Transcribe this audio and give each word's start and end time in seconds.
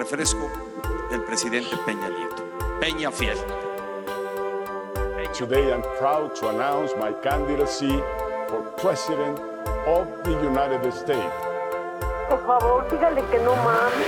refresco 0.00 0.50
del 1.10 1.22
presidente 1.24 1.76
Peña 1.84 2.08
Nieto. 2.08 2.42
Peña 2.80 3.12
Fiel. 3.12 3.36
Today 5.34 5.72
I'm 5.72 5.82
proud 5.98 6.34
to 6.36 6.48
announce 6.48 6.92
my 6.98 7.12
candidacy 7.22 8.02
for 8.48 8.62
President 8.78 9.38
of 9.86 10.06
the 10.24 10.32
United 10.42 10.90
States. 10.92 11.34
Por 12.30 12.38
favor, 12.46 12.86
dígale 12.90 13.22
que 13.30 13.38
no 13.40 13.54
mames. 13.56 14.06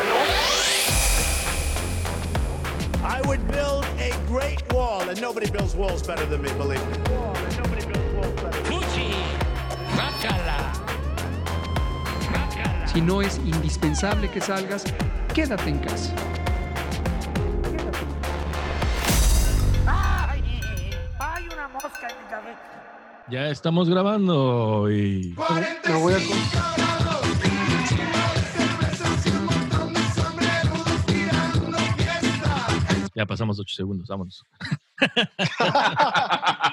I 3.05 3.21
would 3.27 3.47
build 3.49 3.85
a 3.99 4.13
great 4.27 4.63
wall, 4.73 5.03
and 5.09 5.21
nobody 5.21 5.51
builds 5.51 5.75
walls 5.75 6.03
better 6.03 6.25
than 6.25 6.41
me, 6.41 6.51
believe 6.55 6.81
me. 6.89 6.97
Si 12.93 13.01
no 13.01 13.23
es 13.23 13.39
indispensable 13.39 14.31
que 14.31 14.41
salgas, 14.43 14.85
quédate 15.35 15.71
en 15.71 15.79
casa. 15.79 16.15
Hay 21.19 21.49
una 21.49 21.69
mosca 21.69 22.09
en 22.09 22.17
mi 22.23 22.31
cabeza. 22.31 22.61
Ya 23.31 23.49
estamos 23.49 23.89
grabando 23.89 24.91
y 24.91 25.35
Lo 25.89 26.01
voy 26.01 26.15
a 26.15 26.19
ya 33.15 33.27
pasamos 33.27 33.59
ocho 33.59 33.75
segundos, 33.75 34.09
vámonos. 34.09 34.45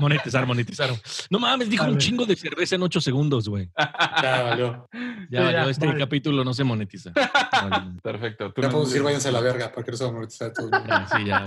monetizar, 0.00 0.46
monetizar. 0.46 0.90
No 1.30 1.38
mames, 1.38 1.68
dijo 1.70 1.84
un 1.84 1.98
chingo 1.98 2.26
de 2.26 2.36
cerveza 2.36 2.74
en 2.76 2.82
ocho 2.82 3.00
segundos, 3.00 3.48
güey. 3.48 3.70
Ya 4.22 4.42
valió. 4.42 4.88
Ya, 5.30 5.42
valió, 5.42 5.68
este 5.68 5.96
capítulo 5.96 6.44
no 6.44 6.52
se 6.54 6.64
monetiza. 6.64 7.12
Vale. 7.14 7.92
Perfecto. 8.02 8.52
Tú 8.52 8.60
Ya 8.62 8.68
nos- 8.68 8.72
podemos 8.72 8.90
decir 8.90 9.02
váyanse 9.04 9.28
a 9.28 9.32
la 9.32 9.40
verga 9.40 9.70
para 9.72 9.84
que 9.84 9.90
no 9.92 9.96
se 9.96 10.04
va 10.04 10.10
a 10.10 10.12
monetizar 10.12 10.52
todo. 10.52 10.70
Ya, 10.70 11.06
sí, 11.06 11.24
ya. 11.24 11.44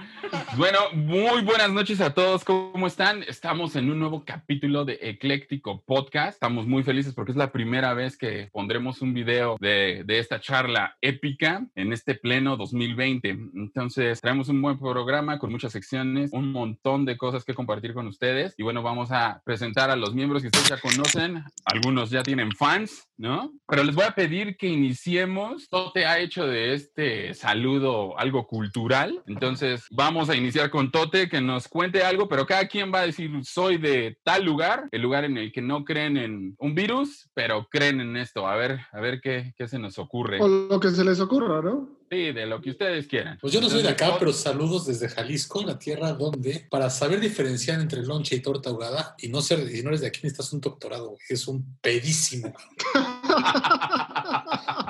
Bueno, 0.56 0.78
muy 0.92 1.42
buenas 1.42 1.70
noches 1.70 2.00
a 2.00 2.12
todos. 2.12 2.44
¿Cómo 2.44 2.86
están? 2.86 3.22
Estamos 3.22 3.76
en 3.76 3.90
un 3.90 3.98
nuevo 3.98 4.24
capítulo 4.24 4.84
de 4.84 4.98
Ecléctico 5.00 5.82
Podcast. 5.82 6.34
Estamos 6.34 6.66
muy 6.66 6.82
felices 6.82 7.14
porque 7.14 7.32
es 7.32 7.36
la 7.36 7.52
primera 7.52 7.94
vez 7.94 8.16
que 8.16 8.48
pondremos 8.52 9.00
un 9.00 9.14
video 9.14 9.56
de, 9.60 10.02
de 10.04 10.18
esta 10.18 10.40
charla 10.40 10.96
épica 11.00 11.66
en 11.74 11.92
este 11.92 12.14
pleno 12.14 12.56
2020. 12.56 13.28
Entonces, 13.30 14.20
traemos 14.20 14.48
un 14.48 14.60
buen 14.60 14.78
programa 14.78 15.38
con 15.38 15.50
muchas 15.50 15.72
secciones, 15.72 16.32
un 16.32 16.52
montón 16.52 17.04
de 17.04 17.16
cosas 17.16 17.44
que 17.44 17.54
compartir 17.54 17.94
con 17.94 18.06
ustedes. 18.06 18.54
Y 18.58 18.62
bueno, 18.62 18.82
vamos 18.82 19.12
a 19.12 19.40
presentar 19.44 19.90
a 19.90 19.96
los 19.96 20.14
miembros 20.14 20.42
que 20.42 20.48
ustedes 20.48 20.68
ya 20.68 20.80
conocen. 20.80 21.44
Algunos 21.64 22.10
ya 22.10 22.22
tienen 22.22 22.52
fans, 22.52 23.08
¿no? 23.16 23.52
Pero 23.68 23.84
les 23.84 23.94
voy 23.94 24.04
a 24.04 24.14
pedir 24.14 24.56
que 24.56 24.68
iniciemos. 24.68 25.68
Tote 25.68 26.06
ha 26.06 26.18
hecho 26.18 26.46
de 26.46 26.74
este 26.74 27.34
saludo 27.34 28.18
algo 28.18 28.46
cultural. 28.46 29.22
Entonces, 29.26 29.86
vamos 29.90 30.30
a 30.30 30.36
iniciar 30.36 30.70
con 30.70 30.90
Tote, 30.90 31.28
que 31.28 31.40
nos 31.40 31.68
cuente 31.68 32.02
algo, 32.02 32.28
pero 32.28 32.46
cada 32.46 32.66
quien 32.66 32.92
va 32.92 33.00
a 33.00 33.06
decir, 33.06 33.30
soy 33.44 33.76
de 33.76 34.16
tal 34.22 34.44
lugar, 34.44 34.88
el 34.90 35.02
lugar 35.02 35.24
en 35.24 35.36
el 35.36 35.52
que 35.52 35.60
no 35.60 35.84
creen 35.84 36.16
en 36.16 36.54
un 36.58 36.74
virus, 36.74 37.28
pero 37.34 37.66
creen 37.70 38.00
en 38.00 38.16
esto. 38.16 38.46
A 38.46 38.56
ver, 38.56 38.80
a 38.92 39.00
ver 39.00 39.20
qué, 39.20 39.52
qué 39.56 39.68
se 39.68 39.78
nos 39.78 39.98
ocurre. 39.98 40.40
O 40.40 40.48
lo 40.48 40.80
que 40.80 40.90
se 40.90 41.04
les 41.04 41.20
ocurra, 41.20 41.60
¿no? 41.60 42.00
Sí, 42.10 42.32
de 42.32 42.44
lo 42.44 42.60
que 42.60 42.70
ustedes 42.70 43.06
quieran. 43.06 43.38
Pues 43.40 43.52
yo 43.52 43.60
no 43.60 43.70
soy 43.70 43.82
de 43.82 43.88
acá, 43.88 44.16
pero 44.18 44.32
saludos 44.32 44.86
desde 44.86 45.08
Jalisco, 45.08 45.62
la 45.62 45.78
tierra 45.78 46.12
donde, 46.12 46.66
para 46.68 46.90
saber 46.90 47.20
diferenciar 47.20 47.80
entre 47.80 48.02
lonche 48.02 48.34
y 48.34 48.40
torta 48.40 48.70
ahogada, 48.70 49.14
y 49.18 49.28
no 49.28 49.40
ser, 49.40 49.60
y 49.72 49.80
no 49.82 49.90
eres 49.90 50.00
de 50.00 50.08
aquí, 50.08 50.18
necesitas 50.24 50.52
un 50.52 50.60
doctorado. 50.60 51.16
Es 51.28 51.46
un 51.46 51.78
pedísimo. 51.80 52.52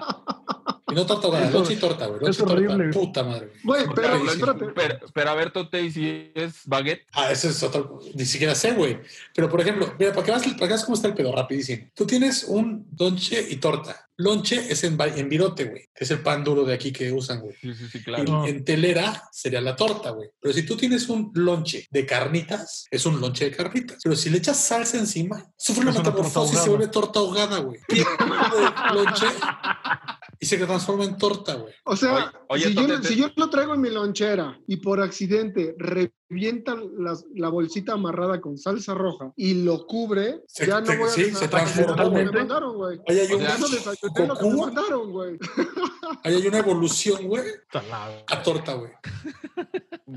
y 0.90 0.94
no 0.94 1.06
torta 1.06 1.26
ahogada, 1.26 1.48
Eso- 1.48 1.72
y 1.72 1.76
torta, 1.76 2.06
güey. 2.06 2.20
Y 2.20 2.36
torta, 2.36 2.52
horrible. 2.52 2.88
puta 2.92 3.22
madre. 3.24 3.52
Güey, 3.64 3.82
Pero, 3.94 3.94
pero 3.94 4.18
pero, 4.54 4.68
espérate. 4.68 5.06
pero, 5.12 5.30
a 5.30 5.34
ver, 5.34 5.50
Tote, 5.52 5.82
¿y 5.82 5.90
si 5.90 6.30
es 6.34 6.62
baguette? 6.66 7.06
Ah, 7.12 7.30
ese 7.30 7.48
es 7.48 7.62
otro, 7.62 8.00
ni 8.14 8.24
siquiera 8.24 8.54
sé, 8.54 8.72
güey. 8.72 8.98
Pero, 9.34 9.48
por 9.48 9.60
ejemplo, 9.60 9.92
mira, 9.98 10.12
para 10.12 10.24
que 10.24 10.30
veas, 10.32 10.42
para 10.44 10.56
que 10.58 10.66
veas 10.66 10.84
cómo 10.84 10.94
está 10.96 11.08
el 11.08 11.14
pedo, 11.14 11.34
rapidísimo. 11.34 11.88
Tú 11.94 12.06
tienes 12.06 12.44
un 12.44 12.86
lonche 12.98 13.46
y 13.48 13.56
torta. 13.56 14.08
Lonche 14.20 14.70
es 14.70 14.84
en, 14.84 14.98
en 15.00 15.28
virote, 15.28 15.64
güey, 15.64 15.88
que 15.94 16.04
es 16.04 16.10
el 16.10 16.20
pan 16.22 16.44
duro 16.44 16.64
de 16.64 16.74
aquí 16.74 16.92
que 16.92 17.10
usan, 17.12 17.40
güey. 17.40 17.54
Sí, 17.60 17.74
sí, 17.74 17.88
sí, 17.90 17.98
Y 17.98 18.02
claro. 18.02 18.46
en 18.46 18.64
telera 18.64 19.22
sería 19.32 19.60
la 19.60 19.74
torta, 19.76 20.10
güey. 20.10 20.28
Pero 20.40 20.52
si 20.54 20.64
tú 20.64 20.76
tienes 20.76 21.08
un 21.08 21.30
lonche 21.34 21.86
de 21.90 22.04
carnitas, 22.06 22.84
es 22.90 23.06
un 23.06 23.20
lonche 23.20 23.46
de 23.46 23.56
carnitas. 23.56 23.98
Pero 24.02 24.16
si 24.16 24.30
le 24.30 24.38
echas 24.38 24.58
salsa 24.58 24.98
encima, 24.98 25.44
sufre 25.56 25.82
una 25.82 25.92
metamorfosis 25.92 26.58
y 26.58 26.62
se 26.62 26.68
vuelve 26.68 26.88
torta 26.88 27.18
ahogada, 27.20 27.58
güey. 27.60 27.80
Tiene 27.88 28.06
un 28.20 28.94
lonche 28.96 29.26
y 30.38 30.46
se 30.46 30.56
transforma 30.58 31.04
en 31.04 31.16
torta, 31.18 31.54
güey. 31.54 31.74
O 31.84 31.96
sea, 31.96 32.32
Oye, 32.48 32.66
oye, 32.66 32.68
si, 32.68 32.74
yo, 32.74 32.80
Tote, 32.86 32.98
te- 33.00 33.08
si 33.08 33.16
yo 33.16 33.28
lo 33.36 33.50
traigo 33.50 33.74
en 33.74 33.80
mi 33.80 33.90
lonchera 33.90 34.58
y 34.66 34.76
por 34.76 35.00
accidente 35.00 35.74
revienta 36.30 36.76
las- 36.96 37.26
la 37.34 37.48
bolsita 37.48 37.94
amarrada 37.94 38.40
con 38.40 38.56
salsa 38.56 38.94
roja 38.94 39.32
y 39.36 39.64
lo 39.64 39.84
cubre, 39.86 40.42
Se- 40.46 40.64
ya 40.66 40.80
no 40.80 40.86
te- 40.86 40.96
voy 40.96 41.08
a 41.08 41.12
sí, 41.12 41.24
se 41.24 41.32
lo 41.32 41.40
que 41.40 41.48
transformó. 41.48 42.10
me 42.12 42.30
mandaron, 42.30 42.76
güey. 42.76 43.00
Ahí 43.08 43.18
hay, 43.18 43.32
un, 43.32 43.40
Ya 43.42 43.58
no 43.58 43.68
desayuné 43.68 44.26
lo 44.28 44.36
que 44.38 44.44
me 44.48 44.56
mandaron, 44.56 45.10
güey. 45.12 45.38
ahí 46.22 46.34
hay 46.36 46.46
una 46.46 46.58
evolución, 46.58 47.26
güey, 47.26 47.42
a 48.28 48.42
torta, 48.42 48.74
güey. 48.74 48.92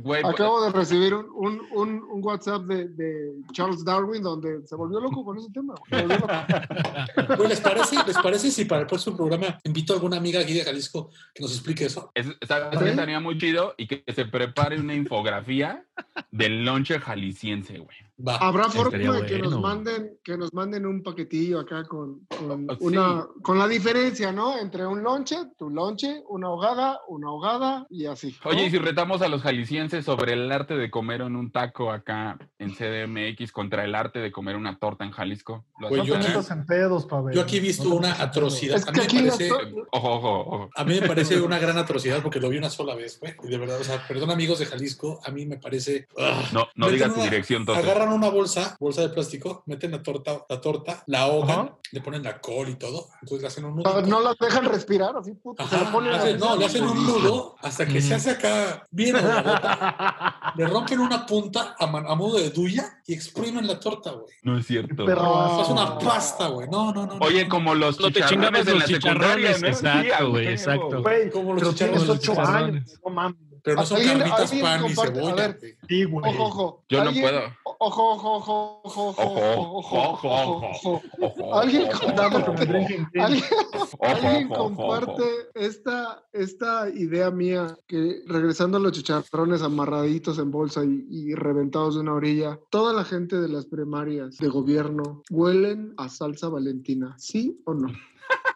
Güey, 0.02 0.24
Acabo 0.26 0.64
de 0.66 0.72
recibir 0.72 1.14
un, 1.14 1.28
un, 1.36 1.62
un, 1.72 2.04
un 2.12 2.24
WhatsApp 2.26 2.64
de, 2.64 2.88
de 2.90 3.34
Charles 3.52 3.84
Darwin 3.86 4.24
donde 4.24 4.66
se 4.66 4.76
volvió 4.76 5.00
loco 5.00 5.24
con 5.24 5.38
ese 5.38 5.50
tema. 5.52 5.76
güey. 5.90 6.08
Loco. 6.08 7.44
¿les 7.48 7.62
parece, 7.62 7.98
¿Les 8.06 8.18
parece 8.18 8.52
si 8.52 8.66
para 8.66 8.82
el 8.82 8.88
próximo 8.88 9.16
programa 9.18 9.60
invito 9.64 9.94
a 9.94 9.96
alguna 9.98 10.18
amiga 10.18 10.40
aquí 10.40 10.54
de 10.54 10.64
Jalisco 10.64 11.10
que 11.34 11.42
nos 11.44 11.52
explique 11.54 11.86
eso? 11.86 12.12
Es- 12.16 12.36
¿Sabes 12.48 12.80
qué 12.80 12.90
estaría 12.90 13.20
muy 13.20 13.38
chido? 13.38 13.74
Y 13.78 13.88
que 13.88 14.04
se 14.14 14.26
prepare 14.26 14.80
una 14.80 14.96
infografía 14.96 15.86
del 16.32 16.64
lonche 16.66 17.00
jalisciense, 17.00 17.78
güey. 17.80 17.98
Va. 18.16 18.38
Habrá 18.38 18.70
forma 18.70 19.20
de 19.20 19.26
que 19.26 19.40
nos 19.40 19.60
manden, 19.60 20.20
que 20.24 20.38
nos 20.38 20.54
manden 20.54 20.86
un 20.86 21.02
paquetillo 21.02 21.60
acá 21.60 21.84
con, 21.86 22.26
con 22.28 22.68
sí. 22.70 22.86
una, 22.86 23.26
con 23.42 23.58
la 23.58 23.68
diferencia, 23.68 24.32
¿no? 24.32 24.58
Entre 24.60 24.86
un 24.86 25.02
lonche, 25.02 25.36
tu 25.58 25.72
lonche, 25.72 26.22
una 26.30 26.48
ahogada, 26.48 27.00
una 27.08 27.30
ahogada 27.30 27.88
y 27.90 28.06
así. 28.06 28.36
¿no? 28.46 28.52
Oye, 28.52 28.68
y 28.68 28.70
si 28.70 28.78
retamos 28.78 29.24
a 29.24 29.28
los 29.30 29.42
jaliscienses 29.42 30.06
sobre 30.06 30.34
el 30.34 30.52
arte 30.52 30.76
de 30.78 30.92
comer 30.92 31.22
en 31.22 31.36
un 31.36 31.52
taco 31.52 31.92
acá 31.92 32.38
en 32.60 32.76
CDMX 32.76 33.52
contra 33.52 33.84
el 33.84 33.96
arte 33.96 34.20
de 34.20 34.32
comer 34.32 34.58
una 34.58 34.78
torta 34.78 35.06
en 35.06 35.12
Jalisco. 35.12 35.66
¿Lo 35.80 35.90
Güey, 35.90 36.06
yo 36.06 36.16
aquí, 36.16 36.28
en 36.52 36.66
pedos, 36.68 37.06
Pavel. 37.06 37.34
yo 37.36 37.42
aquí 37.42 37.58
he 37.58 37.62
visto 37.62 37.90
No 37.90 37.96
una 37.96 38.14
atrocidad. 38.22 38.78
Es 38.78 38.88
A 38.88 38.92
mí 38.92 39.00
me 39.00 39.32
parece... 39.32 39.50
to- 39.50 39.88
Ojo, 39.92 40.12
ojo, 40.14 40.40
ojo. 40.40 40.70
A 40.76 40.84
mí 40.84 41.00
me 41.00 41.08
parece 41.08 41.42
una 41.42 41.58
gran 41.58 41.78
atrocidad 41.78 42.22
porque 42.22 42.40
lo 42.40 42.50
vi 42.50 42.58
una 42.58 42.70
sola 42.70 42.94
vez, 42.96 43.20
güey. 43.20 43.34
Y 43.44 43.48
de 43.48 43.58
verdad, 43.58 43.82
o 43.82 43.84
sea, 43.84 44.08
perdón 44.08 44.30
amigos 44.30 44.60
de 44.60 44.68
Jalisco, 44.68 45.20
a 45.26 45.32
mí 45.32 45.46
me 45.48 45.58
parece... 45.58 46.08
ugh. 46.16 46.54
No, 46.54 46.68
no 46.76 46.90
digas 46.90 47.14
tu 47.14 47.22
dirección, 47.22 47.66
Tote. 47.66 47.80
Agarran 48.04 48.20
una 48.20 48.30
bolsa, 48.30 48.76
bolsa 48.82 49.02
de 49.02 49.10
plástico, 49.10 49.64
meten 49.66 49.92
la 49.92 50.04
torta, 50.04 50.46
la 50.50 50.60
torta, 50.60 51.04
la 51.08 51.22
ahogan, 51.22 51.60
Ajá. 51.68 51.78
le 51.92 52.02
ponen 52.02 52.22
la 52.24 52.42
col 52.42 52.68
y 52.68 52.76
todo, 52.76 53.08
entonces 53.22 53.42
le 53.42 53.48
hacen 53.48 53.64
un 53.64 53.80
Ah, 53.86 53.92
nudo. 54.02 54.02
No 54.08 54.20
las 54.20 54.38
dejan 54.38 54.66
respirar, 54.66 55.16
así, 55.16 55.32
puto. 55.36 55.66
se 55.66 55.76
Ajá, 55.76 55.86
la 55.86 55.92
ponen 55.92 56.12
hacen- 56.14 56.38
no, 56.40 56.56
le 56.58 56.66
hacen 56.66 56.84
un 56.84 57.02
nudo 57.06 57.56
hasta 57.62 57.86
que 57.86 58.02
se 58.02 58.14
hace 58.16 58.32
acá 58.32 58.86
bien 58.92 59.16
ahogada. 59.16 60.54
Le 60.58 60.68
rompen 60.68 61.00
una 61.00 61.26
punta 61.26 61.76
a, 61.80 61.88
man- 61.88 62.06
a 62.08 62.14
modo 62.16 62.38
de 62.38 62.50
duya 62.50 63.02
y 63.08 63.14
exprimen 63.14 63.66
la 63.66 63.80
torta, 63.80 64.12
güey. 64.12 64.26
No 64.44 64.58
es 64.58 64.68
cierto. 64.68 65.06
Perro. 65.06 65.62
Es 65.62 65.70
una 65.70 65.98
pasta, 65.98 66.48
güey. 66.50 66.68
No, 66.70 66.94
no, 66.94 67.08
no. 67.08 67.16
no. 67.18 67.26
Oye, 67.26 67.48
como 67.48 67.74
los 67.74 68.00
No 68.00 68.12
te 68.12 68.20
de 68.20 68.26
los 68.38 68.80
la 68.82 68.86
secundaria, 68.86 69.58
¿no? 69.58 69.68
exacto, 69.68 70.30
güey, 70.30 70.48
exacto. 70.48 71.02
Güey, 71.02 71.32
Como 71.32 71.54
los 71.54 71.62
pero 71.62 71.72
chicharrones. 71.74 72.10
ocho 72.10 72.40
años, 72.42 73.00
no 73.04 73.12
mames. 73.12 73.38
Pero 73.64 73.78
no 73.78 73.86
son 73.86 73.98
¿Alguien- 73.98 74.18
carnitas, 74.20 74.42
alguien 74.42 74.66
pan 74.66 74.84
a 74.84 74.90
cebolla. 74.90 75.58
Sí, 75.88 76.04
güey. 76.04 76.30
Ojo, 76.30 76.44
ojo. 76.44 76.84
Yo 76.90 76.98
no 77.04 77.10
¿Alguien- 77.10 77.24
puedo. 77.24 77.40
Ojo, 77.86 78.12
ojo, 78.12 78.34
ojo, 78.36 78.82
ojo, 78.84 79.08
ojo, 79.10 79.22
Ojo, 79.22 79.72
ojo, 79.72 80.02
ojo, 80.02 80.28
ojo, 80.30 80.68
ojo. 80.68 81.02
ojo. 81.22 81.60
Alguien 81.60 81.90
alguien, 81.92 83.08
alguien 83.20 83.44
ojo, 83.74 83.98
ojo, 84.00 84.76
comparte 84.76 85.24
esta, 85.56 86.24
esta 86.34 86.90
idea 86.90 87.32
mía 87.32 87.78
que 87.88 88.22
regresando 88.28 88.78
a 88.78 88.80
los 88.80 88.92
chicharrones 88.94 89.62
amarraditos 89.62 90.40
en 90.40 90.52
bolsa 90.52 90.84
y, 90.84 91.06
y 91.10 91.34
reventados 91.36 91.96
de 91.96 92.02
una 92.02 92.14
orilla, 92.14 92.60
toda 92.70 92.94
la 92.94 93.04
gente 93.04 93.40
de 93.40 93.50
las 93.50 93.66
primarias 93.66 94.38
de 94.38 94.48
gobierno 94.50 95.24
huelen 95.30 95.94
a 95.98 96.10
salsa 96.10 96.50
valentina, 96.50 97.16
¿sí 97.18 97.62
o 97.66 97.74
no? 97.74 97.88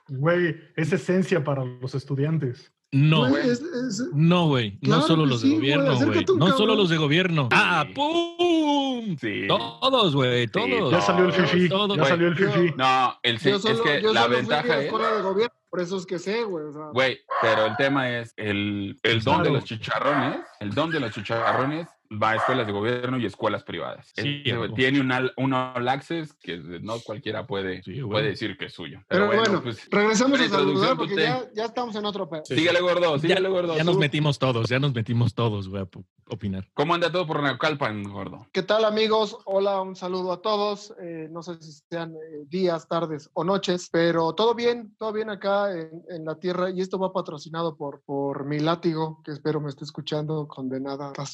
Güey, 0.10 0.56
es 0.76 0.94
esencia 0.94 1.44
para 1.44 1.66
los 1.66 1.94
estudiantes. 1.96 2.72
No, 2.94 3.28
Güey, 3.30 3.50
es- 3.50 3.62
es- 3.62 4.04
no, 4.14 4.48
güey. 4.48 4.78
No 4.82 5.02
solo 5.02 5.26
los 5.26 5.42
sí, 5.42 5.50
de 5.50 5.56
gobierno, 5.56 5.96
güey. 5.98 6.08
No 6.08 6.24
cabrón. 6.38 6.58
solo 6.58 6.76
los 6.76 6.90
de 6.90 6.98
gobierno. 6.98 7.50
¡Ah, 7.52 7.86
pum! 7.94 9.18
Sí. 9.20 9.46
Todos, 9.48 10.16
güey, 10.16 10.48
todos. 10.48 10.92
Ya 10.92 11.02
salió 11.02 11.26
el 11.26 11.34
fifi. 11.34 11.70
todos. 11.70 11.98
Ya 11.98 12.06
salió 12.06 12.28
el 12.30 12.36
fifi. 12.36 12.74
No, 12.78 13.18
el 13.24 13.40
yo 13.40 13.56
es 13.58 13.82
que 13.82 14.02
yo 14.02 14.14
la 14.14 14.22
solo 14.24 14.34
fui 14.34 14.42
ventaja 14.42 14.68
la 14.68 14.78
es. 14.80 14.86
escuela 14.86 15.12
de 15.16 15.22
gobierno, 15.22 15.54
por 15.70 15.82
eso 15.82 15.98
es 15.98 16.06
que 16.06 16.18
sé, 16.20 16.44
güey. 16.44 16.66
O 16.66 16.72
sea, 16.74 16.86
Güey, 16.94 17.20
pero 17.42 17.66
el 17.66 17.76
tema 17.76 18.10
es 18.10 18.34
el, 18.38 18.98
el 19.04 19.22
don 19.22 19.44
de 19.44 19.50
los 19.52 19.64
chicharrones. 19.66 20.40
El 20.62 20.74
don 20.74 20.90
de 20.90 21.00
los 21.02 21.12
chicharrones 21.12 21.88
va 22.12 22.32
a 22.32 22.36
escuelas 22.36 22.68
de 22.68 22.74
gobierno 22.74 23.18
y 23.18 23.26
escuelas 23.26 23.64
privadas. 23.64 24.12
Sí, 24.16 24.44
huevo. 24.46 24.74
tiene 24.74 25.00
un, 25.02 25.12
all, 25.12 25.34
un 25.38 25.54
all 25.54 25.88
access 25.88 26.34
que 26.34 26.58
no 26.58 27.00
cualquiera 27.00 27.46
puede, 27.48 27.84
Sí, 27.84 28.02
puede 28.02 28.30
decir 28.30 28.58
que 28.58 28.66
es 28.66 28.74
suyo. 28.74 29.02
Pero, 29.08 29.28
bueno, 29.28 29.62
pues, 29.62 29.88
regresemos 29.90 30.40
a 30.40 30.50
saludar 30.50 30.98
porque 30.98 31.14
Tute. 31.14 31.24
ya, 31.24 31.44
ya 31.54 31.66
estamos 31.66 31.96
en 31.96 32.06
otro 32.06 32.30
pedo. 32.30 32.46
síguele, 32.46 32.82
gordo, 32.82 33.20
síguele, 33.20 33.50
gordo. 33.50 33.76
Ya 33.76 33.84
nos 33.84 33.98
metimos 33.98 34.40
todos, 34.40 34.70
ya 34.70 34.80
nos 34.80 34.94
metimos 34.94 35.34
todos, 35.34 35.70
güey, 35.70 35.84
a 35.84 35.88
opinar. 36.30 36.68
¿Cómo 36.74 36.94
anda 36.94 37.12
todo 37.12 37.26
por 37.26 37.42
Naucalpan, 37.42 38.04
gordo? 38.04 38.48
¿Qué 38.52 38.64
tal 38.64 38.86
amigos? 38.86 39.38
Hola, 39.46 39.82
un 39.82 39.96
saludo 39.96 40.32
a 40.34 40.42
todos. 40.42 40.94
Eh, 41.02 41.28
no 41.32 41.42
sé 41.44 41.62
si 41.62 41.72
sean 41.90 42.14
eh, 42.14 42.46
días, 42.48 42.88
tardes 42.88 43.30
o 43.34 43.44
noches, 43.44 43.90
pero 43.92 44.34
todo 44.34 44.54
bien, 44.54 44.96
todo 44.98 45.14
bien 45.14 45.30
acá 45.30 45.72
en, 45.72 46.04
en 46.10 46.26
la 46.26 46.36
tierra 46.36 46.70
y 46.70 46.82
esto 46.82 47.00
va 47.00 47.14
patrocinado 47.14 47.76
por, 47.76 48.02
por 48.02 48.46
mi 48.46 48.60
látigo, 48.60 49.22
que 49.24 49.32
espero 49.32 49.62
me 49.62 49.70
esté 49.70 49.84
escuchando, 49.86 50.48
condenada, 50.48 51.08
está 51.10 51.26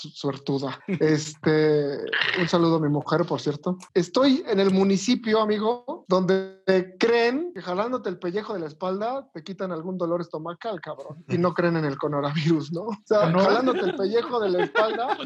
Este, 0.88 1.98
un 2.40 2.48
saludo 2.48 2.78
a 2.78 2.80
mi 2.80 2.90
mujer, 2.90 3.26
por 3.26 3.40
cierto. 3.42 3.78
Estoy 3.94 4.44
en 4.48 4.60
el 4.60 4.72
municipio, 4.72 5.42
amigo, 5.42 6.06
donde 6.08 6.62
creen 7.00 7.52
que 7.54 7.62
jalándote 7.62 8.10
el 8.10 8.20
pellejo 8.20 8.54
de 8.54 8.60
la 8.60 8.68
espalda 8.68 9.28
te 9.34 9.44
quitan 9.44 9.72
algún 9.72 9.98
dolor 9.98 10.22
estomacal, 10.22 10.80
cabrón, 10.82 11.24
y 11.28 11.38
no 11.38 11.54
creen 11.54 11.78
en 11.78 11.86
el 11.86 11.98
coronavirus, 11.98 12.72
¿no? 12.72 12.82
O 12.84 12.98
sea, 13.06 13.30
¿No? 13.30 13.40
jalándote 13.40 13.80
el 13.82 13.96
pellejo 13.96 14.40
de 14.40 14.50
la 14.50 14.64
espalda 14.64 15.18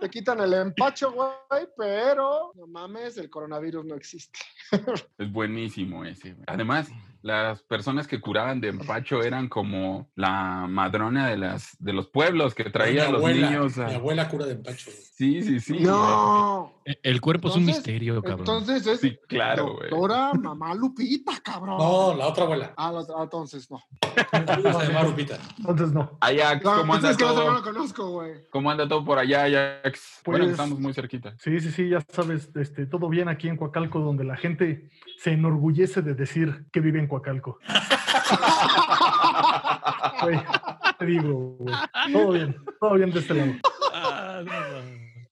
te 0.00 0.08
quitan 0.10 0.40
el 0.40 0.52
empacho, 0.54 1.12
güey, 1.12 1.66
pero 1.76 2.52
no 2.54 2.66
mames, 2.66 3.16
el 3.18 3.30
coronavirus 3.30 3.84
no 3.84 3.94
existe. 3.94 4.38
Es 5.18 5.32
buenísimo 5.32 6.04
ese. 6.04 6.32
güey. 6.32 6.44
Además, 6.46 6.88
las 7.22 7.62
personas 7.62 8.06
que 8.06 8.20
curaban 8.20 8.60
de 8.60 8.68
empacho 8.68 9.22
eran 9.22 9.48
como 9.48 10.08
la 10.14 10.66
madrona 10.68 11.28
de 11.28 11.36
las 11.36 11.76
de 11.80 11.92
los 11.92 12.06
pueblos 12.08 12.54
que 12.54 12.64
traía 12.70 13.06
a 13.06 13.10
los 13.10 13.18
abuela, 13.20 13.50
niños. 13.50 13.78
a- 13.78 13.86
Mi 13.88 13.94
abuela 13.94 14.28
cura 14.28 14.46
de 14.46 14.52
empacho. 14.52 14.90
güey. 14.90 15.02
Sí, 15.14 15.42
sí, 15.42 15.60
sí. 15.60 15.78
No. 15.80 16.77
E- 16.90 17.00
El 17.02 17.20
cuerpo 17.20 17.48
es 17.48 17.56
un 17.56 17.66
misterio, 17.66 18.22
cabrón. 18.22 18.38
Entonces 18.40 18.86
es 18.86 19.00
Sí, 19.00 19.18
claro, 19.28 19.74
güey. 19.74 19.90
doctora 19.90 20.32
mamá 20.32 20.74
Lupita, 20.74 21.32
cabrón. 21.42 21.76
No, 21.76 22.14
la 22.14 22.28
otra 22.28 22.44
abuela. 22.44 22.72
Ah, 22.78 22.90
la 22.92 23.00
otra- 23.00 23.22
entonces 23.24 23.70
no. 23.70 23.82
Mamá 24.32 25.02
Lupita. 25.02 25.38
Entonces 25.58 25.92
no. 25.92 26.16
Ajax, 26.20 26.64
No, 26.64 26.76
¿cómo 26.78 26.94
anda 26.94 27.10
entonces 27.10 27.16
que 27.18 27.24
no, 27.24 27.34
no 27.34 27.40
todo? 27.40 27.52
lo 27.52 27.62
conozco, 27.62 28.10
güey. 28.10 28.32
¿Cómo 28.50 28.70
anda 28.70 28.88
todo 28.88 29.04
por 29.04 29.18
allá, 29.18 29.44
Ajax? 29.44 30.22
bueno, 30.24 30.44
Pues- 30.44 30.52
estamos 30.52 30.80
muy 30.80 30.94
cerquita. 30.94 31.34
Sí, 31.38 31.60
sí, 31.60 31.70
sí, 31.72 31.90
ya 31.90 32.00
sabes, 32.08 32.48
este, 32.54 32.86
todo 32.86 33.08
bien 33.10 33.28
aquí 33.28 33.48
en 33.48 33.58
Coacalco, 33.58 33.98
donde 34.00 34.24
la 34.24 34.36
gente 34.36 34.88
se 35.18 35.32
enorgullece 35.32 36.00
de 36.00 36.14
decir 36.14 36.64
que 36.72 36.80
vive 36.80 37.00
en 37.00 37.06
Coacalco. 37.08 37.58
Te 40.98 41.06
digo, 41.06 41.56
güey. 41.58 41.74
Todo 42.12 42.32
bien, 42.32 42.56
todo 42.80 42.94
bien 42.94 43.10
de 43.10 43.20
este 43.20 43.34
lado. 43.34 43.52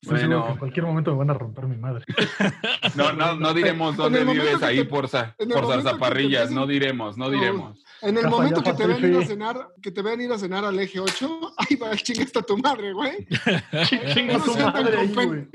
Seguro 0.06 0.20
que 0.20 0.26
Bueno, 0.36 0.48
en 0.52 0.56
cualquier 0.58 0.86
momento 0.86 1.10
me 1.12 1.18
van 1.18 1.30
a 1.30 1.34
romper 1.34 1.66
mi 1.66 1.76
madre. 1.76 2.04
no, 2.94 3.12
no, 3.12 3.34
no 3.36 3.54
diremos 3.54 3.96
dónde 3.96 4.24
vives 4.24 4.62
ahí 4.62 4.78
te- 4.78 4.84
por, 4.84 5.08
sa- 5.08 5.34
por 5.36 5.66
zarzaparrillas. 5.66 6.50
No 6.50 6.66
diremos, 6.66 7.16
no 7.18 7.26
No. 7.26 7.30
diremos. 7.30 7.82
En 8.02 8.18
el 8.18 8.28
momento 8.28 8.62
que 8.62 8.74
te 8.74 8.86
ven 8.86 9.04
ir 9.12 9.16
a 9.18 9.24
cenar, 9.24 9.68
que 9.82 9.90
te 9.90 10.02
ven 10.02 10.20
ir 10.20 10.30
a 10.30 10.38
cenar 10.38 10.64
al 10.66 10.78
eje 10.78 11.00
8, 11.00 11.40
ahí 11.56 11.76
va 11.76 11.90
el 11.90 12.02
chinga 12.02 12.22
está 12.24 12.42
tu 12.42 12.56
madre, 12.58 12.92
güey. 12.92 13.26
Chinga 14.14 14.34
andan 14.36 14.72
madre 14.72 14.98
ahí, 14.98 15.12
güey. 15.14 15.48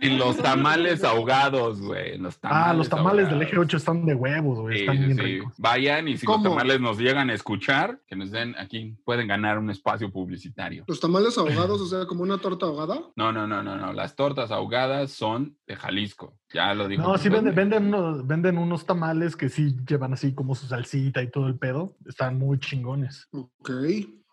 En 0.00 0.18
los 0.18 0.36
tamales 0.38 1.04
ahogados, 1.04 1.80
güey. 1.80 2.18
Ah, 2.42 2.72
los 2.74 2.88
tamales 2.88 3.28
del 3.28 3.42
eje 3.42 3.58
8 3.58 3.76
están 3.76 4.06
de 4.06 4.14
huevos, 4.14 4.60
güey. 4.60 4.76
Sí, 4.76 4.80
Están 4.80 4.96
sí, 4.98 5.04
bien 5.04 5.16
sí. 5.18 5.22
ricos. 5.22 5.52
Vayan 5.58 6.08
y 6.08 6.16
si 6.16 6.26
¿Cómo? 6.26 6.42
los 6.44 6.52
tamales 6.54 6.80
nos 6.80 6.98
llegan 6.98 7.30
a 7.30 7.34
escuchar, 7.34 8.00
que 8.06 8.16
nos 8.16 8.30
den 8.30 8.54
aquí, 8.58 8.96
pueden 9.04 9.28
ganar 9.28 9.58
un 9.58 9.70
espacio 9.70 10.10
publicitario. 10.10 10.84
Los 10.88 11.00
tamales 11.00 11.36
ahogados, 11.38 11.80
o 11.82 11.86
sea, 11.86 12.06
como 12.06 12.22
una 12.22 12.38
torta 12.38 12.66
ahogada. 12.66 12.98
No, 13.14 13.30
no, 13.30 13.46
no, 13.46 13.62
no, 13.62 13.67
no. 13.76 13.92
Las 13.92 14.16
tortas 14.16 14.50
ahogadas 14.50 15.10
son 15.12 15.56
de 15.66 15.76
Jalisco. 15.76 16.36
Ya 16.52 16.72
lo 16.74 16.88
dijo. 16.88 17.02
No, 17.02 17.18
sí 17.18 17.28
venden, 17.28 17.54
venden, 17.54 17.86
unos, 17.94 18.26
venden 18.26 18.56
unos 18.58 18.86
tamales 18.86 19.36
que 19.36 19.48
sí 19.48 19.76
llevan 19.86 20.12
así 20.14 20.34
como 20.34 20.54
su 20.54 20.66
salsita 20.66 21.22
y 21.22 21.30
todo 21.30 21.46
el 21.46 21.58
pedo. 21.58 21.96
Están 22.06 22.38
muy 22.38 22.58
chingones. 22.58 23.28
Ok, 23.32 23.70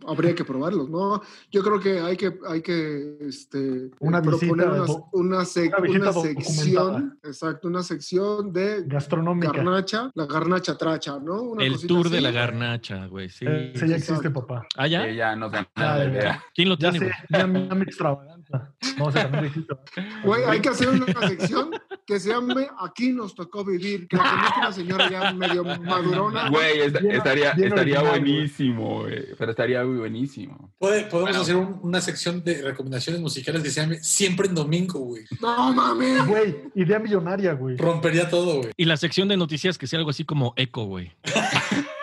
habría 0.07 0.33
que 0.35 0.45
probarlos, 0.45 0.89
¿no? 0.89 1.21
Yo 1.51 1.61
creo 1.63 1.79
que 1.79 1.99
hay 1.99 2.15
que, 2.15 2.37
hay 2.47 2.61
que 2.61 3.17
este, 3.21 3.89
Una 3.99 4.21
proponer 4.21 4.67
una, 4.69 4.83
una, 5.13 5.39
sec- 5.43 5.73
una 5.89 6.13
sección, 6.13 7.19
exacto, 7.23 7.67
una 7.67 7.83
sección 7.83 8.51
de 8.53 8.83
Gastronómica. 8.85 9.51
garnacha, 9.51 10.11
la 10.13 10.25
garnacha 10.25 10.77
tracha, 10.77 11.19
¿no? 11.19 11.41
Una 11.41 11.63
El 11.63 11.85
tour 11.87 12.09
de 12.09 12.21
la 12.21 12.31
garnacha, 12.31 13.07
güey. 13.07 13.29
Sí. 13.29 13.45
Ese 13.45 13.87
ya 13.87 13.95
existe, 13.97 14.29
papá. 14.29 14.67
¿Ah, 14.77 14.87
ya? 14.87 15.09
Ya, 15.09 15.35
la 15.35 15.49
ya. 15.75 16.05
idea. 16.05 16.43
¿Quién 16.53 16.69
lo 16.69 16.77
Ya 16.77 16.91
tiene? 16.91 17.07
sé, 17.09 17.15
ya, 17.29 17.47
me- 17.47 17.67
ya 17.67 17.75
me 17.75 17.85
extravaganza. 18.45 18.95
No, 18.97 19.05
o 19.05 19.11
sea, 19.11 19.23
también 19.23 19.43
lo 19.43 19.47
existe. 19.49 19.75
Güey, 20.23 20.43
hay 20.43 20.59
que 20.61 20.69
hacer 20.69 20.89
una 20.89 21.27
sección 21.27 21.71
que 22.05 22.19
se 22.19 22.29
llame 22.29 22.67
Aquí 22.79 23.11
nos 23.11 23.33
tocó 23.35 23.63
vivir, 23.65 24.07
que 24.07 24.17
la 24.17 24.23
conozca 24.23 24.59
una 24.59 24.71
señora 24.71 25.09
ya 25.09 25.33
medio 25.33 25.63
madurona. 25.63 26.49
Güey, 26.49 26.79
estaría, 26.81 27.51
estaría 27.51 27.51
original, 28.01 28.07
buenísimo, 28.09 29.01
güey. 29.01 29.25
Pero 29.37 29.51
estaría 29.51 29.83
muy 29.83 29.97
buenísimo. 29.97 30.71
Podemos 30.77 31.11
Bueno. 31.11 31.41
hacer 31.41 31.55
un- 31.55 31.79
una 31.81 32.01
sección 32.01 32.43
de 32.43 32.61
recomendaciones 32.61 33.21
musicales 33.21 33.63
que 33.63 33.69
se 33.69 33.81
llame 33.81 33.99
Siempre 34.03 34.47
en 34.47 34.55
Domingo, 34.55 34.99
güey. 34.99 35.23
No 35.41 35.73
mames. 35.73 36.25
Güey, 36.27 36.55
idea 36.75 36.99
millonaria, 36.99 37.53
güey. 37.53 37.77
Rompería 37.77 38.29
todo, 38.29 38.57
güey. 38.57 38.69
Y 38.77 38.85
la 38.85 38.97
sección 38.97 39.27
de 39.27 39.37
noticias 39.37 39.77
que 39.77 39.87
sea 39.87 39.97
algo 39.99 40.11
así 40.11 40.23
como 40.25 40.53
eco, 40.57 40.85
güey. 40.85 41.11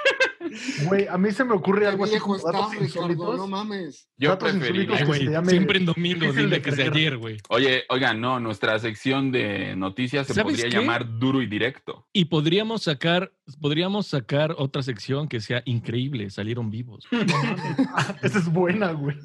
Güey, 0.87 1.06
a 1.08 1.16
mí 1.19 1.31
se 1.32 1.44
me 1.44 1.54
ocurre 1.54 1.87
algo 1.87 2.04
así 2.04 2.19
como 2.19 2.37
datos 2.38 2.75
insólitos. 2.81 3.37
no 3.37 3.46
mames. 3.46 4.08
Yo 4.19 4.38
preferiría. 4.38 5.04
güey. 5.04 5.26
se 5.26 5.31
llame 5.31 5.50
Siempre 5.50 5.78
en 5.78 5.87
domingo, 5.87 6.32
dile 6.32 6.49
de 6.56 6.62
que 6.62 6.70
sea 6.72 6.90
creer. 6.90 6.96
ayer, 7.12 7.16
güey. 7.19 7.38
Oye, 7.49 7.84
oigan, 7.88 8.20
no, 8.20 8.38
nuestra 8.40 8.78
sección 8.78 9.32
de 9.32 9.75
noticias 9.76 10.26
se 10.26 10.34
¿Sabes 10.34 10.56
podría 10.56 10.70
qué? 10.70 10.76
llamar 10.81 11.19
duro 11.19 11.43
y 11.43 11.46
directo. 11.46 12.06
Y 12.12 12.26
podríamos 12.26 12.82
sacar, 12.84 13.32
podríamos 13.56 14.06
sacar 14.06 14.54
otra 14.58 14.82
sección 14.82 15.28
que 15.28 15.40
sea 15.40 15.62
increíble, 15.64 16.31
salieron 16.31 16.70
vivos. 16.70 17.06
Esa 18.22 18.38
es 18.38 18.52
buena, 18.52 18.93
güey. 18.93 19.16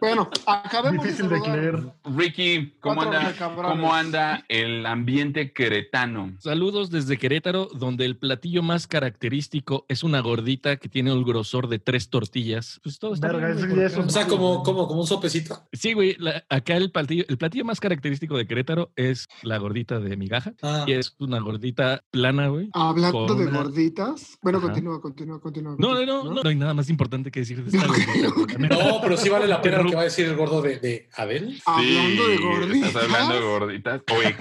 Bueno, 0.00 0.28
acabemos 0.46 1.04
Difícil 1.04 1.28
de 1.28 1.40
creer. 1.40 1.82
Ricky, 2.04 2.74
¿cómo 2.80 3.02
anda. 3.02 3.32
¿cómo 3.54 3.94
anda 3.94 4.44
el 4.48 4.84
ambiente 4.86 5.52
queretano? 5.52 6.34
Saludos 6.38 6.90
desde 6.90 7.16
Querétaro, 7.18 7.68
donde 7.74 8.04
el 8.04 8.16
platillo 8.16 8.62
más 8.62 8.86
característico 8.86 9.84
es 9.88 10.02
una 10.04 10.20
gordita 10.20 10.76
que 10.76 10.88
tiene 10.88 11.12
el 11.12 11.24
grosor 11.24 11.68
de 11.68 11.78
tres 11.78 12.10
tortillas. 12.10 12.80
Pues 12.82 12.98
todo 12.98 13.14
está 13.14 13.28
Verga, 13.28 13.48
bien, 13.48 13.58
eso 13.58 13.66
güey, 13.66 13.76
ya 13.76 13.76
¿por 13.76 13.86
es 13.86 13.92
qué 13.94 14.00
un- 14.00 14.06
O 14.06 14.10
sea, 14.10 14.26
como, 14.26 14.62
como, 14.62 14.86
como 14.88 15.00
un 15.00 15.06
sopecito. 15.06 15.62
Sí, 15.72 15.92
güey, 15.92 16.16
la- 16.18 16.44
acá 16.48 16.76
el 16.76 16.90
platillo, 16.90 17.24
el 17.28 17.38
platillo 17.38 17.64
más 17.64 17.80
característico 17.80 18.36
de 18.36 18.46
Querétaro 18.46 18.92
es 18.96 19.26
la 19.42 19.58
gordita 19.58 19.98
de 20.00 20.16
migaja. 20.16 20.52
Ah. 20.62 20.84
Y 20.86 20.92
es 20.92 21.14
una 21.18 21.38
gordita 21.40 22.04
plana, 22.10 22.48
güey. 22.48 22.70
Hablando 22.72 23.34
de 23.34 23.47
gorditas. 23.56 24.38
Bueno, 24.42 24.58
Ajá. 24.58 24.66
continúa, 24.68 25.00
continúa, 25.00 25.40
continúa. 25.40 25.76
No, 25.78 25.94
no, 25.94 26.04
no, 26.06 26.24
no, 26.24 26.42
no 26.42 26.48
hay 26.48 26.54
nada 26.56 26.74
más 26.74 26.88
importante 26.90 27.30
que 27.30 27.40
decir 27.40 27.62
de 27.64 27.76
esta 27.76 27.86
No, 27.86 27.92
gordita. 27.92 28.28
güey, 28.34 28.46
la 28.46 28.58
neta. 28.58 28.74
No, 28.88 29.00
pero 29.00 29.16
sí 29.16 29.28
vale 29.28 29.46
la 29.46 29.60
pena 29.62 29.82
lo 29.82 29.88
que 29.90 29.94
va 29.96 30.02
a 30.02 30.04
decir 30.04 30.26
el 30.26 30.36
gordo 30.36 30.62
de, 30.62 30.78
de 30.78 31.08
Abel. 31.16 31.60
Hablando 31.66 32.28
de 32.28 32.36
gorditas. 32.38 32.88
Estás 32.88 33.04
hablando 33.04 33.34
de 33.34 33.40
gorditas 33.40 34.02
o 34.10 34.22
ex, 34.22 34.38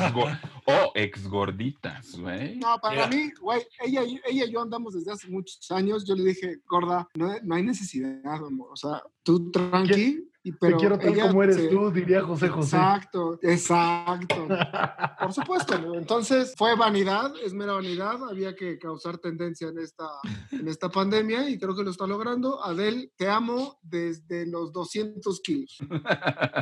o 0.68 0.92
ex 0.96 1.28
gorditas, 1.30 2.20
güey. 2.20 2.58
No, 2.58 2.78
para 2.80 3.08
Mira. 3.08 3.26
mí, 3.26 3.32
güey, 3.40 3.62
ella, 3.86 4.04
y- 4.04 4.20
ella 4.26 4.46
y 4.46 4.52
yo 4.52 4.62
andamos 4.62 4.94
desde 4.94 5.12
hace 5.12 5.28
muchos 5.30 5.60
años. 5.72 6.06
Yo 6.06 6.14
le 6.16 6.24
dije, 6.26 6.58
gorda, 6.68 7.08
no, 7.16 7.34
no 7.44 7.56
hay 7.56 7.64
necesidad, 7.64 8.20
amor. 8.26 8.70
O 8.72 8.76
sea, 8.76 9.02
tú 9.24 9.50
tranqui, 9.52 10.24
y, 10.44 10.52
Te 10.52 10.58
pero 10.62 10.78
quiero 10.78 10.98
tal 10.98 11.14
ella 11.14 11.28
como 11.28 11.44
eres 11.44 11.56
se- 11.58 11.68
tú, 11.68 11.92
diría 11.92 12.22
José 12.22 12.48
José. 12.48 12.76
Exacto, 12.78 13.40
exacto. 13.42 14.48
Por 15.20 15.34
supuesto, 15.34 15.78
¿no? 15.80 15.96
Entonces 15.96 16.54
fue 16.58 16.76
vanidad, 16.76 17.34
es 17.44 17.54
mera 17.54 17.74
vanidad. 17.74 18.18
Había 18.30 18.56
que 18.56 18.78
causar 18.78 19.18
tendencia 19.18 19.68
en 19.70 19.80
esta, 19.80 20.06
en 20.52 20.68
esta 20.70 20.90
pandemia 20.90 21.50
y 21.50 21.58
creo 21.58 21.76
que 21.76 21.84
lo 21.84 21.92
está 21.92 22.08
logrando. 22.08 22.64
Adel, 22.64 23.12
te 23.18 23.28
amo 23.30 23.78
desde 23.82 24.46
los 24.46 24.72
200 24.72 25.42
kilos. 25.42 25.78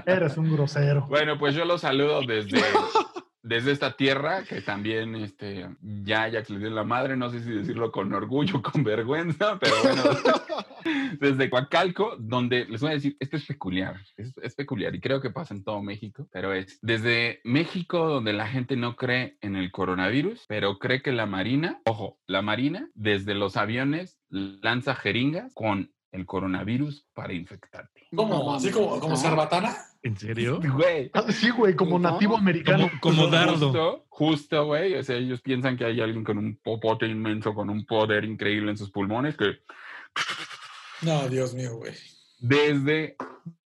Eres 0.05 0.35
un 0.37 0.51
grosero. 0.51 1.05
Bueno, 1.07 1.37
pues 1.37 1.53
yo 1.55 1.63
los 1.65 1.81
saludo 1.81 2.21
desde, 2.21 2.57
desde 3.45 3.71
esta 3.71 3.95
tierra, 3.95 4.43
que 4.43 4.61
también 4.61 5.15
este, 5.15 5.69
ya, 5.81 6.31
que 6.31 6.53
le 6.53 6.59
dio 6.59 6.71
la 6.71 6.83
madre, 6.83 7.15
no 7.15 7.29
sé 7.29 7.41
si 7.41 7.51
decirlo 7.51 7.91
con 7.91 8.11
orgullo, 8.11 8.61
con 8.63 8.83
vergüenza, 8.83 9.59
pero 9.59 9.75
bueno, 9.83 10.03
desde 11.19 11.49
Coacalco, 11.51 12.15
donde 12.17 12.65
les 12.65 12.81
voy 12.81 12.89
a 12.89 12.93
decir, 12.95 13.15
esto 13.19 13.37
es 13.37 13.45
peculiar, 13.45 14.01
es, 14.17 14.35
es 14.41 14.55
peculiar 14.55 14.95
y 14.95 14.99
creo 14.99 15.21
que 15.21 15.29
pasa 15.29 15.53
en 15.53 15.63
todo 15.63 15.83
México, 15.83 16.27
pero 16.31 16.53
es 16.53 16.79
desde 16.81 17.41
México, 17.43 18.07
donde 18.07 18.33
la 18.33 18.47
gente 18.47 18.75
no 18.75 18.95
cree 18.95 19.37
en 19.41 19.55
el 19.55 19.71
coronavirus, 19.71 20.45
pero 20.47 20.79
cree 20.79 21.03
que 21.03 21.11
la 21.11 21.27
Marina, 21.27 21.81
ojo, 21.85 22.17
la 22.25 22.41
Marina 22.41 22.89
desde 22.95 23.35
los 23.35 23.57
aviones 23.57 24.19
lanza 24.29 24.95
jeringas 24.95 25.53
con 25.53 25.91
el 26.15 26.25
coronavirus 26.25 27.05
para 27.13 27.33
infectarte. 27.33 28.07
¿Cómo? 28.15 28.53
¿Así 28.55 28.71
como, 28.71 28.99
como 28.99 29.15
Cerbatana? 29.17 29.75
¿En 30.01 30.15
serio? 30.17 30.59
Güey. 30.73 31.09
Ah, 31.13 31.25
Sí, 31.31 31.49
güey, 31.49 31.75
como 31.75 31.99
¿No? 31.99 32.11
nativo 32.11 32.37
americano. 32.37 32.89
Como, 33.01 33.17
como 33.17 33.27
dardo. 33.27 33.57
Justo, 33.67 34.05
justo, 34.09 34.65
güey. 34.65 34.95
O 34.95 35.03
sea, 35.03 35.17
ellos 35.17 35.41
piensan 35.41 35.77
que 35.77 35.85
hay 35.85 35.99
alguien 36.01 36.23
con 36.23 36.37
un 36.37 36.57
popote 36.63 37.07
inmenso, 37.07 37.53
con 37.53 37.69
un 37.69 37.85
poder 37.85 38.23
increíble 38.25 38.71
en 38.71 38.77
sus 38.77 38.91
pulmones, 38.91 39.35
que 39.35 39.59
No, 41.01 41.27
Dios 41.29 41.53
mío, 41.53 41.75
güey. 41.77 41.93
desde 42.39 43.15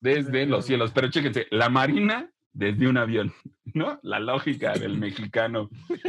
desde 0.01 0.47
los 0.47 0.65
cielos. 0.67 0.93
Pero 0.95 1.11
chéquense, 1.11 1.47
la 1.51 1.69
Marina 1.69 2.31
desde 2.57 2.89
un 2.89 2.97
avión, 2.97 3.33
¿no? 3.75 3.99
La 4.03 4.19
lógica 4.19 4.73
del 4.73 4.97
mexicano. 4.99 5.69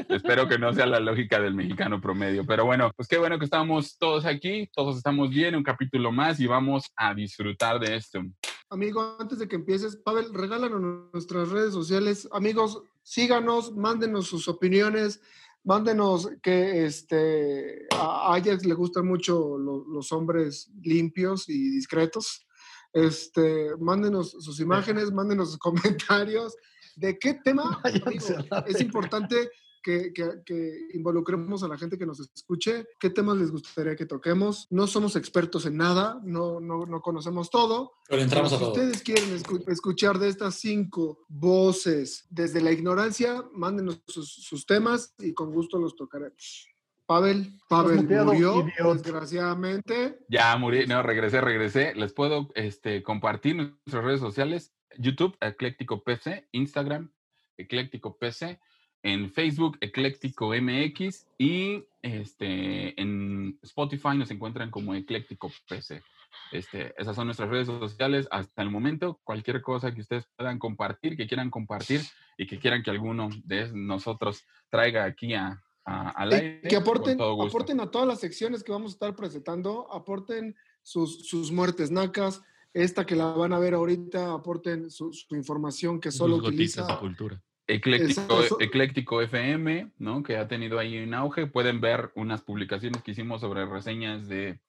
Espero 0.09 0.47
que 0.47 0.57
no 0.57 0.73
sea 0.73 0.85
la 0.85 0.99
lógica 1.09 1.39
del 1.41 1.53
mexicano 1.53 1.99
promedio. 1.99 2.45
Pero 2.45 2.65
bueno, 2.65 2.91
pues 2.95 3.07
qué 3.07 3.17
bueno 3.17 3.37
que 3.37 3.45
estamos 3.45 3.97
todos 3.97 4.25
aquí, 4.25 4.69
todos 4.73 4.95
estamos 4.97 5.29
bien, 5.29 5.55
un 5.55 5.63
capítulo 5.63 6.11
más 6.11 6.39
y 6.39 6.47
vamos 6.47 6.85
a 6.95 7.13
disfrutar 7.13 7.79
de 7.79 7.95
esto. 7.97 8.21
Amigo, 8.69 9.17
antes 9.19 9.39
de 9.39 9.47
que 9.47 9.55
empieces, 9.57 9.97
Pavel, 9.97 10.33
regálanos 10.33 10.81
nuestras 11.13 11.49
redes 11.49 11.73
sociales. 11.73 12.27
Amigos, 12.31 12.81
síganos, 13.03 13.75
mándenos 13.75 14.27
sus 14.27 14.47
opiniones, 14.47 15.21
mándenos 15.63 16.29
que 16.41 16.85
este, 16.85 17.87
a 17.93 18.33
Ajax 18.35 18.65
le 18.65 18.73
gustan 18.73 19.05
mucho 19.05 19.57
lo- 19.57 19.85
los 19.87 20.11
hombres 20.13 20.71
limpios 20.81 21.49
y 21.49 21.69
discretos. 21.71 22.46
Este, 22.93 23.75
mándenos 23.79 24.31
sus 24.31 24.59
imágenes, 24.59 25.11
mándenos 25.11 25.49
sus 25.51 25.57
comentarios. 25.59 26.55
¿De 26.95 27.17
qué 27.19 27.35
tema? 27.35 27.81
A 28.51 28.59
es 28.67 28.81
importante 28.81 29.51
que, 29.83 30.11
que- 30.11 30.41
que 30.45 30.87
involucremos 30.95 31.63
a 31.63 31.67
la 31.67 31.77
gente 31.77 31.97
que 31.97 32.05
nos 32.05 32.19
escuche. 32.19 32.87
¿Qué 32.99 33.09
temas 33.09 33.37
les 33.37 33.51
gustaría 33.51 33.95
que 33.95 34.05
toquemos? 34.05 34.67
No 34.69 34.85
somos 34.87 35.15
expertos 35.15 35.65
en 35.65 35.77
nada, 35.77 36.19
no, 36.25 36.59
no, 36.59 36.85
no 36.85 37.01
conocemos 37.01 37.49
todo. 37.49 37.93
Pero 38.09 38.21
entramos 38.21 38.51
a 38.51 38.57
si 38.57 38.61
todo. 38.63 38.73
ustedes 38.73 39.01
quieren 39.03 39.29
escu- 39.37 39.63
escuchar 39.71 40.17
de 40.19 40.27
estas 40.27 40.55
cinco 40.55 41.19
voces 41.29 42.25
desde 42.29 42.59
la 42.61 42.71
ignorancia, 42.71 43.45
mándenos 43.53 44.01
sus, 44.07 44.29
sus 44.33 44.65
temas 44.65 45.13
y 45.19 45.33
con 45.33 45.53
gusto 45.53 45.77
los 45.77 45.95
tocaremos. 45.95 46.67
Pavel, 47.07 47.47
Pavel 47.69 48.03
murió, 48.03 48.67
idiota. 48.67 48.93
desgraciadamente. 48.93 50.19
Ya 50.27 50.55
morí, 50.57 50.85
no, 50.87 51.01
regresé, 51.01 51.39
regresé. 51.39 51.95
Les 51.95 52.11
puedo 52.11 52.49
este, 52.53 53.01
compartir 53.01 53.55
nuestras 53.55 54.03
redes 54.03 54.19
sociales. 54.19 54.73
YouTube, 54.97 55.37
Ecléctico 55.39 56.03
PC, 56.03 56.49
Instagram, 56.51 57.11
Ecléctico 57.55 58.17
PC, 58.17 58.59
en 59.03 59.31
Facebook, 59.31 59.77
Ecléctico 59.79 60.53
MX 60.53 61.27
y 61.37 61.85
este, 62.01 62.99
en 62.99 63.57
Spotify 63.61 64.17
nos 64.17 64.31
encuentran 64.31 64.69
como 64.69 64.93
Ecléctico 64.93 65.49
PC. 65.69 66.03
Este, 66.51 66.93
esas 66.97 67.15
son 67.15 67.27
nuestras 67.27 67.49
redes 67.49 67.67
sociales 67.67 68.27
hasta 68.31 68.61
el 68.61 68.69
momento. 68.69 69.21
Cualquier 69.23 69.61
cosa 69.61 69.93
que 69.93 70.01
ustedes 70.01 70.27
puedan 70.35 70.59
compartir, 70.59 71.15
que 71.15 71.27
quieran 71.27 71.51
compartir 71.51 72.01
y 72.37 72.47
que 72.47 72.59
quieran 72.59 72.83
que 72.83 72.91
alguno 72.91 73.29
de 73.45 73.71
nosotros 73.73 74.45
traiga 74.69 75.05
aquí 75.05 75.33
a, 75.35 75.63
a- 75.87 76.09
al 76.09 76.31
Y 76.31 76.35
aire. 76.35 76.61
que 76.69 76.75
aporten, 76.75 77.17
aporten 77.19 77.79
a 77.79 77.89
todas 77.89 78.07
las 78.07 78.19
secciones 78.19 78.63
que 78.63 78.71
vamos 78.71 78.91
a 78.91 78.95
estar 78.95 79.15
presentando, 79.15 79.87
aporten 79.91 80.55
sus, 80.83 81.27
sus 81.27 81.51
muertes 81.51 81.89
nacas, 81.91 82.41
esta 82.73 83.05
que 83.05 83.15
la 83.15 83.25
van 83.27 83.53
a 83.53 83.59
ver 83.59 83.73
ahorita, 83.73 84.33
aporten 84.33 84.91
su, 84.91 85.11
su 85.13 85.35
información 85.35 85.99
que 85.99 86.11
solo 86.11 86.37
Sus 86.37 86.47
utiliza. 86.49 86.85
de 86.85 86.97
cultura. 86.97 87.41
Ecléctico, 87.69 88.41
Eso- 88.41 88.57
Ecléctico 88.59 89.21
FM, 89.21 89.91
¿no? 89.97 90.23
Que 90.23 90.37
ha 90.37 90.47
tenido 90.47 90.77
ahí 90.79 90.97
un 90.99 91.13
auge. 91.13 91.47
Pueden 91.47 91.81
ver 91.81 92.11
unas 92.15 92.41
publicaciones 92.41 93.01
que 93.01 93.11
hicimos 93.11 93.41
sobre 93.41 93.65
reseñas 93.65 94.27
de 94.27 94.59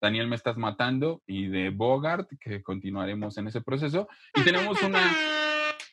Daniel 0.00 0.26
Me 0.28 0.36
Estás 0.36 0.56
Matando 0.56 1.22
y 1.26 1.48
de 1.48 1.70
Bogart, 1.70 2.30
que 2.40 2.62
continuaremos 2.62 3.36
en 3.38 3.48
ese 3.48 3.60
proceso. 3.60 4.08
Y 4.34 4.42
tenemos 4.42 4.82
una, 4.82 5.00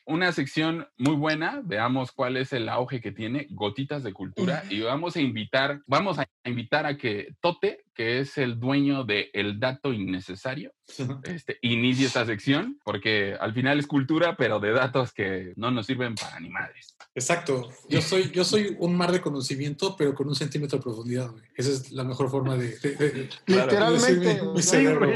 una 0.06 0.32
sección 0.32 0.86
muy 0.98 1.14
buena. 1.16 1.60
Veamos 1.64 2.12
cuál 2.12 2.36
es 2.36 2.52
el 2.52 2.68
auge 2.68 3.00
que 3.00 3.12
tiene, 3.12 3.46
Gotitas 3.50 4.02
de 4.02 4.12
Cultura. 4.12 4.64
Y 4.68 4.80
vamos 4.80 5.16
a 5.16 5.20
invitar, 5.20 5.80
vamos 5.86 6.18
a 6.18 6.26
invitar 6.44 6.86
a 6.86 6.96
que 6.96 7.34
Tote, 7.40 7.84
que 7.94 8.18
es 8.20 8.36
el 8.38 8.58
dueño 8.60 9.04
de 9.04 9.30
El 9.32 9.58
Dato 9.60 9.92
Innecesario, 9.92 10.72
este, 11.24 11.58
inicie 11.62 12.06
esta 12.06 12.26
sección, 12.26 12.78
porque 12.84 13.34
al 13.40 13.54
final 13.54 13.78
es 13.78 13.86
cultura, 13.86 14.36
pero 14.36 14.60
de 14.60 14.72
datos 14.72 15.12
que 15.12 15.52
no 15.56 15.70
nos 15.70 15.86
sirven 15.86 16.14
para 16.16 16.38
ni 16.40 16.50
madres. 16.50 16.96
Exacto. 17.14 17.70
Yo 17.88 18.00
soy, 18.02 18.30
yo 18.30 18.44
soy 18.44 18.76
un 18.78 18.96
mar 18.96 19.10
de 19.12 19.20
conocimiento, 19.20 19.96
pero 19.96 20.14
con 20.14 20.28
un 20.28 20.34
centímetro 20.34 20.78
de 20.78 20.82
profundidad, 20.82 21.30
güey. 21.30 21.44
Esa 21.56 21.70
es 21.70 21.92
la 21.92 22.04
mejor 22.04 22.30
forma 22.30 22.56
de... 22.56 22.76
de- 22.78 22.96
de- 22.96 23.28
Literalmente. 23.46 24.14
de 24.34 24.42
mi- 24.42 24.48
mi 24.54 24.62
cerebro. 24.62 25.10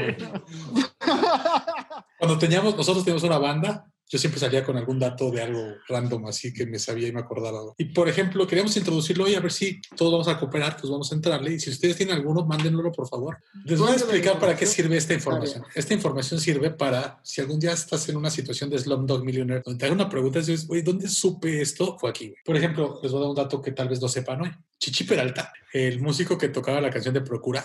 Cuando 2.17 2.37
teníamos, 2.37 2.75
nosotros 2.75 3.03
teníamos 3.03 3.23
una 3.23 3.37
banda, 3.37 3.85
yo 4.09 4.17
siempre 4.17 4.39
salía 4.39 4.63
con 4.63 4.75
algún 4.75 4.97
dato 4.97 5.29
de 5.29 5.43
algo 5.43 5.75
random, 5.87 6.25
así 6.25 6.51
que 6.51 6.65
me 6.65 6.79
sabía 6.79 7.07
y 7.07 7.11
me 7.11 7.19
acordaba. 7.19 7.59
Y 7.77 7.85
por 7.85 8.09
ejemplo, 8.09 8.47
queríamos 8.47 8.75
introducirlo 8.75 9.25
hoy 9.25 9.35
a 9.35 9.39
ver 9.39 9.51
si 9.51 9.79
todos 9.95 10.11
vamos 10.11 10.27
a 10.27 10.39
cooperar, 10.39 10.77
pues 10.77 10.89
vamos 10.89 11.11
a 11.11 11.15
entrarle. 11.15 11.53
Y 11.53 11.59
si 11.59 11.69
ustedes 11.69 11.95
tienen 11.95 12.15
alguno, 12.15 12.43
mándenlo 12.43 12.91
por 12.91 13.07
favor. 13.07 13.37
Les 13.65 13.79
voy 13.79 13.91
a 13.91 13.93
explicar 13.93 14.39
para 14.39 14.55
qué 14.55 14.65
sirve 14.65 14.97
esta 14.97 15.13
información. 15.13 15.63
Esta 15.75 15.93
información 15.93 16.39
sirve 16.39 16.71
para, 16.71 17.19
si 17.23 17.39
algún 17.39 17.59
día 17.59 17.73
estás 17.73 18.09
en 18.09 18.17
una 18.17 18.31
situación 18.31 18.69
de 18.71 18.79
Slumdog 18.79 19.23
Millionaire, 19.23 19.61
donde 19.63 19.77
te 19.77 19.85
hagan 19.85 19.99
una 19.99 20.09
pregunta, 20.09 20.39
dices, 20.39 20.65
güey, 20.65 20.81
¿dónde 20.81 21.07
supe 21.07 21.61
esto? 21.61 21.97
Fue 21.99 22.09
aquí. 22.09 22.33
Por 22.43 22.57
ejemplo, 22.57 22.99
les 23.03 23.11
voy 23.11 23.19
a 23.19 23.21
dar 23.21 23.29
un 23.29 23.35
dato 23.35 23.61
que 23.61 23.71
tal 23.71 23.89
vez 23.89 24.01
no 24.01 24.07
sepan 24.07 24.41
hoy. 24.41 24.51
Chichi 24.79 25.03
Peralta, 25.03 25.51
el 25.73 25.99
músico 26.01 26.37
que 26.37 26.47
tocaba 26.49 26.79
la 26.79 26.89
canción 26.89 27.13
de 27.13 27.19
Procura. 27.21 27.63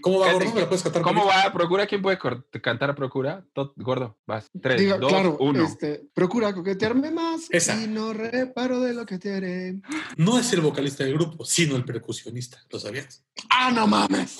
¿Cómo 0.00 0.18
va, 0.18 0.32
gordo? 0.32 0.52
¿Me 0.52 0.60
la 0.62 0.68
puedes 0.68 0.82
contar? 0.82 1.02
¿Cómo 1.02 1.24
va? 1.26 1.52
¿Procura? 1.52 1.86
¿Quién 1.86 2.02
puede 2.02 2.18
cantar 2.60 2.90
a 2.90 2.94
Procura? 2.96 3.44
Tot- 3.54 3.72
gordo, 3.76 4.18
vas. 4.26 4.50
Tres, 4.60 4.80
Diga, 4.80 4.98
dos, 4.98 5.12
claro, 5.12 5.36
uno. 5.38 5.62
este, 5.64 6.02
procura 6.12 6.52
coquetearme 6.52 7.12
más 7.12 7.46
Esa. 7.50 7.80
y 7.80 7.86
no 7.86 8.12
reparo 8.12 8.80
de 8.80 8.92
lo 8.94 9.06
que 9.06 9.18
te 9.18 9.32
haré. 9.36 9.80
No 10.16 10.38
es 10.38 10.52
el 10.52 10.60
vocalista 10.62 11.04
del 11.04 11.14
grupo, 11.14 11.44
sino 11.44 11.76
el 11.76 11.84
percusionista. 11.84 12.58
¿Lo 12.70 12.80
sabías? 12.80 13.24
¡Ah, 13.48 13.70
no 13.72 13.86
mames! 13.86 14.38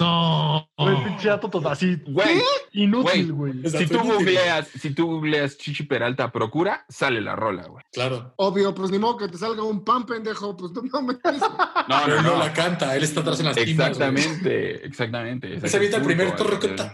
No. 0.00 0.68
Güey, 0.76 1.04
pinche 1.04 1.28
dato 1.28 1.48
todo 1.50 1.68
así. 1.68 1.96
Güey, 2.06 2.40
Inútil, 2.72 3.32
güey. 3.32 3.52
Si 3.68 3.86
tú 3.86 3.98
googleas, 4.00 4.68
si 4.68 4.90
tú 4.94 5.06
googleas 5.06 5.56
Chichi 5.58 5.84
Peralta 5.84 6.30
Procura, 6.32 6.84
sale 6.88 7.20
la 7.20 7.36
rola, 7.36 7.66
güey. 7.66 7.84
Claro. 7.92 8.32
Obvio, 8.36 8.74
pues 8.74 8.90
ni 8.90 8.98
modo 8.98 9.16
que 9.18 9.28
te 9.28 9.38
salga 9.38 9.62
un 9.62 9.84
pan, 9.84 10.04
pendejo, 10.06 10.56
pues 10.56 10.72
no 10.72 11.01
mames. 11.02 11.42
No, 11.88 11.96
Pero 12.04 12.14
no, 12.14 12.20
él 12.20 12.24
no 12.24 12.32
no. 12.34 12.38
la 12.38 12.52
canta, 12.52 12.96
él 12.96 13.02
está 13.02 13.20
atrás 13.20 13.40
en 13.40 13.46
las 13.46 13.56
timbas. 13.56 13.88
Exactamente, 13.88 14.86
exactamente. 14.86 15.68
se 15.68 15.76
avienta 15.76 15.96
el 15.96 16.02
es 16.02 16.06
primer 16.06 16.30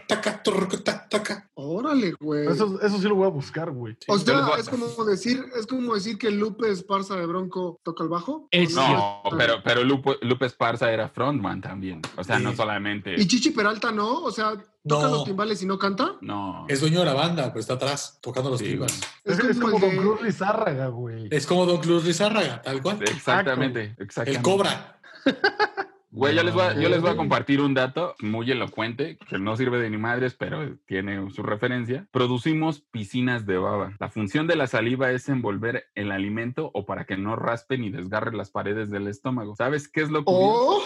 taca, 0.07 0.43
torroco, 0.43 0.79
ta, 0.79 1.07
taca. 1.09 1.51
Órale, 1.55 2.13
güey. 2.19 2.47
Eso, 2.47 2.81
eso 2.81 2.99
sí 2.99 3.07
lo 3.07 3.17
voy 3.17 3.27
a 3.27 3.31
buscar, 3.31 3.71
güey. 3.71 3.97
O 4.07 4.19
sea, 4.19 4.53
es 4.59 4.69
como 4.69 5.05
decir, 5.05 5.45
es 5.59 5.67
como 5.67 5.95
decir 5.95 6.17
que 6.17 6.31
Lupe 6.31 6.71
Esparza 6.71 7.17
de 7.17 7.27
Bronco 7.27 7.81
toca 7.83 8.03
el 8.03 8.09
bajo. 8.09 8.49
Es 8.51 8.77
¿O 8.77 8.81
No, 8.81 9.23
pero, 9.37 9.63
pero 9.63 9.85
Lupe, 9.85 10.17
Lupe 10.23 10.47
Esparza 10.47 10.91
era 10.91 11.09
frontman 11.09 11.61
también. 11.61 12.01
O 12.17 12.25
sea, 12.25 12.39
no 12.39 12.55
solamente. 12.55 13.15
Y 13.19 13.27
Chichi 13.27 13.51
Peralta 13.51 13.93
no, 13.93 14.23
o 14.23 14.31
sea, 14.31 14.55
toca 14.89 15.07
No. 15.07 15.13
los 15.17 15.25
timbales 15.25 15.63
y 15.63 15.67
no 15.67 15.79
canta. 15.79 16.17
No. 16.21 16.65
Es 16.69 16.81
dueño 16.81 17.01
de 17.01 17.07
la 17.07 17.15
banda, 17.15 17.53
pues 17.53 17.65
está 17.65 17.75
atrás, 17.75 18.19
tocando 18.21 18.51
los 18.51 18.59
Sí, 18.61 18.71
timbas. 18.71 19.01
Es, 19.25 19.39
es 19.39 19.59
como 19.59 19.79
Don 19.79 19.91
de- 19.91 19.97
Cruz 19.99 20.23
Lizárraga, 20.23 20.87
güey. 20.89 21.29
Es 21.31 21.47
como 21.47 21.67
Don 21.67 21.79
Cruz 21.79 22.05
Lizárraga, 22.05 22.63
tal 22.63 22.83
cual. 22.83 22.99
Exactamente, 23.03 23.95
exactamente. 23.99 24.37
El 24.39 24.43
cobra. 24.43 24.99
Güey, 26.11 26.35
yo 26.35 26.43
les, 26.43 26.55
voy 26.55 26.63
a, 26.63 26.75
yo 26.75 26.89
les 26.89 27.03
voy 27.03 27.11
a 27.11 27.17
compartir 27.17 27.61
un 27.61 27.75
dato 27.75 28.15
muy 28.21 28.51
elocuente 28.51 29.19
que 29.29 29.39
no 29.39 29.57
sirve 29.59 29.79
de 29.79 29.91
ni 29.91 29.99
madres, 29.99 30.35
pero 30.35 30.77
tiene 30.87 31.31
su 31.31 31.43
referencia. 31.43 32.09
Producimos 32.11 32.81
piscinas 32.81 33.45
de 33.45 33.59
baba. 33.59 33.93
La 34.01 34.09
función 34.09 34.47
de 34.47 34.57
la 34.57 34.67
saliva 34.67 35.13
es 35.13 35.29
envolver 35.29 35.85
el 35.95 36.11
alimento 36.11 36.71
o 36.73 36.87
para 36.87 37.05
que 37.05 37.19
no 37.19 37.37
raspe 37.37 37.77
ni 37.77 37.91
desgarre 37.91 38.35
las 38.35 38.51
paredes 38.51 38.91
del 38.91 39.07
estómago. 39.07 39.55
¿Sabes 39.55 39.87
qué 39.87 40.01
es 40.01 40.09
lo 40.11 40.25
curioso? 40.25 40.79
O, 40.79 40.83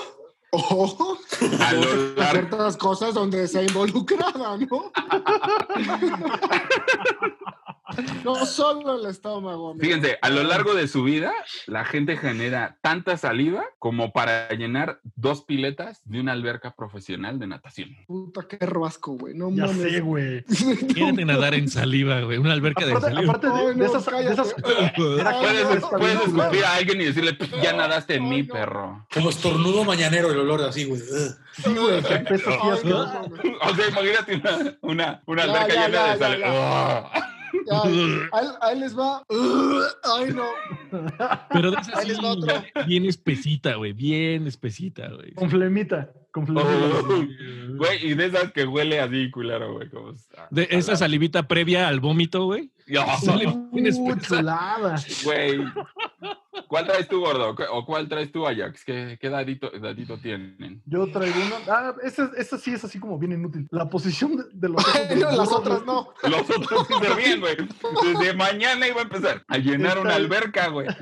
o 0.52 1.18
A 1.60 1.72
lo 1.72 1.80
largo- 2.14 2.30
ciertas 2.30 2.76
cosas 2.76 3.14
donde 3.14 3.48
sea 3.48 3.62
involucrada, 3.62 4.56
¿no? 4.58 4.92
no 8.24 8.46
solo 8.46 8.98
el 9.00 9.06
estómago. 9.10 9.70
amigo. 9.70 9.82
Fíjense, 9.84 10.18
a 10.20 10.30
lo 10.30 10.42
largo 10.42 10.74
de 10.74 10.88
su 10.88 11.02
vida, 11.04 11.32
la 11.66 11.84
gente 11.84 12.16
genera 12.16 12.78
tanta 12.82 13.16
saliva 13.16 13.64
como 13.78 14.12
para 14.12 14.48
llenar 14.50 15.00
dos 15.16 15.42
piletas 15.42 16.00
de 16.04 16.20
una 16.20 16.32
alberca 16.32 16.74
profesional 16.74 17.38
de 17.38 17.46
natación. 17.46 17.90
Puta, 18.06 18.46
qué 18.48 18.58
rasco, 18.66 19.12
güey. 19.12 19.34
No 19.34 19.50
Ya 19.50 19.66
mames. 19.66 19.92
sé, 19.92 20.00
güey. 20.00 20.44
Quieren 20.94 21.26
nadar 21.26 21.54
en 21.54 21.68
saliva, 21.68 22.20
güey. 22.20 22.38
Una 22.38 22.52
alberca 22.52 22.84
de 22.86 22.98
saliva. 23.00 23.32
aparte 23.32 23.46
de, 23.48 23.52
Ay, 23.54 23.66
de 23.68 23.74
no, 23.76 23.84
esas, 23.86 24.06
de 24.06 24.32
esas- 24.32 24.54
Ay, 24.64 24.92
Puedes, 24.96 25.84
puedes 25.84 26.20
escupir 26.20 26.64
a 26.64 26.74
alguien 26.76 27.00
y 27.00 27.04
decirle, 27.06 27.36
ya 27.62 27.72
nadaste 27.72 28.14
en 28.16 28.28
mí, 28.28 28.42
no. 28.42 28.52
perro. 28.54 29.06
Como 29.12 29.30
estornudo 29.30 29.84
mañanel 29.84 30.26
el 30.26 30.38
olor 30.38 30.62
así, 30.62 30.84
güey. 30.84 31.00
Sí, 31.00 31.70
güey. 31.74 31.98
O 31.98 32.02
sea, 32.02 33.88
imagínate 33.88 34.34
una, 34.36 34.76
una, 34.82 35.22
una 35.26 35.46
Ya, 35.46 35.52
alberca 35.52 35.74
ya, 35.74 35.86
llena 35.86 35.98
ya, 35.98 36.12
de 36.14 36.18
ya, 36.18 36.18
saliva. 36.18 37.12
Ya. 37.66 37.82
Ya, 37.84 38.28
ahí, 38.32 38.46
ahí 38.60 38.80
les 38.80 38.96
va. 38.98 39.22
Ay, 39.28 40.32
no. 40.34 40.44
Pero 41.52 41.70
de 41.70 41.76
esa 41.80 41.98
Ahí 41.98 42.08
les 42.08 42.18
va 42.18 42.32
otro. 42.32 42.54
bien 42.86 43.06
espesita, 43.06 43.74
güey. 43.76 43.92
Bien 43.92 44.46
espesita, 44.46 45.08
güey. 45.08 45.32
Con 45.34 45.50
flemita. 45.50 46.10
Con 46.32 46.46
flemita. 46.46 46.66
Oh, 46.68 47.26
Güey, 47.76 48.06
y 48.06 48.14
de 48.14 48.26
esas 48.26 48.52
que 48.52 48.64
huele 48.64 49.00
así, 49.00 49.30
culero, 49.30 49.74
güey. 49.74 49.88
Como, 49.90 50.14
De 50.50 50.68
esa 50.70 50.96
salivita 50.96 51.46
previa 51.48 51.88
al 51.88 52.00
vómito, 52.00 52.44
güey. 52.44 52.70
Ya, 52.86 53.16
Sale 53.18 53.46
bien 53.46 53.68
Uy, 53.72 53.88
espesa. 53.88 54.36
chulada. 54.36 54.96
Güey. 55.24 55.64
¿Cuál 56.68 56.86
traes 56.86 57.08
tú, 57.08 57.20
gordo? 57.20 57.54
¿O 57.72 57.84
cuál 57.84 58.08
traes 58.08 58.30
tú, 58.32 58.46
Ajax? 58.46 58.84
¿Qué, 58.84 59.18
qué 59.20 59.28
dadito, 59.30 59.70
dadito 59.80 60.18
tienen? 60.18 60.82
Yo 60.86 61.10
traigo 61.10 61.34
una. 61.46 61.56
Ah, 61.74 61.94
esa, 62.02 62.30
esa 62.36 62.58
sí 62.58 62.72
es 62.72 62.84
así 62.84 62.98
como 62.98 63.18
bien 63.18 63.32
inútil. 63.32 63.66
La 63.70 63.88
posición 63.88 64.36
de, 64.36 64.44
de 64.52 64.68
los 64.68 64.82
ojos 64.86 65.08
de 65.08 65.16
No, 65.16 65.26
los 65.30 65.36
las 65.38 65.48
burros, 65.48 65.60
otras 65.60 65.82
güey. 65.84 65.86
no. 65.96 66.14
Los 66.30 66.50
otros 66.50 66.86
sí 66.88 66.94
se 67.00 67.14
bien, 67.14 67.40
güey. 67.40 67.56
Desde 68.02 68.34
mañana 68.34 68.86
iba 68.88 69.00
a 69.00 69.04
empezar 69.04 69.44
a 69.48 69.58
llenar 69.58 69.98
una 69.98 70.14
alberca, 70.14 70.68
güey. 70.68 70.86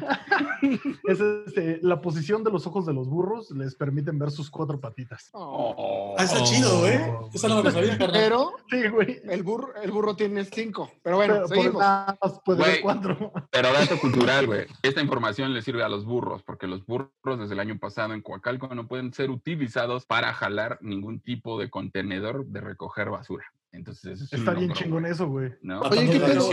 Es 1.09 1.19
este, 1.21 1.79
la 1.83 2.01
posición 2.01 2.45
de 2.45 2.51
los 2.51 2.67
ojos 2.67 2.85
de 2.87 2.93
los 2.93 3.09
burros 3.09 3.51
les 3.51 3.75
permiten 3.75 4.19
ver 4.19 4.31
sus 4.31 4.51
cuatro 4.51 4.79
patitas. 4.81 5.31
Oh. 5.33 6.15
Ah, 6.19 6.25
está 6.25 6.43
chido, 6.45 6.87
¿eh? 6.87 7.13
Esa 7.33 7.49
no 7.49 7.57
me 7.57 7.63
la 7.65 7.71
sabía, 7.73 7.99
carnal. 7.99 8.13
Pero 8.21 8.53
Sí, 8.71 8.89
güey. 8.89 9.21
el 9.25 9.43
burro, 9.43 9.75
el 9.83 9.91
burro 9.91 10.15
tiene 10.17 10.45
cinco. 10.45 10.91
Pero 11.03 11.17
bueno, 11.17 11.35
Pero 11.49 11.70
puede 12.45 12.81
cuatro. 12.81 13.33
Pero 13.51 13.73
dato 13.73 13.99
cultural, 13.99 14.47
güey. 14.47 14.67
Esta 14.83 15.01
información 15.01 15.53
le 15.53 15.63
sirve 15.63 15.83
a 15.83 15.89
los 15.89 16.05
burros, 16.05 16.43
porque 16.43 16.67
los 16.67 16.85
burros 16.85 17.11
desde 17.39 17.55
el 17.55 17.61
año 17.61 17.79
pasado 17.79 18.15
en 18.15 18.23
Coacalco 18.23 18.75
no 18.75 18.87
pueden 18.89 19.13
ser 19.13 19.31
utilizados 19.31 20.07
para 20.07 20.33
jalar 20.33 20.79
ningún 20.81 21.21
tipo 21.21 21.59
de 21.59 21.71
contenedor 21.71 22.47
de 22.47 22.61
recoger 22.61 23.11
basura. 23.11 23.45
Entonces, 23.73 24.13
eso 24.13 24.25
es 24.25 24.33
un 24.33 24.39
Está 24.41 24.53
bien 24.53 24.69
logro, 24.69 24.83
chingón 24.83 25.07
eso, 25.07 25.29
güey. 25.29 25.53
¿no? 25.63 25.81
Oye, 25.83 26.11
¿qué 26.11 26.21
pedo? 26.21 26.51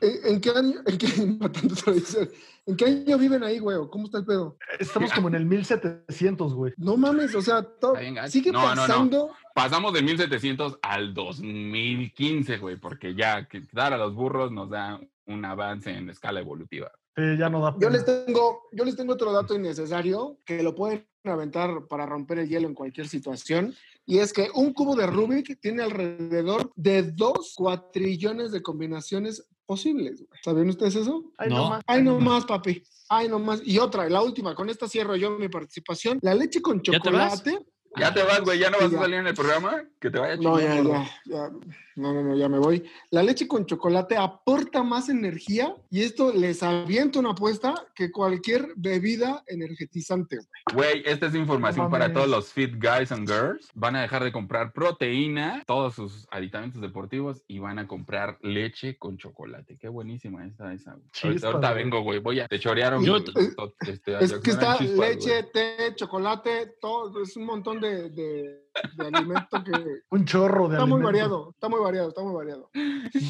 ¿En, 0.00 0.34
en 0.34 0.40
qué 0.40 0.50
año, 0.50 0.74
en 0.84 0.98
qué. 0.98 1.06
¿En 2.66 2.76
qué 2.76 2.84
año 2.84 3.18
viven 3.18 3.42
ahí, 3.44 3.58
güey? 3.58 3.78
¿Cómo 3.90 4.06
está 4.06 4.18
el 4.18 4.24
pedo? 4.24 4.56
Estamos 4.78 5.12
como 5.12 5.28
en 5.28 5.34
el 5.36 5.46
1700, 5.46 6.54
güey. 6.54 6.72
No 6.76 6.96
mames, 6.96 7.34
o 7.34 7.42
sea, 7.42 7.62
todo, 7.62 7.94
sigue 8.28 8.52
No, 8.52 8.60
no, 8.60 8.74
no. 8.74 8.80
pasando. 8.82 9.30
Pasamos 9.54 9.92
de 9.92 10.02
1700 10.02 10.78
al 10.82 11.14
2015, 11.14 12.58
güey, 12.58 12.76
porque 12.76 13.14
ya 13.14 13.46
que 13.48 13.62
dar 13.72 13.92
a 13.92 13.98
los 13.98 14.14
burros 14.14 14.52
nos 14.52 14.70
da 14.70 15.00
un 15.26 15.44
avance 15.44 15.90
en 15.90 16.10
escala 16.10 16.40
evolutiva. 16.40 16.90
Sí, 17.16 17.22
ya 17.38 17.48
no 17.48 17.60
da. 17.60 17.74
Yo 17.80 17.90
les 17.90 18.04
tengo, 18.04 18.62
yo 18.72 18.84
les 18.84 18.96
tengo 18.96 19.14
otro 19.14 19.32
dato 19.32 19.54
innecesario 19.54 20.38
que 20.44 20.62
lo 20.62 20.74
pueden 20.74 21.06
aventar 21.24 21.86
para 21.88 22.06
romper 22.06 22.38
el 22.38 22.48
hielo 22.48 22.68
en 22.68 22.74
cualquier 22.74 23.08
situación. 23.08 23.74
Y 24.10 24.18
es 24.18 24.32
que 24.32 24.50
un 24.54 24.72
cubo 24.72 24.96
de 24.96 25.06
Rubik 25.06 25.60
tiene 25.60 25.84
alrededor 25.84 26.72
de 26.74 27.02
dos 27.12 27.54
cuatrillones 27.56 28.50
de 28.50 28.60
combinaciones 28.60 29.46
posibles. 29.64 30.24
¿Sabían 30.42 30.68
ustedes 30.68 30.96
eso? 30.96 31.32
Ay, 31.38 31.48
No. 31.48 31.68
más. 31.70 31.82
Ay, 31.86 32.02
no 32.02 32.18
más, 32.18 32.44
papi. 32.44 32.82
Ay, 33.08 33.28
no 33.28 33.38
más. 33.38 33.62
Y 33.64 33.78
otra, 33.78 34.08
la 34.08 34.20
última, 34.20 34.56
con 34.56 34.68
esta 34.68 34.88
cierro 34.88 35.14
yo 35.14 35.30
mi 35.38 35.48
participación. 35.48 36.18
La 36.22 36.34
leche 36.34 36.60
con 36.60 36.82
¿Ya 36.82 36.98
te 36.98 37.10
vas? 37.10 37.38
chocolate. 37.38 37.64
Ya 37.96 38.14
te 38.14 38.22
vas, 38.22 38.40
güey, 38.42 38.58
ya 38.58 38.70
no 38.70 38.78
Sí, 38.78 38.84
vas 38.84 38.94
a 38.94 38.98
salir 38.98 39.16
en 39.18 39.26
el 39.26 39.34
programa. 39.34 39.82
Que 40.00 40.10
te 40.10 40.18
vaya 40.18 40.36
No, 40.36 40.60
ya, 40.60 40.76
ya, 40.76 41.04
ya. 41.24 41.50
No, 41.96 42.14
no, 42.14 42.22
no, 42.22 42.36
ya 42.36 42.48
me 42.48 42.58
voy. 42.58 42.84
La 43.10 43.22
leche 43.22 43.46
con 43.48 43.66
chocolate 43.66 44.16
aporta 44.16 44.82
más 44.82 45.08
energía 45.08 45.74
y 45.90 46.02
esto 46.02 46.32
les 46.32 46.62
avienta 46.62 47.18
una 47.18 47.32
apuesta 47.32 47.74
que 47.94 48.10
cualquier 48.10 48.68
bebida 48.76 49.42
energetizante. 49.48 50.36
güey. 50.36 50.48
Güey, 50.72 51.02
esta 51.04 51.26
es 51.26 51.34
información 51.34 51.86
No 51.86 51.90
para 51.90 52.12
todos 52.12 52.28
los 52.28 52.52
fit 52.52 52.74
guys 52.80 53.10
and 53.12 53.28
girls. 53.28 53.68
Van 53.74 53.96
a 53.96 54.02
dejar 54.02 54.22
de 54.24 54.32
comprar 54.32 54.72
proteína, 54.72 55.62
todos 55.66 55.94
sus 55.96 56.26
aditamentos 56.30 56.80
deportivos 56.80 57.42
y 57.48 57.58
van 57.58 57.78
a 57.78 57.86
comprar 57.88 58.38
leche 58.40 58.96
con 58.96 59.18
chocolate. 59.18 59.76
Qué 59.78 59.88
buenísima 59.88 60.46
está 60.46 60.72
esa. 60.72 60.92
güey. 60.94 61.38
Ahorita, 61.42 61.58
güey. 61.72 61.74
vengo, 61.74 62.02
güey. 62.02 62.20
Voy 62.20 62.40
a. 62.40 62.46
Te 62.48 62.58
chorearon. 62.60 63.04
Yo- 63.04 63.16
es- 63.16 63.56
to- 63.56 63.74
este, 63.86 64.16
Es 64.24 64.32
que 64.34 64.50
está 64.52 64.80
leche, 64.80 64.94
güey. 64.94 65.18
té, 65.52 65.94
chocolate, 65.96 66.76
todo, 66.80 67.22
es 67.22 67.36
un 67.36 67.44
montón 67.44 67.79
de, 67.80 68.10
de, 68.10 68.60
de 68.96 69.06
alimento 69.06 69.62
que 69.64 69.72
Un 70.10 70.24
chorro 70.24 70.68
de 70.68 70.74
está 70.74 70.86
muy 70.86 70.96
alimento. 70.96 71.06
variado, 71.06 71.50
está 71.50 71.68
muy 71.68 71.80
variado, 71.80 72.08
está 72.08 72.22
muy 72.22 72.34
variado. 72.34 72.70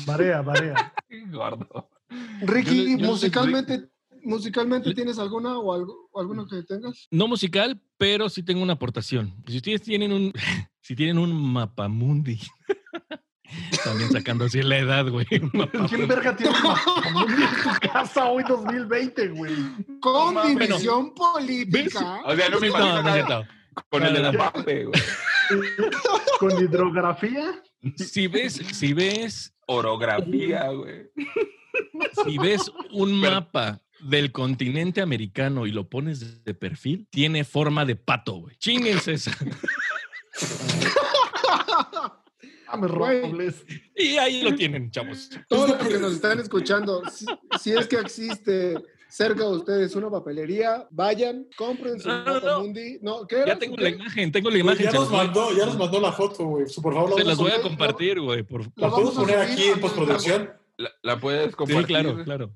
Marea, 0.06 0.42
marea. 0.42 0.92
Gordo. 1.32 1.88
Ricky, 2.42 2.92
Yo 2.92 2.98
yo 2.98 3.06
musicalmente, 3.06 3.88
musicalmente 4.22 4.94
¿tienes 4.94 5.18
alguna 5.18 5.58
o 5.58 5.72
algo, 5.72 6.08
o 6.12 6.20
alguno 6.20 6.46
que 6.46 6.62
tengas? 6.64 7.06
No 7.10 7.28
musical, 7.28 7.80
pero 7.96 8.28
sí 8.28 8.42
tengo 8.42 8.62
una 8.62 8.72
aportación. 8.74 9.34
Si 9.46 9.56
ustedes 9.58 9.82
tienen 9.82 10.12
un, 10.12 10.32
si 10.80 10.96
tienen 10.96 11.18
un 11.18 11.32
mapamundi, 11.52 12.40
también 13.84 14.10
sacando 14.10 14.44
así 14.44 14.62
la 14.62 14.78
edad, 14.78 15.08
güey. 15.08 15.26
¿Quién 15.26 16.08
verga 16.08 16.36
tiene 16.36 16.52
un 16.56 16.62
mapamundi 16.62 17.42
en 17.42 17.62
su 17.62 17.80
casa 17.92 18.26
hoy 18.26 18.44
2020, 18.48 19.28
güey? 19.28 19.52
Con 20.00 20.36
división 20.46 21.14
política. 21.14 22.20
O 22.24 22.34
sea, 22.36 22.48
no 22.48 22.60
me 22.60 22.68
No, 22.68 22.76
imagino 22.76 22.94
no 22.96 23.02
nada 23.02 23.12
cierto. 23.14 23.46
Con 23.88 24.02
el 24.04 24.12
de 24.14 24.20
la 24.20 24.32
Ya. 24.32 24.38
pape, 24.52 24.84
güey. 24.84 25.00
Con 26.38 26.58
hidrografía. 26.62 27.62
Si 27.96 28.26
ves, 28.28 28.54
si 28.72 28.92
ves, 28.92 29.52
Orografía, 29.66 30.68
güey. 30.70 31.10
si 32.24 32.38
ves 32.38 32.70
un 32.92 33.20
Pero- 33.20 33.32
mapa 33.34 33.82
del 34.00 34.32
continente 34.32 35.00
americano 35.02 35.66
y 35.66 35.72
lo 35.72 35.88
pones 35.88 36.42
de 36.44 36.54
perfil, 36.54 37.06
tiene 37.10 37.44
forma 37.44 37.84
de 37.84 37.96
pato, 37.96 38.34
güey. 38.36 38.56
Chinguense 38.56 39.12
esa. 39.14 39.32
Robles. 42.72 43.64
Y 43.96 44.16
ahí 44.16 44.42
lo 44.42 44.54
tienen, 44.54 44.90
chavos. 44.90 45.28
Todos 45.48 45.70
los 45.70 45.88
que 45.88 45.98
nos 45.98 46.12
están 46.14 46.38
escuchando, 46.38 47.02
si, 47.10 47.26
si 47.60 47.72
es 47.72 47.86
que 47.88 47.96
existe 47.96 48.74
cerca 49.10 49.44
de 49.44 49.50
ustedes 49.56 49.94
una 49.96 50.10
papelería, 50.10 50.86
vayan, 50.90 51.46
compren 51.56 52.00
su 52.00 52.08
No, 52.08 52.24
no, 52.24 52.34
no. 52.34 52.40
Mapamundi. 52.40 52.98
No, 53.02 53.26
¿qué 53.26 53.42
Ya 53.46 53.58
tengo 53.58 53.76
¿Qué? 53.76 53.82
la 53.82 53.88
imagen, 53.90 54.32
tengo 54.32 54.48
la 54.50 54.54
Güey, 54.54 54.60
imagen. 54.62 54.86
ya 54.86 54.92
nos 54.92 55.10
mandó, 55.10 55.52
ya 55.56 55.66
nos 55.66 55.76
mandó 55.78 56.00
la 56.00 56.12
foto, 56.12 56.44
güey. 56.44 56.66
Por 56.82 56.94
favor, 56.94 57.10
la 57.10 57.16
Se 57.16 57.24
las 57.24 57.38
voy 57.38 57.50
a 57.52 57.60
compartir, 57.62 58.20
güey. 58.20 58.42
Por, 58.42 58.62
¿La 58.62 58.68
La 58.76 58.90
podemos 58.90 59.14
vamos 59.14 59.16
a 59.16 59.20
poner 59.20 59.38
aquí 59.50 59.64
en 59.68 59.80
postproducción? 59.80 60.50
La, 60.76 60.90
la 61.02 61.20
puedes 61.20 61.48
Sí, 61.50 61.52
compartir. 61.54 61.86
claro, 61.86 62.24
claro. 62.24 62.50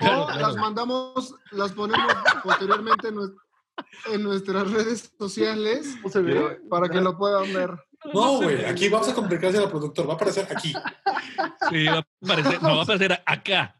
O 0.00 0.26
Claro, 0.26 0.40
las 0.40 0.56
mandamos, 0.56 1.34
las 1.52 1.70
ponemos 1.72 2.12
posteriormente 2.42 3.08
en, 3.08 3.14
nues- 3.14 3.34
en 4.12 4.22
nuestras 4.24 4.68
redes 4.72 5.12
sociales 5.16 5.96
para 6.68 6.88
que 6.88 7.00
lo 7.00 7.16
puedan 7.16 7.52
ver. 7.52 7.70
No, 8.12 8.38
güey, 8.38 8.64
aquí 8.64 8.88
vamos 8.88 9.08
a 9.10 9.14
complicarse 9.14 9.58
al 9.58 9.70
productor. 9.70 10.08
Va 10.08 10.14
a 10.14 10.16
aparecer 10.16 10.48
aquí. 10.50 10.72
Sí, 11.70 11.86
va 11.86 11.98
a 11.98 12.06
aparecer, 12.24 12.60
no, 12.60 12.70
va 12.74 12.80
a 12.80 12.82
aparecer 12.82 13.22
acá. 13.24 13.76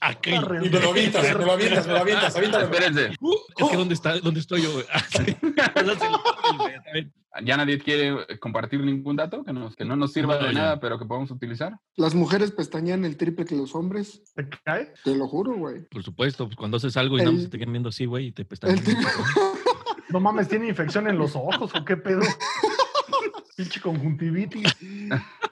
Aquí. 0.00 0.30
Y 0.30 0.38
me 0.38 0.68
lo 0.80 0.90
avientas, 0.90 1.22
me 1.36 1.44
lo 1.44 1.52
avientas, 1.52 1.86
me 1.86 1.92
lo 1.92 1.98
avientas. 2.00 2.36
Aviéntame. 2.36 2.64
Espérense. 2.64 3.10
Uh, 3.20 3.34
es 3.56 3.68
que 3.70 3.76
¿dónde 3.76 3.94
está? 3.94 4.18
¿Dónde 4.20 4.40
estoy 4.40 4.62
yo? 4.62 4.70
Ah. 4.92 5.02
¿Ya 7.44 7.56
nadie 7.56 7.78
quiere 7.78 8.16
compartir 8.40 8.80
ningún 8.80 9.14
dato 9.14 9.44
que, 9.44 9.52
nos, 9.52 9.76
que 9.76 9.84
no 9.84 9.94
nos 9.96 10.12
sirva 10.12 10.40
No, 10.40 10.48
de 10.48 10.54
ya. 10.54 10.60
nada, 10.60 10.80
pero 10.80 10.98
que 10.98 11.04
podamos 11.04 11.30
utilizar? 11.30 11.78
Las 11.94 12.14
mujeres 12.14 12.50
pestañean 12.50 13.04
el 13.04 13.16
triple 13.16 13.44
que 13.44 13.54
los 13.54 13.74
hombres. 13.76 14.22
¿Te 14.34 14.48
cae? 14.64 14.92
Te 15.04 15.14
lo 15.14 15.28
juro, 15.28 15.54
güey. 15.54 15.82
Por 15.88 16.02
supuesto, 16.02 16.46
pues 16.46 16.56
cuando 16.56 16.78
haces 16.78 16.96
algo 16.96 17.16
y 17.16 17.18
nada 17.18 17.30
más 17.32 17.40
El- 17.40 17.44
se 17.46 17.50
te 17.50 17.58
quedan 17.58 17.72
viendo 17.72 17.90
así, 17.90 18.06
güey, 18.06 18.28
y 18.28 18.32
te 18.32 18.42
El 18.42 18.48
pestañean. 18.48 18.84
tri- 18.84 18.96
No 20.08 20.20
mames, 20.20 20.48
¿tiene 20.48 20.68
infección 20.68 21.06
en 21.06 21.18
los 21.18 21.36
ojos 21.36 21.70
o 21.74 21.84
qué 21.84 21.96
pedo? 21.96 22.22
Pinche 23.56 23.80
conjuntivitis. 23.80 24.74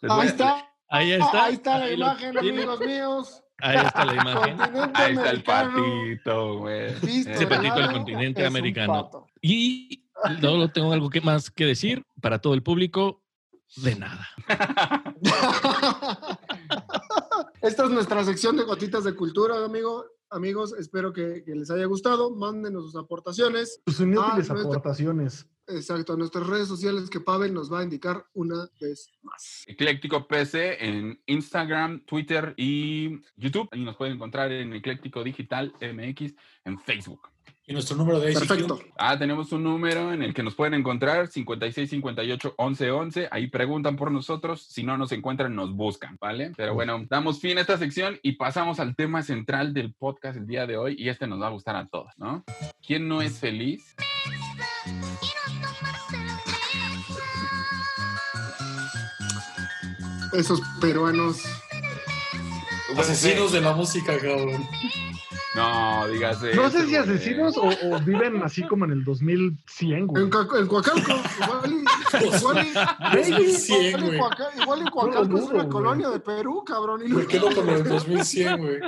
Ahí 0.08 0.28
está. 0.28 0.68
Ahí 0.88 1.12
está. 1.12 1.44
Ahí 1.44 1.54
está 1.54 1.78
la 1.78 1.92
imagen, 1.92 2.38
amigos 2.38 2.80
míos. 2.80 3.42
Ahí 3.58 3.86
está 3.86 4.04
la 4.04 4.14
imagen. 4.14 4.58
Ahí 4.94 5.14
está 5.14 5.30
el 5.30 5.42
patito, 5.42 6.58
güey. 6.58 6.86
Ese 6.86 7.46
patito 7.46 7.76
del 7.76 7.92
continente 7.92 8.42
es 8.42 8.48
americano. 8.48 9.26
Y 9.40 10.04
luego 10.40 10.68
tengo 10.70 10.92
algo 10.92 11.08
que 11.10 11.20
más 11.20 11.50
que 11.50 11.64
decir 11.64 12.04
para 12.20 12.38
todo 12.40 12.54
el 12.54 12.62
público. 12.62 13.22
De 13.76 13.96
nada. 13.96 14.28
Esta 17.62 17.84
es 17.84 17.90
nuestra 17.90 18.24
sección 18.24 18.56
de 18.56 18.64
gotitas 18.64 19.04
de 19.04 19.14
cultura, 19.14 19.64
amigo. 19.64 20.04
Amigos, 20.30 20.74
espero 20.78 21.12
que, 21.12 21.42
que 21.44 21.54
les 21.54 21.70
haya 21.70 21.86
gustado. 21.86 22.30
Mándenos 22.30 22.84
sus 22.84 22.96
aportaciones. 22.96 23.80
Sus 23.86 24.00
inútiles 24.00 24.48
no, 24.48 24.60
aportaciones. 24.60 25.46
Exacto, 25.68 26.12
a 26.12 26.16
nuestras 26.16 26.46
redes 26.46 26.68
sociales 26.68 27.10
que 27.10 27.20
Pavel 27.20 27.52
nos 27.52 27.72
va 27.72 27.80
a 27.80 27.84
indicar 27.84 28.24
una 28.34 28.68
vez 28.80 29.10
más. 29.22 29.64
Ecléctico 29.66 30.26
PC 30.26 30.84
en 30.86 31.20
Instagram, 31.26 32.04
Twitter 32.04 32.54
y 32.56 33.20
YouTube. 33.36 33.68
Y 33.72 33.80
nos 33.80 33.96
pueden 33.96 34.14
encontrar 34.14 34.52
en 34.52 34.72
Ecléctico 34.74 35.24
Digital 35.24 35.72
MX 35.80 36.34
en 36.64 36.78
Facebook. 36.78 37.28
Y 37.68 37.72
nuestro 37.72 37.96
número 37.96 38.20
de 38.20 38.30
ICQ. 38.30 38.46
Perfecto. 38.46 38.80
Ah, 38.96 39.18
tenemos 39.18 39.50
un 39.50 39.64
número 39.64 40.12
en 40.12 40.22
el 40.22 40.32
que 40.32 40.44
nos 40.44 40.54
pueden 40.54 40.74
encontrar, 40.74 41.26
56 41.26 41.90
58 41.90 42.54
11 42.56 42.90
11. 42.92 43.28
Ahí 43.32 43.48
preguntan 43.48 43.96
por 43.96 44.12
nosotros. 44.12 44.62
Si 44.62 44.84
no 44.84 44.96
nos 44.96 45.10
encuentran, 45.10 45.56
nos 45.56 45.74
buscan, 45.74 46.16
¿vale? 46.20 46.52
Pero 46.56 46.74
bueno, 46.74 47.04
damos 47.08 47.40
fin 47.40 47.58
a 47.58 47.62
esta 47.62 47.76
sección 47.76 48.20
y 48.22 48.32
pasamos 48.32 48.78
al 48.78 48.94
tema 48.94 49.22
central 49.22 49.74
del 49.74 49.92
podcast 49.94 50.38
el 50.38 50.46
día 50.46 50.64
de 50.66 50.76
hoy. 50.76 50.94
Y 50.96 51.08
este 51.08 51.26
nos 51.26 51.42
va 51.42 51.48
a 51.48 51.50
gustar 51.50 51.74
a 51.74 51.88
todos, 51.88 52.12
¿no? 52.18 52.44
¿Quién 52.86 53.08
no 53.08 53.20
es 53.20 53.40
feliz? 53.40 53.96
Esos 60.36 60.60
peruanos. 60.80 61.38
Asesinos 62.96 63.52
de 63.52 63.60
la 63.60 63.72
música, 63.72 64.18
cabrón. 64.18 64.68
No, 65.56 66.06
dígase. 66.08 66.54
No 66.54 66.70
sé 66.70 66.80
si 66.82 66.90
güey. 66.90 66.96
asesinos 66.96 67.56
o, 67.56 67.68
o 67.68 67.98
viven 68.00 68.42
así 68.42 68.62
como 68.62 68.84
en 68.84 68.92
el 68.92 69.04
2100, 69.04 70.06
güey. 70.06 70.22
En, 70.22 70.26
en 70.28 70.30
Coacalco, 70.30 70.76
igual 71.42 72.66
igual 74.62 74.82
y 74.86 74.90
Coacalco 74.90 75.38
es 75.38 75.44
una 75.44 75.52
güey. 75.62 75.68
colonia 75.68 76.08
de 76.10 76.20
Perú, 76.20 76.62
cabrón. 76.64 77.02
Y 77.04 77.08
no- 77.08 77.18
Me 77.18 77.26
quedo 77.26 77.50
con 77.54 77.66
lo 77.66 77.72
del 77.74 77.84
2100, 77.88 78.58
güey. 78.60 78.78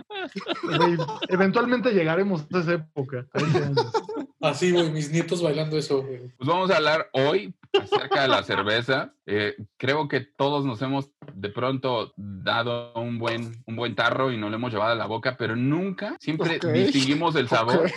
Güey, 0.63 0.97
Eventualmente 1.29 1.93
llegaremos 1.93 2.47
a 2.53 2.59
esa 2.59 2.73
época. 2.75 3.27
Así, 4.41 4.71
güey, 4.71 4.91
mis 4.91 5.11
nietos 5.11 5.43
bailando 5.43 5.77
eso, 5.77 6.03
güey. 6.03 6.29
Pues 6.37 6.49
vamos 6.49 6.71
a 6.71 6.77
hablar 6.77 7.09
hoy 7.13 7.55
acerca 7.73 8.23
de 8.23 8.29
la 8.29 8.43
cerveza. 8.45 9.13
Eh, 9.27 9.57
creo 9.77 10.07
que 10.09 10.21
todos 10.21 10.65
nos 10.65 10.81
hemos 10.81 11.11
de 11.35 11.49
pronto 11.51 12.13
dado 12.17 12.95
un 12.95 13.19
buen, 13.19 13.63
un 13.67 13.77
buen 13.77 13.95
tarro 13.95 14.33
y 14.33 14.37
nos 14.39 14.51
lo 14.51 14.57
hemos 14.57 14.73
llevado 14.73 14.93
a 14.93 14.97
la 14.97 15.07
boca, 15.07 15.37
pero 15.39 15.55
nunca, 15.57 16.17
siempre 16.21 16.58
Distinguimos 16.66 17.37
el 17.37 17.49
sabor, 17.49 17.90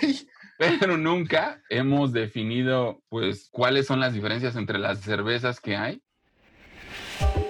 pero 0.57 0.97
nunca 0.97 1.61
hemos 1.69 2.13
definido, 2.13 3.01
pues, 3.09 3.49
cuáles 3.51 3.87
son 3.87 3.99
las 3.99 4.13
diferencias 4.13 4.55
entre 4.55 4.77
las 4.77 4.99
cervezas 4.99 5.59
que 5.59 5.75
hay. 5.75 6.01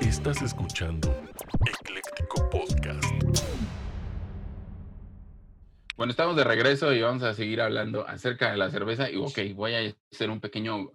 Estás 0.02 0.42
escuchando 0.42 1.14
Ecléctico 1.66 2.50
Podcast. 2.50 3.04
Bueno, 5.98 6.12
estamos 6.12 6.36
de 6.36 6.44
regreso 6.44 6.94
y 6.94 7.02
vamos 7.02 7.24
a 7.24 7.34
seguir 7.34 7.62
hablando 7.62 8.08
acerca 8.08 8.52
de 8.52 8.58
la 8.58 8.72
cerveza. 8.72 9.10
Y, 9.12 9.18
ok, 9.18 9.56
voy 9.56 9.74
a 9.74 9.96
hacer 10.12 10.30
un 10.30 10.40
pequeño 10.40 10.92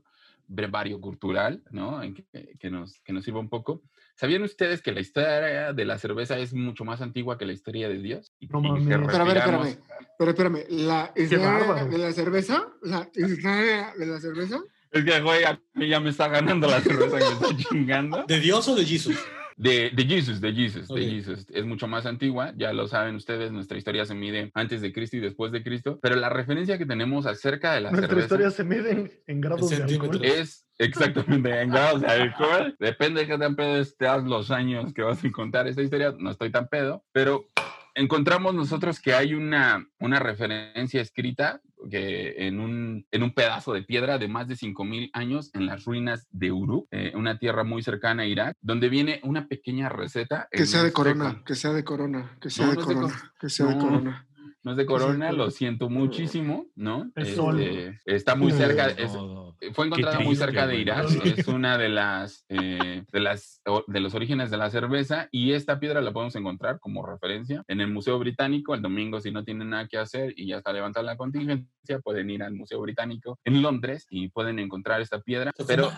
brevario 0.48 1.00
cultural, 1.00 1.62
¿no? 1.70 2.02
En 2.02 2.14
que, 2.14 2.24
que 2.58 2.70
nos, 2.70 3.00
que 3.00 3.12
nos 3.12 3.24
sirva 3.24 3.40
un 3.40 3.48
poco. 3.48 3.82
¿Sabían 4.16 4.42
ustedes 4.42 4.80
que 4.80 4.92
la 4.92 5.00
historia 5.00 5.74
de 5.74 5.84
la 5.84 5.98
cerveza 5.98 6.38
es 6.38 6.54
mucho 6.54 6.86
más 6.86 7.02
antigua 7.02 7.36
que 7.36 7.44
la 7.44 7.52
historia 7.52 7.86
de 7.88 7.98
Dios? 7.98 8.32
No 8.48 8.62
mames. 8.62 8.86
Pero 8.88 9.04
a 9.04 9.24
ver, 9.24 9.36
espérame. 9.36 9.76
Pero 10.18 10.30
espérame, 10.30 10.64
¿la 10.70 11.12
historia 11.14 11.84
de 11.84 11.98
la 11.98 12.12
cerveza? 12.12 12.66
¿La 12.82 13.10
historia 13.14 13.92
de 13.98 14.06
la 14.06 14.18
cerveza? 14.18 14.60
Es 14.90 15.04
que, 15.04 15.20
güey, 15.20 15.44
a 15.44 15.60
mí 15.74 15.88
ya 15.88 16.00
me 16.00 16.08
está 16.08 16.28
ganando 16.28 16.66
la 16.66 16.80
cerveza 16.80 17.18
que 17.18 17.24
me 17.24 17.32
está 17.32 17.68
chingando. 17.68 18.24
¿De 18.26 18.40
Dios 18.40 18.66
o 18.68 18.74
de 18.74 18.86
Jesus? 18.86 19.18
De, 19.58 19.90
de 19.90 20.04
Jesus, 20.04 20.40
de 20.40 20.52
Jesus, 20.52 20.88
de 20.88 21.10
Jesus. 21.10 21.46
Es 21.50 21.66
mucho 21.66 21.86
más 21.86 22.06
antigua, 22.06 22.54
ya 22.56 22.72
lo 22.72 22.88
saben 22.88 23.16
ustedes, 23.16 23.52
nuestra 23.52 23.76
historia 23.76 24.06
se 24.06 24.14
mide 24.14 24.50
antes 24.54 24.80
de 24.80 24.92
Cristo 24.92 25.16
y 25.16 25.20
después 25.20 25.52
de 25.52 25.62
Cristo, 25.62 25.98
pero 26.00 26.16
la 26.16 26.28
referencia 26.28 26.76
que 26.76 26.84
tenemos 26.84 27.26
acerca 27.26 27.72
de 27.74 27.82
la 27.82 27.90
Nuestra 27.90 28.08
cerveza 28.08 28.26
historia 28.26 28.50
se 28.50 28.64
mide 28.64 28.90
en, 28.90 29.10
en 29.26 29.40
grados 29.40 29.70
de 29.70 29.76
alcohol. 29.76 30.20
es 30.22 30.65
exactamente 30.78 31.60
en 31.60 31.70
grados 31.70 32.00
de 32.00 32.06
alcohol. 32.08 32.76
Depende 32.78 33.22
de 33.22 33.26
qué 33.26 33.38
tan 33.38 33.56
pedo 33.56 33.76
estés 33.78 34.24
los 34.24 34.50
años 34.50 34.92
que 34.92 35.02
vas 35.02 35.24
a 35.24 35.30
contar 35.30 35.66
esta 35.66 35.82
historia, 35.82 36.14
no 36.18 36.30
estoy 36.30 36.50
tan 36.50 36.68
pedo, 36.68 37.04
pero 37.12 37.46
encontramos 37.94 38.54
nosotros 38.54 39.00
que 39.00 39.14
hay 39.14 39.32
una, 39.34 39.86
una 39.98 40.18
referencia 40.18 41.00
escrita 41.00 41.60
que 41.90 42.46
en, 42.46 42.58
un, 42.60 43.06
en 43.10 43.22
un 43.22 43.32
pedazo 43.32 43.72
de 43.72 43.82
piedra 43.82 44.18
de 44.18 44.28
más 44.28 44.48
de 44.48 44.54
5.000 44.56 45.10
años 45.12 45.50
en 45.54 45.66
las 45.66 45.84
ruinas 45.84 46.26
de 46.30 46.50
Uruk, 46.52 46.88
eh, 46.90 47.12
una 47.14 47.38
tierra 47.38 47.64
muy 47.64 47.82
cercana 47.82 48.24
a 48.24 48.26
Irak, 48.26 48.56
donde 48.60 48.88
viene 48.88 49.20
una 49.22 49.46
pequeña 49.46 49.88
receta. 49.88 50.48
Que 50.50 50.66
sea 50.66 50.82
de 50.82 50.92
corona, 50.92 51.34
con- 51.34 51.44
que 51.44 51.54
sea 51.54 51.72
de 51.72 51.84
corona, 51.84 52.36
que 52.40 52.50
sea 52.50 52.66
No, 52.66 52.70
de 52.72 52.76
no 52.76 52.82
es 52.82 52.88
de 52.88 52.94
corona, 52.94 53.14
co- 53.14 53.30
que 53.40 53.48
sea 53.50 53.66
de 53.66 53.78
corona. 53.78 54.26
No 54.66 54.72
es 54.72 54.78
de 54.78 54.84
corona, 54.84 55.30
lo 55.30 55.48
siento 55.52 55.88
muchísimo, 55.88 56.66
¿no? 56.74 57.12
Es. 57.14 57.38
Este, 57.38 58.00
está 58.04 58.34
muy 58.34 58.50
cerca, 58.50 58.88
es- 58.88 59.14
No, 59.14 59.56
fue 59.72 59.86
encontrada 59.86 60.18
muy 60.18 60.34
cerca 60.34 60.66
de. 60.66 60.80
Irak, 60.80 61.06
es 61.24 61.46
una 61.46 61.78
de 61.78 61.88
las, 61.88 62.44
eh, 62.48 63.04
de 63.12 63.20
las 63.20 63.62
de 63.86 64.00
los 64.00 64.14
orígenes 64.16 64.50
de 64.50 64.56
la 64.56 64.68
cerveza 64.70 65.28
y 65.30 65.52
esta 65.52 65.78
piedra 65.78 66.00
la 66.00 66.12
podemos 66.12 66.34
encontrar 66.34 66.80
como 66.80 67.06
referencia 67.06 67.62
en 67.68 67.80
el 67.80 67.92
Museo 67.92 68.18
Británico 68.18 68.74
el 68.74 68.82
domingo 68.82 69.20
si 69.20 69.30
no 69.30 69.44
tienen 69.44 69.70
nada 69.70 69.86
que 69.86 69.98
hacer 69.98 70.34
y 70.36 70.48
ya 70.48 70.56
está 70.56 70.72
levantada 70.72 71.06
la 71.06 71.16
contingencia 71.16 72.00
pueden 72.02 72.28
ir 72.30 72.42
al 72.42 72.54
Museo 72.54 72.80
Británico 72.80 73.38
en 73.44 73.62
Londres 73.62 74.08
y 74.10 74.30
pueden 74.30 74.58
encontrar 74.58 75.00
esta 75.00 75.20
piedra, 75.20 75.52
pero 75.68 75.92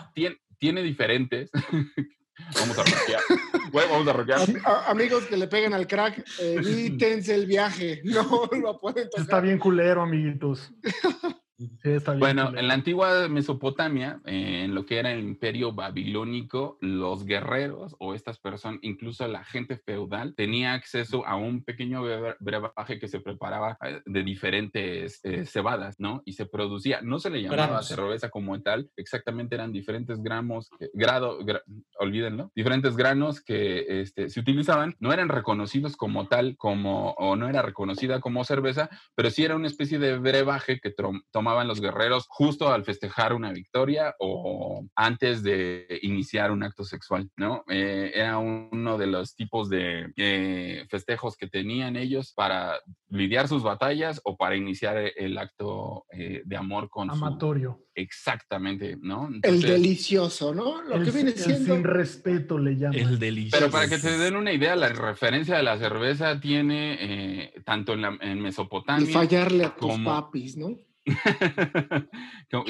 tiene 0.59 0.83
diferentes. 0.83 1.49
vamos 2.59 2.77
a 2.77 2.83
rockear. 2.83 3.21
Vamos 3.71 4.07
a 4.07 4.13
rockear. 4.13 4.39
Am- 4.41 4.61
a- 4.65 4.89
amigos 4.91 5.25
que 5.25 5.37
le 5.37 5.47
peguen 5.47 5.73
al 5.73 5.87
crack, 5.87 6.23
evítense 6.39 7.35
el 7.35 7.45
viaje. 7.45 8.01
No 8.03 8.49
lo 8.51 8.79
pueden 8.79 9.09
tocar. 9.09 9.21
Está 9.23 9.39
bien 9.39 9.57
culero, 9.59 10.01
amiguitos. 10.01 10.71
Sí, 11.59 11.67
está 11.83 12.11
bien 12.11 12.19
Bueno, 12.21 12.57
en 12.57 12.69
la 12.69 12.73
antigua 12.73 13.27
Mesopotamia, 13.27 14.21
eh, 14.25 14.61
en 14.63 14.73
lo 14.73 14.85
que 14.85 14.97
era 14.97 15.11
el 15.11 15.19
imperio 15.19 15.73
babilónico, 15.73 16.77
los 16.79 17.25
guerreros 17.25 17.97
o 17.99 18.13
estas 18.13 18.39
personas, 18.39 18.79
incluso 18.81 19.27
la 19.27 19.43
gente 19.43 19.77
feudal, 19.77 20.35
tenía 20.35 20.73
acceso 20.73 21.25
a 21.27 21.35
un 21.35 21.65
pequeño 21.65 22.01
bre- 22.05 22.37
brebaje 22.39 22.97
que 22.97 23.09
se 23.09 23.19
preparaba 23.19 23.77
eh, 23.83 24.01
de 24.05 24.23
diferentes 24.23 25.19
eh, 25.25 25.45
cebadas, 25.45 25.99
¿no? 25.99 26.21
Y 26.23 26.31
se 26.33 26.45
producía, 26.45 27.01
no 27.01 27.19
se 27.19 27.29
le 27.29 27.41
llamaba 27.41 27.83
cerveza 27.83 28.29
como 28.29 28.61
tal, 28.61 28.89
exactamente 28.95 29.55
eran 29.55 29.73
diferentes 29.73 30.21
gramos, 30.23 30.69
eh, 30.79 30.89
grado, 30.93 31.41
gra- 31.41 31.63
olvídenlo, 31.99 32.53
diferentes 32.55 32.95
granos 32.95 33.41
que 33.41 34.01
este, 34.01 34.29
se 34.29 34.39
utilizaban, 34.39 34.95
no 34.99 35.11
eran 35.11 35.27
reconocidos 35.27 35.97
como 35.97 36.29
tal, 36.29 36.55
como, 36.55 37.11
o 37.17 37.35
no 37.35 37.49
era 37.49 37.61
reconocida 37.63 38.21
como 38.21 38.45
cerveza, 38.45 38.89
pero 39.13 39.29
sí 39.29 39.43
era 39.43 39.57
una 39.57 39.67
especie 39.67 39.99
de 39.99 40.17
brebaje 40.17 40.79
que 40.79 40.95
trom- 40.95 41.23
tomaban 41.49 41.67
los 41.67 41.81
guerreros 41.81 42.25
justo 42.29 42.71
al 42.71 42.83
festejar 42.83 43.33
una 43.33 43.51
victoria 43.51 44.13
o 44.19 44.85
antes 44.95 45.41
de 45.41 45.99
iniciar 46.03 46.51
un 46.51 46.61
acto 46.63 46.83
sexual, 46.83 47.27
¿no? 47.37 47.63
Eh, 47.69 48.11
era 48.13 48.37
uno 48.37 48.97
de 48.99 49.07
los 49.07 49.35
tipos 49.35 49.67
de 49.69 50.11
eh, 50.15 50.85
festejos 50.89 51.35
que 51.35 51.47
tenían 51.47 51.95
ellos 51.95 52.33
para 52.35 52.75
lidiar 53.09 53.47
sus 53.47 53.63
batallas 53.63 54.21
o 54.25 54.37
para 54.37 54.55
iniciar 54.55 54.97
e- 54.97 55.13
el 55.17 55.37
acto 55.39 56.05
eh, 56.11 56.43
de 56.45 56.55
amor 56.57 56.87
con 56.89 57.07
su... 57.07 57.13
Amatorio. 57.15 57.83
Exactamente, 57.95 58.95
¿no? 59.01 59.29
El 59.41 59.61
delicioso, 59.61 60.53
¿no? 60.53 60.81
Lo 60.83 60.95
El, 60.95 61.03
que 61.05 61.11
viene 61.11 61.31
el 61.31 61.37
siendo. 61.37 61.73
sin 61.75 61.83
respeto 61.83 62.57
le 62.57 62.77
llaman. 62.77 62.97
El 62.97 63.19
delicioso. 63.19 63.57
Pero 63.59 63.71
para 63.71 63.89
que 63.89 63.97
te 63.97 64.17
den 64.17 64.35
una 64.37 64.53
idea, 64.53 64.75
la 64.77 64.87
referencia 64.89 65.57
de 65.57 65.63
la 65.63 65.77
cerveza 65.77 66.39
tiene 66.39 66.97
eh, 66.99 67.53
tanto 67.65 67.93
en, 67.93 68.01
la, 68.03 68.17
en 68.21 68.37
Y 68.37 68.41
Mesopotamia 68.41 69.11
fallarle 69.11 69.65
a 69.65 69.75
tus 69.75 69.89
como- 69.91 70.09
papis, 70.11 70.55
¿no? 70.55 70.77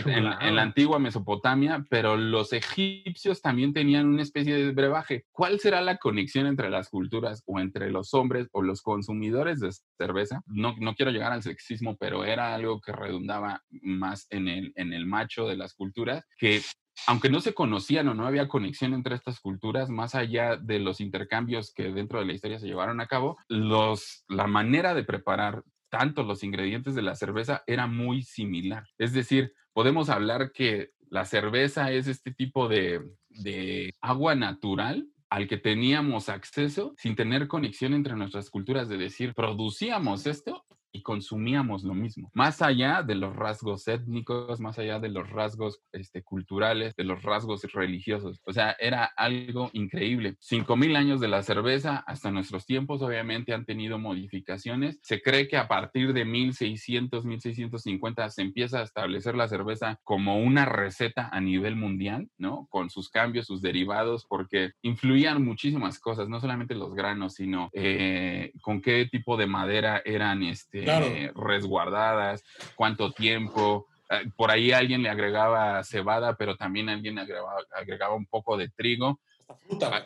en 0.06 0.56
la 0.56 0.62
antigua 0.62 1.00
Mesopotamia, 1.00 1.86
pero 1.90 2.18
los 2.18 2.54
egipcios 2.54 3.42
también 3.42 3.74
tenían 3.74 4.08
una 4.08 4.22
especie 4.22 4.56
de 4.56 4.72
brebaje. 4.72 5.26
¿Cuál 5.32 5.60
será 5.60 5.82
la 5.82 5.98
conexión 5.98 6.46
entre 6.46 6.70
las 6.70 6.90
culturas 6.90 7.44
o 7.46 7.60
entre 7.60 7.92
los 7.92 8.14
hombres 8.14 8.48
o 8.52 8.62
los 8.62 8.82
consumidores 8.82 9.60
de 9.60 9.72
cerveza? 9.98 10.42
No, 10.46 10.76
no 10.80 10.96
quiero 10.96 11.12
llegar 11.12 11.32
al 11.32 11.44
sexismo, 11.44 11.98
pero 11.98 12.24
era 12.26 12.56
algo 12.56 12.80
que 12.82 12.92
redundaba 12.92 13.64
más 13.70 14.28
en 14.30 14.48
el, 14.48 14.74
en 14.76 14.94
el 14.94 15.06
macho 15.06 15.48
de 15.48 15.58
las 15.58 15.74
culturas, 15.74 16.26
que 16.38 16.62
aunque 17.08 17.30
no 17.30 17.40
se 17.40 17.54
conocían 17.54 18.08
o 18.10 18.14
no 18.14 18.28
había 18.28 18.48
conexión 18.48 18.94
entre 18.94 19.16
estas 19.16 19.40
culturas, 19.40 19.90
más 19.90 20.16
allá 20.16 20.58
de 20.58 20.80
los 20.80 21.00
intercambios 21.00 21.74
que 21.74 21.92
dentro 21.92 22.20
de 22.20 22.26
la 22.26 22.34
historia 22.34 22.60
se 22.60 22.68
llevaron 22.68 23.00
a 23.02 23.08
cabo, 23.08 23.38
los, 23.48 24.26
la 24.28 24.48
manera 24.48 24.94
de 24.94 25.04
preparar 25.04 25.64
tanto 25.90 26.24
los 26.24 26.44
ingredientes 26.44 26.96
de 26.96 27.02
la 27.02 27.16
cerveza 27.16 27.64
era 27.68 27.88
muy 27.88 28.24
similar. 28.24 28.86
Es 28.98 29.14
decir, 29.14 29.54
podemos 29.74 30.10
hablar 30.10 30.52
que 30.52 30.92
la 31.10 31.26
cerveza 31.26 31.92
es 31.92 32.08
este 32.08 32.32
tipo 32.32 32.68
de, 32.68 33.02
de 33.30 33.94
agua 34.02 34.36
natural 34.36 35.08
al 35.30 35.48
que 35.48 35.58
teníamos 35.58 36.30
acceso 36.30 36.94
sin 36.98 37.16
tener 37.16 37.48
conexión 37.48 37.94
entre 37.94 38.16
nuestras 38.16 38.50
culturas 38.50 38.90
de 38.90 38.98
decir, 38.98 39.34
producíamos 39.36 40.26
esto 40.26 40.66
y 40.92 41.02
consumíamos 41.02 41.84
lo 41.84 41.94
mismo. 41.94 42.32
Más 42.34 42.62
allá 42.62 43.04
de 43.04 43.16
los 43.16 43.36
rasgos 43.36 43.88
étnicos, 43.88 44.60
más 44.60 44.80
allá 44.80 45.00
de 45.00 45.10
los 45.10 45.30
rasgos 45.30 45.82
este, 45.92 46.24
culturales, 46.24 46.96
de 46.96 47.04
los 47.04 47.22
rasgos 47.24 47.62
religiosos. 47.74 48.42
O 48.46 48.54
sea, 48.54 48.76
era 48.80 49.06
algo 49.06 49.70
increíble. 49.74 50.36
Cinco 50.40 50.76
mil 50.76 50.96
años 50.96 51.20
de 51.20 51.28
la 51.28 51.44
cerveza 51.44 51.98
hasta 52.08 52.32
nuestros 52.32 52.66
tiempos 52.66 53.02
obviamente 53.02 53.54
han 53.54 53.66
tenido 53.66 54.00
modificaciones. 54.00 55.00
Se 55.04 55.22
cree 55.22 55.48
que 55.48 55.58
a 55.58 55.68
partir 55.68 56.14
de 56.14 56.26
1600, 56.26 57.26
1650 57.26 58.30
se 58.30 58.42
empieza 58.42 58.80
a 58.80 58.84
establecer 58.84 59.36
la 59.36 59.48
cerveza 59.48 60.00
como 60.04 60.40
una 60.40 60.66
receta 60.66 61.30
a 61.32 61.40
nivel 61.40 61.76
mundial, 61.76 62.30
¿no? 62.38 62.68
Con 62.70 62.90
sus 62.90 63.10
cambios, 63.10 63.48
sus 63.48 63.62
derivados, 63.62 64.26
porque 64.28 64.72
influían 64.82 65.44
muchísimas 65.44 66.00
cosas, 66.00 66.30
no 66.30 66.40
solamente 66.40 66.76
los 66.76 66.94
granos, 66.94 67.36
sino 67.36 67.70
eh, 67.74 68.52
con 68.62 68.82
qué 68.82 69.08
tipo 69.12 69.38
de 69.38 69.48
madera 69.48 70.02
eran 70.06 70.44
este, 70.44 70.79
Claro. 70.84 71.08
resguardadas, 71.36 72.44
cuánto 72.76 73.12
tiempo. 73.12 73.88
Eh, 74.10 74.30
Por 74.36 74.52
ahí 74.52 74.72
alguien 74.72 75.04
le 75.04 75.10
agregaba 75.10 75.84
cebada, 75.84 76.36
pero 76.36 76.56
también 76.56 76.90
alguien 76.90 77.20
agregaba, 77.20 77.54
agregaba 77.76 78.16
un 78.16 78.26
poco 78.26 78.58
de 78.58 78.70
trigo. 78.70 79.20
Fruta. 79.68 80.06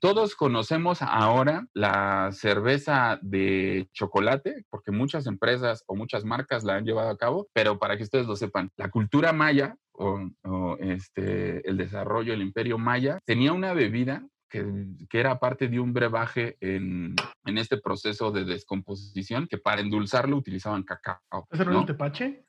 Todos 0.00 0.34
conocemos 0.34 1.02
ahora 1.02 1.66
la 1.74 2.30
cerveza 2.32 3.18
de 3.20 3.88
chocolate, 3.92 4.64
porque 4.70 4.92
muchas 4.92 5.26
empresas 5.26 5.84
o 5.86 5.94
muchas 5.94 6.24
marcas 6.24 6.64
la 6.64 6.76
han 6.76 6.84
llevado 6.86 7.10
a 7.10 7.18
cabo, 7.18 7.48
pero 7.52 7.78
para 7.78 7.96
que 7.98 8.04
ustedes 8.04 8.26
lo 8.26 8.34
sepan, 8.34 8.70
la 8.76 8.90
cultura 8.90 9.32
maya 9.34 9.76
o, 9.92 10.20
o, 10.44 10.76
este, 10.78 11.68
el 11.68 11.76
desarrollo 11.76 12.32
del 12.32 12.40
imperio 12.40 12.78
maya 12.78 13.18
tenía 13.26 13.52
una 13.52 13.74
bebida 13.74 14.22
que, 14.48 14.64
que 15.08 15.20
era 15.20 15.38
parte 15.38 15.68
de 15.68 15.78
un 15.80 15.92
brebaje 15.92 16.56
en, 16.60 17.14
en 17.44 17.58
este 17.58 17.76
proceso 17.78 18.30
de 18.30 18.44
descomposición, 18.44 19.46
que 19.46 19.58
para 19.58 19.80
endulzarlo 19.80 20.36
utilizaban 20.36 20.82
cacao. 20.82 21.46
¿Ese 21.50 21.64
no, 21.64 21.70
¿no? 21.72 21.76
es 21.78 21.80
el 21.82 21.86
tepache? 21.86 22.44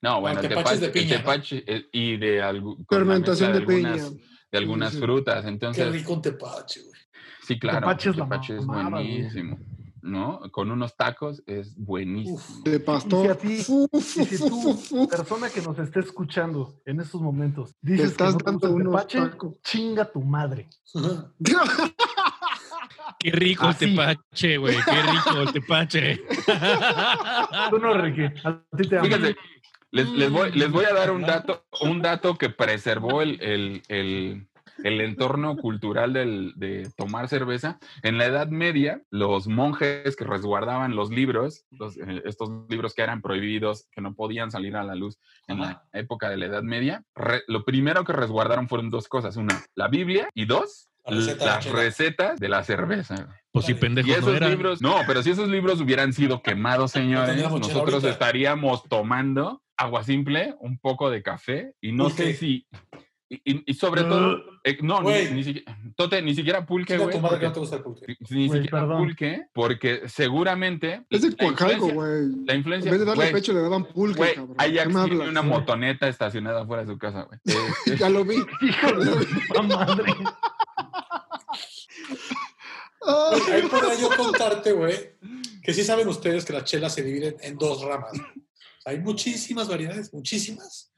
No, 0.00 0.20
bueno, 0.20 0.40
el 0.40 0.46
el 0.46 0.48
tepache 0.50 0.74
es 0.74 0.80
de 0.80 0.86
el 0.86 0.92
piña, 0.92 1.22
eh, 1.66 1.86
y 1.92 2.16
de, 2.16 2.42
Fermentación 2.88 3.52
de 3.52 3.58
algunas, 3.58 4.00
piña. 4.08 4.20
de 4.50 4.58
algunas 4.58 4.90
Sí, 4.90 4.96
sí. 4.96 5.02
frutas. 5.02 5.42
Qué 5.42 5.48
Entonces, 5.48 5.92
rico 5.92 6.12
un 6.14 6.22
tepache, 6.22 6.80
güey. 6.82 7.00
sí, 7.42 7.58
claro, 7.58 7.80
tepache 7.80 8.10
es 8.10 8.16
la 8.16 8.24
tepache 8.24 8.56
es 8.56 8.66
mamada, 8.66 9.02
güey. 9.02 9.30
¿No? 10.02 10.40
Con 10.50 10.70
unos 10.70 10.96
tacos 10.96 11.42
es 11.46 11.74
buenísimo. 11.76 12.38
De 12.64 12.72
Y 12.72 12.74
si 12.74 12.78
pastor. 12.80 13.30
a 13.30 13.34
ti, 13.36 13.52
y 13.54 14.00
si 14.00 14.38
tú, 14.38 15.08
persona 15.08 15.48
que 15.50 15.62
nos 15.62 15.78
esté 15.78 16.00
escuchando 16.00 16.74
en 16.84 17.00
estos 17.00 17.20
momentos, 17.20 17.74
Te 17.80 17.92
dices 17.92 18.06
que 18.06 18.10
estás 18.12 18.32
no 18.34 18.38
te 18.38 18.50
gusta 18.52 18.66
dando 18.68 18.80
el 18.80 18.86
unos 18.88 19.06
tepache, 19.06 19.30
tacos. 19.30 19.62
chinga 19.62 20.10
tu 20.12 20.22
madre. 20.22 20.68
Qué 23.18 23.30
rico 23.30 23.66
Así. 23.66 23.84
el 23.84 23.90
tepache, 23.92 24.56
güey. 24.58 24.76
Qué 24.84 25.02
rico 25.02 25.40
el 25.40 25.52
tepache. 25.52 26.16
Tú 27.70 27.78
no, 27.78 27.94
Ricky. 27.94 28.22
A 28.44 28.60
ti 28.76 28.88
te 28.88 28.96
amo. 28.98 29.06
Fíjate, 29.06 29.36
les, 29.90 30.08
les 30.10 30.30
voy, 30.30 30.52
les 30.52 30.70
voy 30.70 30.84
a 30.84 30.94
dar 30.94 31.10
un 31.10 31.22
dato, 31.22 31.64
un 31.82 32.02
dato 32.02 32.36
que 32.36 32.50
preservó 32.50 33.22
el, 33.22 33.40
el- 33.42 33.82
el- 33.88 34.48
el 34.84 35.00
entorno 35.00 35.56
cultural 35.56 36.12
del- 36.12 36.52
de 36.56 36.90
tomar 36.96 37.28
cerveza. 37.28 37.78
En 38.02 38.18
la 38.18 38.26
Edad 38.26 38.48
Media, 38.48 39.02
los 39.10 39.46
monjes 39.48 40.16
que 40.16 40.24
resguardaban 40.24 40.96
los 40.96 41.10
libros, 41.10 41.64
los, 41.70 41.96
eh, 41.96 42.22
estos 42.24 42.50
libros 42.68 42.94
que 42.94 43.02
eran 43.02 43.22
prohibidos, 43.22 43.86
que 43.92 44.00
no 44.00 44.14
podían 44.14 44.50
salir 44.50 44.76
a 44.76 44.82
la 44.84 44.94
luz 44.94 45.18
en 45.48 45.60
la 45.60 45.84
época 45.92 46.28
de 46.30 46.36
la 46.36 46.46
Edad 46.46 46.62
Media, 46.62 47.02
re- 47.14 47.42
lo 47.48 47.64
primero 47.64 48.04
que 48.04 48.12
resguardaron 48.12 48.68
fueron 48.68 48.90
dos 48.90 49.08
cosas. 49.08 49.36
Una, 49.36 49.62
la 49.74 49.88
Biblia 49.88 50.28
y 50.34 50.46
dos, 50.46 50.88
La 51.04 51.16
receta 51.16 51.44
las 51.46 51.64
chela. 51.64 51.76
recetas 51.80 52.38
de 52.40 52.48
la 52.48 52.62
cerveza. 52.64 53.28
Pues 53.50 53.66
si 53.66 53.72
Y 53.72 53.74
pendejos 53.74 54.10
esos 54.12 54.26
no 54.30 54.36
eran. 54.36 54.50
libros, 54.50 54.80
no, 54.80 54.96
pero 55.06 55.22
si 55.22 55.30
esos 55.30 55.48
libros 55.48 55.80
hubieran 55.80 56.12
sido 56.12 56.42
quemados, 56.42 56.92
señores, 56.92 57.36
nosotros 57.36 57.94
ahorita. 57.94 58.10
estaríamos 58.10 58.84
tomando 58.88 59.62
agua 59.76 60.04
simple, 60.04 60.54
un 60.60 60.78
poco 60.78 61.10
de 61.10 61.22
café 61.22 61.72
y 61.80 61.90
no 61.92 62.08
sé 62.08 62.34
si. 62.34 62.66
Y, 63.44 63.72
sobre 63.74 64.02
todo, 64.04 64.42
eh, 64.62 64.76
no, 64.82 65.00
ni, 65.02 65.24
ni 65.30 65.42
siquiera, 65.44 65.78
Tote, 65.96 66.20
ni 66.20 66.34
siquiera 66.34 66.66
pulque, 66.66 66.98
güey. 66.98 67.18
no 67.18 67.52
te 67.52 67.60
gusta 67.60 67.76
el 67.76 67.82
pulque. 67.82 68.16
Ni 68.28 68.48
siquiera 68.50 68.80
perdón. 68.80 68.98
pulque, 68.98 69.46
porque 69.54 70.02
seguramente. 70.08 71.04
Es 71.08 71.22
de 71.22 71.28
influencia- 71.28 71.78
güey. 71.78 72.28
La 72.46 72.52
En 72.52 72.58
influencia. 72.58 72.90
vez 72.90 73.00
de 73.00 73.06
darle 73.06 73.28
pecho, 73.32 73.52
le 73.54 73.60
daban 73.62 73.84
pulque, 73.86 74.18
güey, 74.18 74.34
cabrón. 74.34 74.56
Ajax 74.58 74.72
¿Qué 74.82 74.88
me 74.88 75.04
tiene 75.04 75.14
hablas? 75.24 75.28
una 75.30 75.42
motoneta 75.42 76.08
estacionada 76.08 76.66
fuera 76.66 76.84
de 76.84 76.92
su 76.92 76.98
casa, 76.98 77.22
güey. 77.22 77.40
Ya 77.98 78.08
lo 78.10 78.24
vi. 78.24 78.36
Hijo 78.60 78.92
de 78.92 79.62
madre. 79.68 80.12
Ahí 83.52 83.62
podría 83.62 83.98
yo 83.98 84.08
contarte, 84.16 84.72
güey, 84.72 84.94
que 85.62 85.72
sí 85.74 85.82
saben 85.82 86.06
ustedes 86.08 86.44
que 86.44 86.52
las 86.52 86.64
chelas 86.64 86.94
se 86.94 87.02
dividen 87.02 87.36
en 87.40 87.56
dos 87.56 87.82
ramas. 87.82 88.12
Hay 88.84 88.98
muchísimas 89.00 89.68
variedades, 89.68 90.12
muchísimas, 90.12 90.91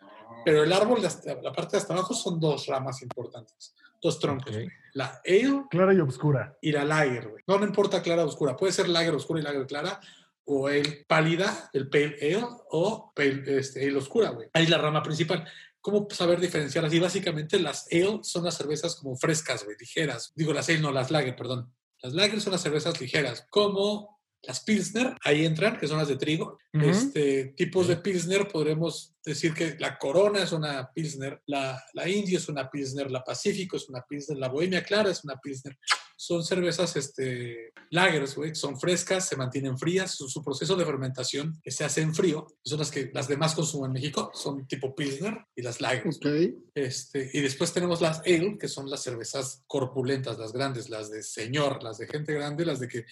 pero 0.44 0.62
el 0.62 0.72
árbol, 0.72 1.00
de 1.00 1.06
hasta- 1.08 1.34
la 1.42 1.52
parte 1.52 1.72
de 1.72 1.78
hasta 1.82 1.94
abajo, 1.94 2.14
son 2.14 2.38
dos 2.40 2.66
ramas 2.66 3.02
importantes, 3.02 3.74
dos 4.02 4.18
troncos. 4.18 4.48
Ok. 4.50 4.54
güey. 4.54 4.68
La 4.94 5.20
ale 5.24 5.62
Clara 5.70 5.92
y 5.94 6.00
oscura. 6.00 6.56
y 6.60 6.70
la 6.72 6.84
lager, 6.84 7.28
güey. 7.28 7.42
No, 7.46 7.58
no 7.58 7.66
importa 7.66 8.02
clara 8.02 8.24
o 8.24 8.28
oscura, 8.28 8.56
puede 8.56 8.72
ser 8.72 8.88
lager 8.88 9.14
oscura 9.14 9.40
y 9.40 9.42
lager 9.42 9.66
clara, 9.66 10.00
o 10.44 10.68
el 10.68 11.04
pálida, 11.06 11.70
el 11.72 11.88
pale 11.88 12.16
ale, 12.20 12.46
o 12.70 13.12
pale, 13.14 13.58
este, 13.58 13.82
ale 13.82 13.96
oscura, 13.96 14.30
güey. 14.30 14.48
Ahí 14.52 14.64
es 14.64 14.70
la 14.70 14.78
rama 14.78 15.02
principal. 15.02 15.46
¿Cómo 15.80 16.06
saber 16.10 16.40
diferenciarlas? 16.40 16.94
Y 16.94 16.98
básicamente 17.00 17.58
las 17.58 17.86
ale 17.92 18.20
son 18.22 18.44
las 18.44 18.56
cervezas 18.56 18.94
como 18.96 19.16
frescas, 19.16 19.64
güey, 19.64 19.76
ligeras. 19.78 20.32
Digo, 20.34 20.52
las 20.52 20.68
ale 20.68 20.80
no, 20.80 20.92
las 20.92 21.10
lager, 21.10 21.34
perdón. 21.36 21.72
Las 22.02 22.12
lager 22.12 22.40
son 22.40 22.52
las 22.52 22.62
cervezas 22.62 23.00
ligeras, 23.00 23.46
como 23.50 24.13
las 24.46 24.60
pilsner, 24.60 25.16
ahí 25.24 25.44
entran, 25.44 25.78
que 25.78 25.88
son 25.88 25.98
las 25.98 26.08
de 26.08 26.16
trigo. 26.16 26.58
Ujú. 26.72 26.88
este, 26.88 27.54
tipos 27.56 27.86
de 27.86 27.96
pilsner, 27.96 28.48
podremos 28.48 29.14
decir 29.24 29.54
que 29.54 29.76
la 29.78 29.96
Corona 29.96 30.42
es 30.42 30.52
una 30.52 30.90
pilsner, 30.92 31.40
la, 31.46 31.82
la 31.92 32.08
India 32.08 32.38
es 32.38 32.48
una 32.48 32.68
pilsner, 32.68 33.10
la 33.10 33.22
Pacífico 33.22 33.76
es 33.76 33.88
una 33.88 34.02
pilsner, 34.02 34.38
la 34.38 34.48
Bohemia 34.48 34.82
Clara 34.82 35.10
es 35.10 35.22
una 35.24 35.36
pilsner. 35.36 35.78
Son 36.16 36.44
cervezas 36.44 36.96
este, 36.96 37.72
lagers, 37.90 38.34
güey, 38.36 38.54
son 38.54 38.78
frescas, 38.78 39.28
se 39.28 39.36
mantienen 39.36 39.78
frías, 39.78 40.14
su, 40.14 40.28
su 40.28 40.42
proceso 40.42 40.76
de 40.76 40.84
fermentación 40.84 41.60
que 41.62 41.70
se 41.70 41.84
hace 41.84 42.02
en 42.02 42.14
frío, 42.14 42.46
son 42.64 42.78
las 42.80 42.90
que 42.90 43.10
las 43.12 43.28
demás 43.28 43.54
consumo 43.54 43.86
en 43.86 43.92
México, 43.92 44.30
son 44.34 44.66
tipo 44.66 44.94
pilsner 44.94 45.38
y 45.56 45.62
las 45.62 45.80
lagers. 45.80 46.16
ok. 46.16 46.26
Este, 46.74 47.30
y 47.32 47.40
después 47.40 47.72
tenemos 47.72 48.00
las 48.00 48.20
ale, 48.20 48.58
que 48.58 48.68
son 48.68 48.90
las 48.90 49.02
cervezas 49.02 49.62
corpulentas, 49.66 50.38
las 50.38 50.52
grandes, 50.52 50.90
las 50.90 51.10
de 51.10 51.22
señor, 51.22 51.82
las 51.82 51.98
de 51.98 52.08
gente 52.08 52.32
grande, 52.34 52.64
las 52.64 52.80
de 52.80 52.88
que 52.88 53.04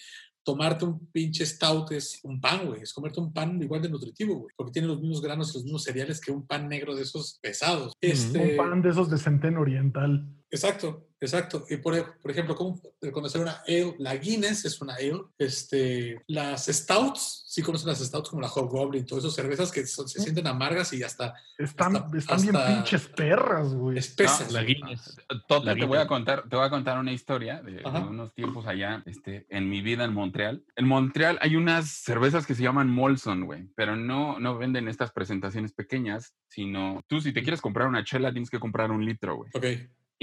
tomarte 0.43 0.85
un 0.85 1.07
pinche 1.07 1.45
stout 1.45 1.91
es 1.91 2.19
un 2.23 2.39
pan, 2.39 2.67
güey. 2.67 2.81
Es 2.81 2.93
comerte 2.93 3.19
un 3.19 3.33
pan 3.33 3.61
igual 3.61 3.81
de 3.81 3.89
nutritivo, 3.89 4.35
güey. 4.35 4.53
Porque 4.55 4.71
tiene 4.71 4.87
los 4.87 4.99
mismos 4.99 5.21
granos 5.21 5.51
y 5.51 5.53
los 5.55 5.63
mismos 5.63 5.83
cereales 5.83 6.19
que 6.19 6.31
un 6.31 6.45
pan 6.45 6.67
negro 6.67 6.95
de 6.95 7.03
esos 7.03 7.39
pesados. 7.41 7.93
Este, 8.01 8.51
Un 8.51 8.57
pan 8.57 8.81
de 8.81 8.89
esos 8.89 9.09
de 9.09 9.17
centeno 9.17 9.61
oriental. 9.61 10.27
Exacto, 10.53 11.07
exacto. 11.19 11.65
Y 11.67 11.77
por, 11.77 11.95
ej- 11.95 12.05
por 12.21 12.29
ejemplo, 12.29 12.55
¿cómo 12.55 12.79
conocer 13.11 13.41
una 13.41 13.63
ale? 13.67 13.95
La 13.97 14.15
Guinness 14.15 14.65
es 14.65 14.79
una 14.81 14.93
ale. 14.93 15.23
Este, 15.39 16.21
las 16.27 16.67
stouts, 16.67 17.45
sí 17.47 17.63
conocen 17.63 17.87
las 17.89 17.97
stouts 17.99 18.29
como 18.29 18.41
la 18.43 18.49
Hobgoblin, 18.49 19.03
todas 19.03 19.23
esas 19.23 19.35
cervezas 19.35 19.71
que 19.71 19.87
son- 19.87 20.07
se 20.07 20.19
sienten 20.21 20.45
amargas 20.45 20.93
y 20.93 21.01
hasta 21.01 21.33
Están, 21.57 21.95
Hasta- 21.95 22.17
están 22.17 22.41
bien 22.43 22.55
hasta- 22.55 22.73
pinches 22.75 23.07
perras, 23.07 23.73
güey. 23.73 23.97
espesas. 23.97 24.51
La. 24.51 24.61
Guinness. 24.63 25.17
Tote, 25.47 25.65
La 25.65 25.73
te 25.75 25.85
voy 25.85 25.97
a 25.97 26.05
contar, 26.07 26.47
te 26.47 26.55
voy 26.55 26.65
a 26.65 26.69
contar 26.69 26.99
una 26.99 27.11
historia 27.13 27.61
de, 27.63 27.81
unos 28.07 28.33
tiempos 28.35 28.67
allá, 28.67 29.01
este, 29.07 29.47
en 29.49 29.67
mi 29.69 29.81
vida 29.81 30.03
en 30.03 30.13
Montreal. 30.13 30.63
En 30.75 30.87
Montreal 30.87 31.39
hay 31.41 31.55
unas 31.55 31.89
cervezas 31.89 32.45
que 32.45 32.53
se 32.53 32.61
llaman 32.61 32.89
Molson, 32.89 33.45
güey, 33.45 33.69
pero 33.75 33.95
no, 33.95 34.37
no 34.39 34.55
venden 34.57 34.87
estas 34.87 35.11
presentaciones 35.11 35.73
pequeñas, 35.73 36.35
sino 36.47 37.01
tú 37.07 37.21
si 37.21 37.33
te 37.33 37.41
quieres 37.41 37.59
comprar 37.61 37.87
una 37.87 38.03
chela 38.03 38.31
tienes 38.31 38.51
que 38.51 38.59
comprar 38.59 38.91
un 38.91 39.03
litro, 39.03 39.35
güey. 39.37 39.49
Ok. 39.55 39.65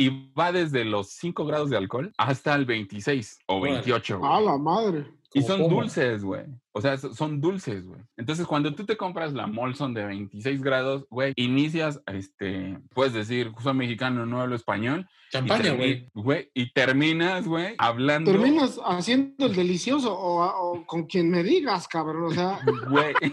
Y 0.01 0.33
va 0.33 0.51
desde 0.51 0.85
los 0.85 1.11
5 1.11 1.45
grados 1.45 1.69
de 1.69 1.77
alcohol 1.77 2.11
hasta 2.17 2.55
el 2.55 2.65
26 2.65 3.39
o 3.47 3.57
Órale. 3.57 3.73
28, 3.75 4.19
güey. 4.19 4.33
A 4.33 4.41
la 4.41 4.57
madre. 4.57 5.05
Y 5.35 5.43
¿Cómo, 5.43 5.47
son 5.47 5.63
cómo? 5.63 5.77
dulces, 5.83 6.25
güey. 6.25 6.43
O 6.73 6.81
sea, 6.81 6.97
so- 6.97 7.13
son 7.15 7.41
dulces, 7.41 7.87
güey. 7.87 8.01
Entonces, 8.17 8.47
cuando 8.47 8.75
tú 8.75 8.85
te 8.85 8.97
compras 8.97 9.33
la 9.33 9.47
Molson 9.47 9.93
de 9.95 10.05
26 10.07 10.63
grados, 10.63 11.07
güey, 11.11 11.35
inicias, 11.37 12.01
este, 12.07 12.79
puedes 12.95 13.13
decir, 13.13 13.53
soy 13.63 13.75
mexicano, 13.75 14.25
no 14.27 14.41
hablo 14.41 14.57
español. 14.57 15.07
Champaña, 15.31 15.75
güey. 15.75 16.09
Güey, 16.15 16.51
y 16.55 16.73
terminas, 16.73 17.47
güey, 17.47 17.75
hablando. 17.79 18.33
Terminas 18.33 18.81
haciendo 18.85 19.47
el 19.47 19.55
delicioso 19.55 20.13
o, 20.19 20.43
o 20.73 20.87
con 20.87 21.05
quien 21.05 21.31
me 21.31 21.45
digas, 21.45 21.87
cabrón. 21.87 22.25
O 22.25 22.31
sea, 22.33 22.59
Güey. 22.89 23.15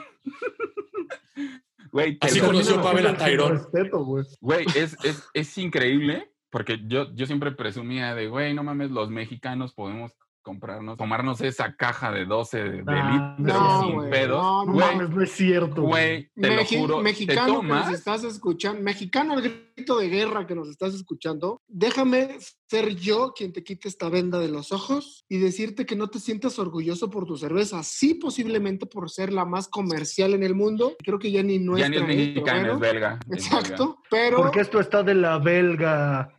Güey, 1.91 2.19
te 2.19 2.27
Así 2.27 2.39
conoció 2.39 2.75
Terminan 2.75 2.83
Pavel 2.83 3.07
a 3.07 3.09
haciendo 3.11 3.25
sin 3.25 3.37
Tyrone. 3.37 3.59
respeto, 3.59 4.05
güey. 4.05 4.25
Güey, 4.41 4.65
es, 4.75 4.97
es, 5.03 5.23
es 5.33 5.57
increíble 5.57 6.29
porque 6.49 6.81
yo, 6.85 7.13
yo 7.13 7.25
siempre 7.25 7.51
presumía 7.51 8.15
de, 8.15 8.27
güey, 8.27 8.53
no 8.53 8.63
mames, 8.63 8.91
los 8.91 9.09
mexicanos 9.09 9.73
podemos 9.73 10.13
comprarnos, 10.41 10.97
tomarnos 10.97 11.41
esa 11.41 11.75
caja 11.75 12.09
de 12.11 12.23
12 12.25 12.63
de, 12.63 12.69
de 12.77 12.83
Ah, 12.87 13.35
litros 13.37 13.61
no, 13.61 13.81
sin 13.83 13.93
güey, 13.95 14.09
pedos. 14.11 14.41
no, 14.41 14.65
No 14.65 14.73
mames, 14.73 15.09
no 15.09 15.21
es 15.21 15.31
cierto. 15.31 15.81
güey. 15.81 16.29
te 16.35 16.49
Mexi- 16.49 16.75
lo 16.75 16.81
juro, 16.81 16.97
te 16.97 17.03
mexicano 17.03 17.45
que 17.45 17.51
nos 17.51 17.61
tomas 17.81 17.91
estás 17.93 18.23
escuchando, 18.23 18.81
mexicano 18.81 19.33
al 19.33 19.66
grito 19.77 19.99
de 19.99 20.09
guerra 20.09 20.47
que 20.47 20.55
nos 20.55 20.69
estás 20.69 20.95
escuchando, 20.95 21.61
déjame 21.67 22.37
ser 22.67 22.95
yo 22.95 23.33
quien 23.35 23.53
te 23.53 23.63
quite 23.63 23.87
esta 23.87 24.09
venda 24.09 24.39
de 24.39 24.47
los 24.47 24.71
ojos 24.71 25.23
y 25.29 25.37
decirte 25.37 25.85
que 25.85 25.95
no 25.95 26.09
te 26.09 26.19
sientas 26.19 26.57
orgulloso 26.57 27.11
por 27.11 27.25
tu 27.27 27.37
cerveza. 27.37 27.83
Sí, 27.83 28.15
posiblemente 28.15 28.87
por 28.87 29.11
ser 29.11 29.31
la 29.31 29.45
más 29.45 29.67
comercial 29.67 30.33
en 30.33 30.41
el 30.41 30.55
mundo. 30.55 30.95
Creo 31.03 31.19
que 31.19 31.31
ya 31.31 31.43
ni 31.43 31.59
ya 31.59 31.65
nuestra 31.65 32.07
ni 32.07 32.33
es 32.35 32.41
bueno. 32.41 32.73
es 32.73 32.79
belga. 32.79 33.19
es 33.19 33.27
belga. 33.29 33.35
Exacto, 33.35 34.01
pero, 34.09 34.37
Porque 34.37 34.61
esto 34.61 34.79
está 34.79 35.03
de 35.03 35.13
la 35.13 35.37
belga. 35.37 36.33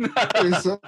Esa- 0.45 0.81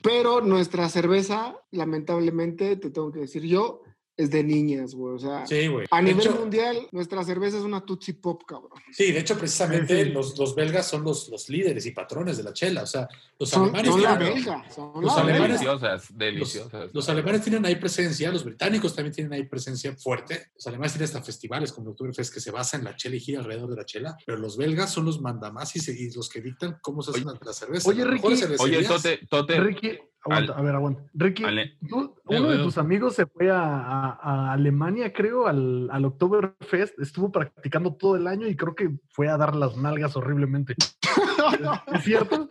pero 0.00 0.40
nuestra 0.40 0.88
cerveza, 0.88 1.56
lamentablemente, 1.72 2.76
te 2.76 2.90
tengo 2.90 3.10
que 3.10 3.20
decir 3.20 3.42
yo, 3.42 3.82
es 4.16 4.30
de 4.30 4.44
niñas, 4.44 4.94
güey. 4.94 5.16
O 5.16 5.18
sea, 5.18 5.46
Sí, 5.46 5.66
güey. 5.66 5.86
a 5.90 5.96
De 5.96 6.02
nivel 6.04 6.26
hecho- 6.26 6.36
mundial, 6.38 6.86
nuestra 6.92 7.24
cerveza 7.24 7.58
es 7.58 7.64
una 7.64 7.84
Tootsie 7.84 8.14
Pop, 8.14 8.42
cabrón. 8.46 8.70
Sí, 8.92 9.10
de 9.12 9.18
hecho, 9.18 9.36
precisamente 9.38 9.96
Sí, 9.98 10.04
sí. 10.04 10.10
Los, 10.10 10.38
los 10.38 10.54
belgas 10.54 10.86
son 10.86 11.02
los, 11.02 11.28
los 11.28 11.48
líderes 11.48 11.84
y 11.86 11.90
patrones 11.90 12.36
de 12.36 12.44
la 12.44 12.52
chela. 12.52 12.82
O 12.82 12.86
sea, 12.86 13.08
los 13.38 13.48
Son, 13.50 13.62
alemanes 13.64 13.90
son 13.90 14.02
la 14.02 14.18
tienen- 14.18 14.34
belga. 14.34 14.70
Son 14.70 14.92
los 14.94 15.04
la 15.16 15.22
alemanes- 15.22 15.58
belga. 15.60 15.78
Deliciosas, 15.78 16.16
deliciosas. 16.16 16.90
Los 16.92 17.08
alemanes 17.08 17.42
tienen 17.42 17.66
ahí 17.66 17.76
presencia, 17.76 18.30
los 18.30 18.44
británicos 18.44 18.94
también 18.94 19.14
tienen 19.14 19.32
ahí 19.32 19.44
presencia 19.46 19.94
fuerte. 19.96 20.46
Los 20.54 20.66
alemanes 20.66 20.92
tienen 20.92 21.06
hasta 21.06 21.22
festivales 21.22 21.72
como 21.72 21.90
Oktoberfest 21.90 22.32
que 22.32 22.40
se 22.40 22.50
basa 22.50 22.76
en 22.76 22.84
la 22.84 22.96
chela 22.96 23.16
y 23.16 23.20
gira 23.20 23.40
alrededor 23.40 23.70
de 23.70 23.76
la 23.76 23.84
chela, 23.84 24.16
pero 24.24 24.38
los 24.38 24.56
belgas 24.56 24.92
son 24.92 25.06
los 25.06 25.20
mandamás 25.20 25.74
y, 25.76 25.80
se- 25.80 25.92
y 25.92 26.10
los 26.12 26.28
que 26.28 26.40
dictan 26.40 26.78
cómo 26.80 27.02
se 27.02 27.10
hace 27.10 27.24
Oye- 27.24 27.38
la, 27.44 27.52
cerveza. 27.52 27.88
Oye, 27.90 28.04
Ricky. 28.04 28.26
Oye, 28.58 28.84
Tote, 28.84 29.20
Tote, 29.28 29.60
Ricky, 29.60 29.98
aguanta, 30.24 30.52
a 30.54 30.62
ver, 30.62 30.74
aguanta. 30.74 31.02
Ricky, 31.14 31.44
Ale- 31.44 31.76
tú- 31.88 32.14
uno 32.24 32.48
de 32.50 32.56
tus 32.64 32.78
amigos 32.78 33.14
se 33.14 33.26
fue 33.26 33.50
a, 33.50 33.60
a- 33.62 34.18
a 34.22 34.52
Alemania, 34.52 35.12
creo, 35.12 35.46
al, 35.46 35.88
al 35.90 36.04
Oktoberfest. 36.04 36.98
Estuvo 36.98 37.30
practicando 37.30 37.94
todo 37.94 38.16
el 38.16 38.26
año 38.26 38.46
y 38.46 38.56
creo 38.56 38.74
que 38.74 38.90
fue 39.10 39.28
a 39.28 39.36
dar 39.36 39.54
las 39.54 39.76
nalgas 39.76 40.16
horriblemente. 40.16 40.74
¿Es 41.94 42.02
cierto? 42.04 42.48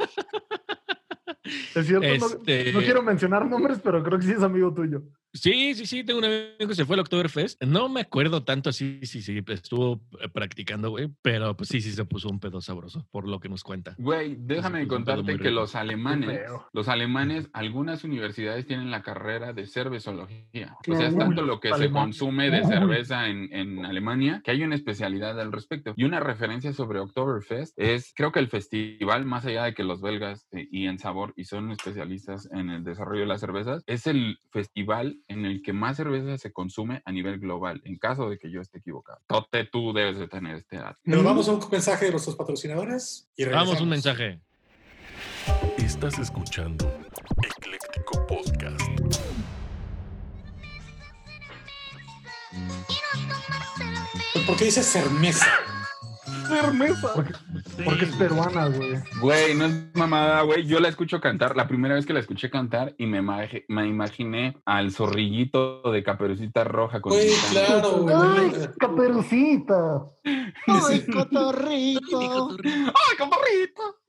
Es 1.76 1.88
cierto, 1.88 2.08
no- 2.20 2.26
Este- 2.28 2.72
no, 2.74 2.80
quiero 2.80 3.02
mencionar 3.04 3.46
nombres, 3.50 3.80
pero 3.84 4.04
creo 4.04 4.20
que 4.20 4.26
sí 4.26 4.32
es 4.32 4.44
amigo 4.44 4.74
tuyo. 4.74 5.04
Sí, 5.34 5.74
sí, 5.74 5.88
sí, 5.88 6.04
tengo 6.04 6.20
un 6.20 6.26
amigo 6.26 6.68
que 6.68 6.76
se 6.76 6.86
fue 6.86 6.96
al 6.96 7.00
Oktoberfest. 7.00 7.62
No 7.64 7.90
me 7.90 8.02
acuerdo 8.02 8.44
tanto 8.44 8.70
así, 8.70 9.00
sí, 9.04 9.22
sí, 9.22 9.44
estuvo 9.48 10.00
eh, 10.22 10.30
practicando, 10.30 10.92
güey, 10.92 11.10
pero 11.24 11.58
pues 11.58 11.70
sí, 11.70 11.82
sí 11.82 11.92
se 11.92 12.06
puso 12.06 12.30
un 12.30 12.40
pedo 12.40 12.62
sabroso, 12.62 13.08
por 13.12 13.28
lo 13.28 13.40
que 13.40 13.50
nos 13.50 13.64
cuenta. 13.64 13.96
Güey, 13.98 14.36
déjame 14.40 14.88
contarte 14.88 15.40
que 15.40 15.50
los 15.50 15.76
alemanes, 15.76 16.42
los 16.72 16.88
alemanes, 16.88 17.50
algunas 17.54 18.04
universidades 18.04 18.68
tienen 18.68 18.92
la 18.92 19.02
carrera 19.02 19.54
de 19.54 19.66
cervezología. 19.66 20.78
O 20.88 20.96
sea, 20.96 21.08
es 21.08 21.18
tanto 21.18 21.42
lo 21.42 21.60
que 21.60 21.74
se 21.74 21.90
consume 21.90 22.52
de 22.52 22.64
cerveza 22.66 23.28
en, 23.28 23.52
en 23.52 23.86
Alemania 23.86 24.42
que 24.44 24.52
hay 24.52 24.64
una 24.64 24.76
especialidad 24.76 25.40
al 25.40 25.52
respecto. 25.52 25.94
Y 25.96 26.04
una 26.04 26.20
referencia 26.20 26.74
sobre 26.74 27.00
Oktoberfest 27.00 27.74
es, 27.78 28.14
creo 28.16 28.32
que 28.32 28.40
el 28.40 28.50
festival, 28.50 29.26
más 29.26 29.46
allá 29.46 29.64
de 29.64 29.74
que 29.74 29.84
los 29.84 30.02
belgas 30.02 30.48
eh, 30.52 30.68
y 30.70 30.86
en 30.86 31.00
sabor 31.00 31.34
y 31.36 31.46
son 31.46 31.72
especialistas 31.72 32.48
en 32.52 32.70
el 32.70 32.84
desarrollo 32.84 33.22
de 33.22 33.28
las 33.28 33.42
cervezas, 33.42 33.84
es 33.88 34.06
el 34.06 34.38
festival 34.52 35.18
en 35.34 35.46
el 35.46 35.62
que 35.62 35.74
más 35.74 35.98
cerveza 35.98 36.38
se 36.38 36.52
consume 36.54 37.02
a 37.06 37.12
nivel 37.12 37.40
global, 37.40 37.82
en 37.86 37.98
caso 37.98 38.30
de 38.30 38.38
que 38.38 38.50
yo 38.50 38.62
esté 38.62 38.78
equivocado. 38.80 39.20
Tote, 39.28 39.66
tú 39.66 39.92
debes 39.94 40.18
de 40.18 40.28
tener 40.28 40.56
este 40.56 40.78
dato. 40.78 41.00
Pero 41.04 41.24
vamos 41.24 41.48
a 41.50 41.54
un 41.54 41.60
mensaje 41.72 42.06
de 42.06 42.12
nuestros 42.12 42.36
patrocinadores 42.36 43.30
y 43.36 43.46
Vamos, 43.46 43.82
un 43.82 43.90
regresamos. 43.90 43.90
mensaje. 43.90 44.40
Estás 45.78 46.18
escuchando 46.20 46.90
Ecléctico 47.44 48.26
Podcast. 48.28 48.82
¿Por 54.48 54.58
qué 54.58 54.66
dice 54.66 54.84
cermesa? 54.84 55.48
Porque, 57.14 57.34
porque 57.86 58.06
es 58.06 58.16
peruana, 58.16 58.68
güey. 58.68 58.94
Güey, 59.22 59.56
no 59.56 59.66
es 59.66 59.74
mamada, 59.96 60.42
güey. 60.42 60.66
Yo 60.66 60.80
la 60.80 60.90
escucho 60.90 61.20
cantar, 61.22 61.56
la 61.56 61.68
primera 61.68 61.96
vez 61.96 62.06
que 62.06 62.14
la 62.14 62.20
escuché 62.20 62.50
cantar 62.50 62.94
y 62.98 63.06
me, 63.06 63.22
imagi- 63.22 63.66
me 63.68 63.88
imaginé 63.88 64.58
al 64.66 64.92
zorrillito 64.92 65.82
de 65.92 66.04
caperucita 66.04 66.64
roja 66.64 67.02
con 67.02 67.14
Güey, 67.14 67.30
claro, 67.52 68.02
güey. 68.02 68.52
Caperucita. 68.80 70.04
¡Ay, 70.68 71.06
cotorrito! 71.12 72.50
¡Ay, 72.64 73.18
caporrito! 73.18 74.03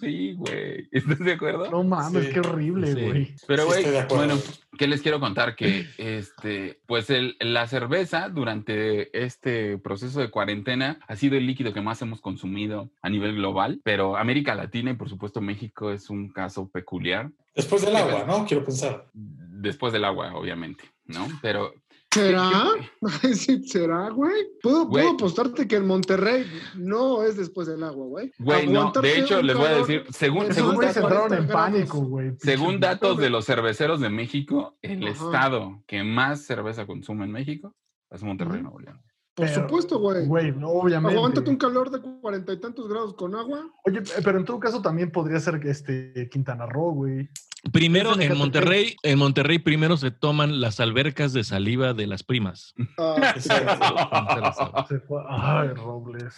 Sí, 0.00 0.34
güey. 0.34 0.88
¿Estás 0.92 1.18
de 1.18 1.32
acuerdo? 1.32 1.70
No 1.70 1.82
mames, 1.84 2.26
Sí. 2.26 2.32
qué 2.32 2.40
horrible, 2.40 2.94
Sí. 2.94 3.00
güey. 3.00 3.34
Pero, 3.46 3.66
güey, 3.66 3.84
bueno, 4.08 4.36
¿qué 4.78 4.86
les 4.86 5.02
quiero 5.02 5.20
contar? 5.20 5.56
Que, 5.56 5.86
este, 5.98 6.80
pues 6.86 7.10
el, 7.10 7.36
la 7.40 7.66
cerveza 7.66 8.28
durante 8.28 9.24
este 9.24 9.78
proceso 9.78 10.20
de 10.20 10.30
cuarentena 10.30 10.98
ha 11.08 11.16
sido 11.16 11.36
el 11.36 11.46
líquido 11.46 11.72
que 11.72 11.80
más 11.80 12.00
hemos 12.02 12.20
consumido 12.20 12.90
a 13.02 13.08
nivel 13.10 13.34
global, 13.36 13.80
pero 13.84 14.16
América 14.16 14.54
Latina 14.54 14.90
y 14.90 14.94
por 14.94 15.08
supuesto 15.08 15.40
México 15.40 15.90
es 15.92 16.10
un 16.10 16.28
caso 16.28 16.68
peculiar, 16.68 17.30
Después 17.54 17.84
del 17.84 17.96
agua, 17.96 18.24
¿no? 18.24 18.46
Quiero 18.46 18.64
pensar. 18.64 19.06
después 19.14 19.92
del 19.92 20.04
agua, 20.04 20.32
obviamente, 20.36 20.84
¿no? 21.06 21.26
Pero 21.42 21.74
¿Será? 22.18 22.52
Sí, 23.34 23.62
¿Será, 23.64 24.10
güey? 24.10 24.46
¿Puedo, 24.62 24.88
apostarte 25.10 25.66
que 25.68 25.76
en 25.76 25.86
Monterrey 25.86 26.44
no 26.76 27.22
es 27.22 27.36
después 27.36 27.66
del 27.68 27.82
agua, 27.82 28.06
güey. 28.06 28.32
Güey, 28.38 28.66
no, 28.66 28.92
de 28.92 29.18
hecho, 29.18 29.42
les 29.42 29.56
voy 29.56 29.66
a 29.66 29.76
decir, 29.76 30.04
según, 30.10 30.52
según, 30.52 30.74
güeyes 30.74 30.94
datos, 30.94 31.10
entraron 31.10 31.32
en 31.34 31.46
40 31.46 31.52
grados. 31.52 31.70
pánico, 31.70 31.98
güey. 32.06 32.32
según 32.38 32.80
datos 32.80 33.18
de 33.18 33.30
los 33.30 33.44
cerveceros 33.44 34.00
de 34.00 34.10
México, 34.10 34.76
el 34.82 35.06
Ajá. 35.06 35.12
estado 35.12 35.82
que 35.86 36.02
más 36.02 36.44
cerveza 36.44 36.86
consume 36.86 37.24
en 37.24 37.32
México 37.32 37.74
es 38.10 38.22
Monterrey. 38.22 38.62
Nuevo 38.62 38.80
León. 38.80 39.00
Por 39.34 39.46
Pero, 39.46 39.62
supuesto, 39.62 40.00
güey. 40.00 40.26
Güey, 40.26 40.52
no, 40.52 40.68
obviamente. 40.70 41.16
Aguántate 41.16 41.48
un 41.48 41.56
calor 41.56 41.90
de 41.90 42.00
cuarenta 42.00 42.52
y 42.52 42.60
tantos 42.60 42.88
grados 42.88 43.14
con 43.14 43.36
agua. 43.36 43.70
Oye, 43.84 44.02
pero 44.24 44.38
en 44.38 44.44
todo 44.44 44.58
caso 44.58 44.82
también 44.82 45.12
podría 45.12 45.38
ser 45.38 45.60
que 45.60 45.70
este 45.70 46.28
Quintana 46.28 46.66
Roo, 46.66 46.92
güey. 46.92 47.28
Primero, 47.72 48.18
en. 48.20 48.36
Monterrey, 48.38 48.96
en 49.02 49.18
Monterrey 49.18 49.58
primero 49.58 49.96
se 49.96 50.10
toman 50.10 50.60
las 50.60 50.78
albercas 50.80 51.32
de 51.32 51.42
saliva 51.44 51.92
de 51.92 52.06
las 52.06 52.22
primas. 52.22 52.74
Ah, 52.96 53.34
Se 54.88 55.00
fue- 55.00 55.22
Ay, 55.28 55.68
Robles. 55.74 56.34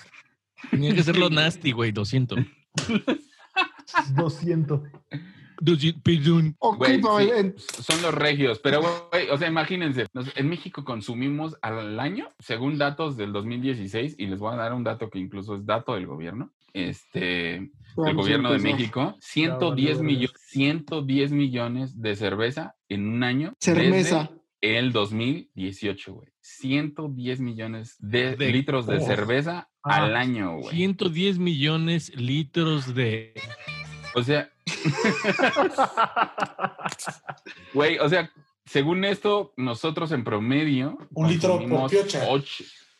Tenía 0.70 0.94
que 0.94 1.02
serlo 1.02 1.28
nasty, 1.30 1.72
güey, 1.72 1.92
200. 1.92 2.38
200. 4.14 4.80
200, 5.62 6.02
pidun. 6.02 6.56
ok, 6.59 6.78
Güey, 6.78 7.02
sí. 7.59 7.83
Son 7.83 8.00
los 8.00 8.14
regios, 8.14 8.59
pero 8.61 8.80
güey, 9.11 9.28
o 9.28 9.37
sea, 9.37 9.46
imagínense, 9.48 10.06
nos- 10.14 10.35
en 10.37 10.48
México 10.48 10.85
consumimos 10.87 11.56
al 11.61 12.00
año, 12.00 12.28
según 12.38 12.78
datos 12.78 13.18
del 13.18 13.33
2016, 13.35 14.14
y 14.18 14.26
les 14.26 14.38
voy 14.38 14.54
a 14.54 14.56
dar 14.56 14.72
un 14.72 14.85
dato 14.85 15.11
que 15.11 15.18
incluso 15.18 15.56
es 15.56 15.66
dato 15.66 15.94
del 15.94 16.06
gobierno, 16.06 16.50
este, 16.74 17.56
el 17.56 18.14
gobierno 18.14 18.52
de. 18.52 18.59
México, 18.59 19.16
110, 19.20 19.98
valió 19.98 20.18
millo- 20.18 20.33
110 20.48 21.33
millones 21.33 22.00
de 22.00 22.16
cerveza 22.16 22.74
en 22.88 23.09
un 23.09 23.24
año. 23.24 23.54
Cerveza. 23.61 24.30
desde 24.62 24.78
el 24.78 24.92
2018, 24.92 26.12
güey. 26.14 26.28
110 26.40 27.40
millones 27.40 27.96
de, 27.98 28.37
De- 28.37 28.52
litros 28.52 28.87
de 28.87 28.98
Oh. 28.98 29.00
cerveza 29.00 29.68
Ah. 29.83 30.04
al 30.04 30.16
año, 30.16 30.59
güey. 30.59 30.76
110 30.76 31.38
millones 31.38 32.14
litros 32.14 32.94
de. 32.94 33.35
O 34.14 34.22
sea, 34.22 34.50
güey, 37.74 37.98
o 37.98 38.09
sea, 38.09 38.30
según 38.66 39.04
esto, 39.04 39.52
nosotros 39.56 40.12
en 40.12 40.24
promedio. 40.24 40.98
Un 41.14 41.28
litro 41.28 41.59
por 41.68 41.90
piocha. 41.90 42.24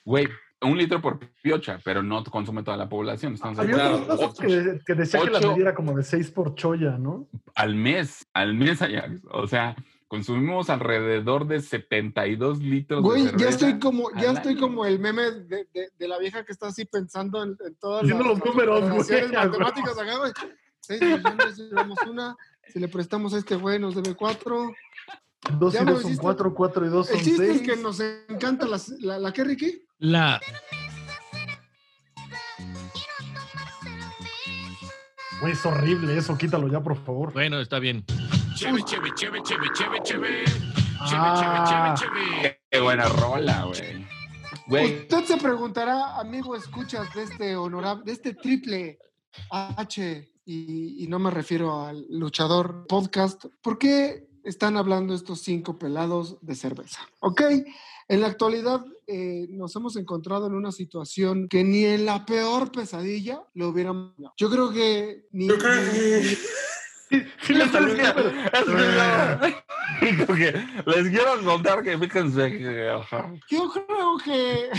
Güey, 0.05 0.29
un 0.63 0.77
litro 0.77 1.01
por 1.01 1.19
piocha, 1.43 1.79
pero 1.85 2.03
no 2.03 2.23
consume 2.25 2.63
toda 2.63 2.77
la 2.77 2.89
población. 2.89 3.35
Estamos 3.35 3.59
Había 3.59 3.87
hablando 3.87 4.15
otros 4.15 4.39
de 4.39 4.57
datos 4.57 4.79
que, 4.79 4.85
que 4.85 4.95
decía 4.95 5.21
que 5.21 5.31
la 5.31 5.39
ocho- 5.39 5.49
medida 5.53 5.63
era 5.69 5.75
como 5.75 5.97
de 5.97 6.03
6 6.03 6.31
por 6.33 6.55
cholla, 6.55 6.99
¿no? 6.99 7.27
al 7.55 7.75
mes, 7.75 8.27
al 8.35 8.55
mes 8.55 8.83
allá. 8.83 9.09
O 9.31 9.47
sea, 9.47 9.75
consumimos 10.09 10.69
alrededor 10.71 11.47
de 11.47 11.61
72 11.61 12.59
litros 12.61 13.03
Güey, 13.03 13.23
de 13.23 13.31
ya 13.33 13.39
cerveza. 13.39 13.51
estoy 13.69 13.79
como, 13.79 14.11
ya 14.21 14.33
estoy 14.33 14.53
año. 14.53 14.61
como 14.61 14.85
el 14.87 14.99
meme 14.99 15.23
de, 15.31 15.67
de- 15.73 15.89
de 15.99 16.09
la 16.09 16.19
vieja 16.19 16.45
que 16.45 16.53
está 16.53 16.69
así 16.69 16.85
pensando 16.85 17.43
en, 17.43 17.57
en 17.65 17.75
todas 17.77 18.03
Haciendo 18.03 18.25
los 18.25 18.45
números, 18.45 18.81
güey, 18.91 19.29
matemáticas 19.33 19.99
acá, 19.99 20.19
güey. 20.19 20.33
Seis 20.81 21.01
millones, 21.01 21.57
llevamos 21.59 21.99
una. 22.09 22.37
Si 22.69 22.79
le 22.79 22.89
prestamos 22.89 23.35
a 23.35 23.39
este 23.39 23.55
güey, 23.57 23.79
nos 23.79 23.95
debe 23.95 24.15
cuatro. 24.15 24.73
2 25.59 25.73
Ya 25.73 25.83
y 25.83 25.85
2 25.87 26.03
son 26.03 26.17
4, 26.17 26.55
4 26.55 26.87
y 26.87 26.89
2 26.91 27.07
son 27.07 27.17
El 27.19 27.25
chiste 27.25 27.51
es 27.51 27.59
6. 27.61 27.63
que 27.71 27.77
nos 27.83 28.01
encanta 28.29 28.67
las- 28.67 28.91
la, 29.01 29.19
la, 29.19 29.31
Ricky. 29.31 29.83
La. 30.01 30.41
Güey, 35.41 35.53
es 35.53 35.67
horrible 35.67 36.17
eso, 36.17 36.37
quítalo 36.39 36.69
ya, 36.69 36.83
por 36.83 36.97
favor. 37.05 37.33
Bueno, 37.35 37.61
está 37.61 37.79
bien. 37.79 38.05
Ah, 41.01 41.95
Qué 42.71 42.81
buena 42.81 43.09
rola, 43.09 43.65
güey. 43.67 44.07
Güey, 44.67 45.01
Usted 45.03 45.25
se 45.25 45.37
preguntará, 45.37 46.19
amigo, 46.19 46.57
escuchas 46.57 47.13
de 47.15 47.25
este 47.25 47.57
honorable, 47.57 48.05
de 48.05 48.13
este 48.13 48.35
triple 48.35 48.99
H, 49.51 50.33
y, 50.47 51.05
y 51.05 51.09
no 51.09 51.19
me 51.19 51.31
refiero 51.31 51.85
al 51.85 52.07
luchador 52.09 52.87
podcast, 52.89 53.45
¿por 53.63 53.79
qué 53.79 54.29
están 54.45 54.77
hablando 54.79 55.15
estos 55.15 55.41
cinco 55.43 55.79
pelados 55.79 56.39
de 56.41 56.55
cerveza? 56.55 57.01
Ok, 57.21 57.43
en 58.09 58.21
la 58.21 58.27
actualidad 58.29 58.85
eh, 59.11 59.47
nos 59.51 59.75
hemos 59.77 59.97
encontrado 59.97 60.47
en 60.47 60.55
una 60.55 60.71
situación 60.73 61.49
que 61.49 61.65
ni 61.65 61.85
en 61.85 62.07
la 62.07 62.25
peor 62.25 62.71
pesadilla 62.71 63.43
lo 63.55 63.69
hubiéramos. 63.69 64.13
Yo 64.37 64.49
creo 64.51 64.71
que 64.71 65.27
ni. 65.33 65.49
Yo 65.49 65.59
creo 65.59 65.81
que- 65.93 66.39
Digo 70.01 70.27
que 70.35 70.53
les 70.87 71.09
quiero 71.09 71.43
contar 71.45 71.83
que 71.83 71.99
fíjense 71.99 72.51
que. 72.53 72.89
Yo 73.49 73.69
creo 73.71 74.17
que. 74.25 74.71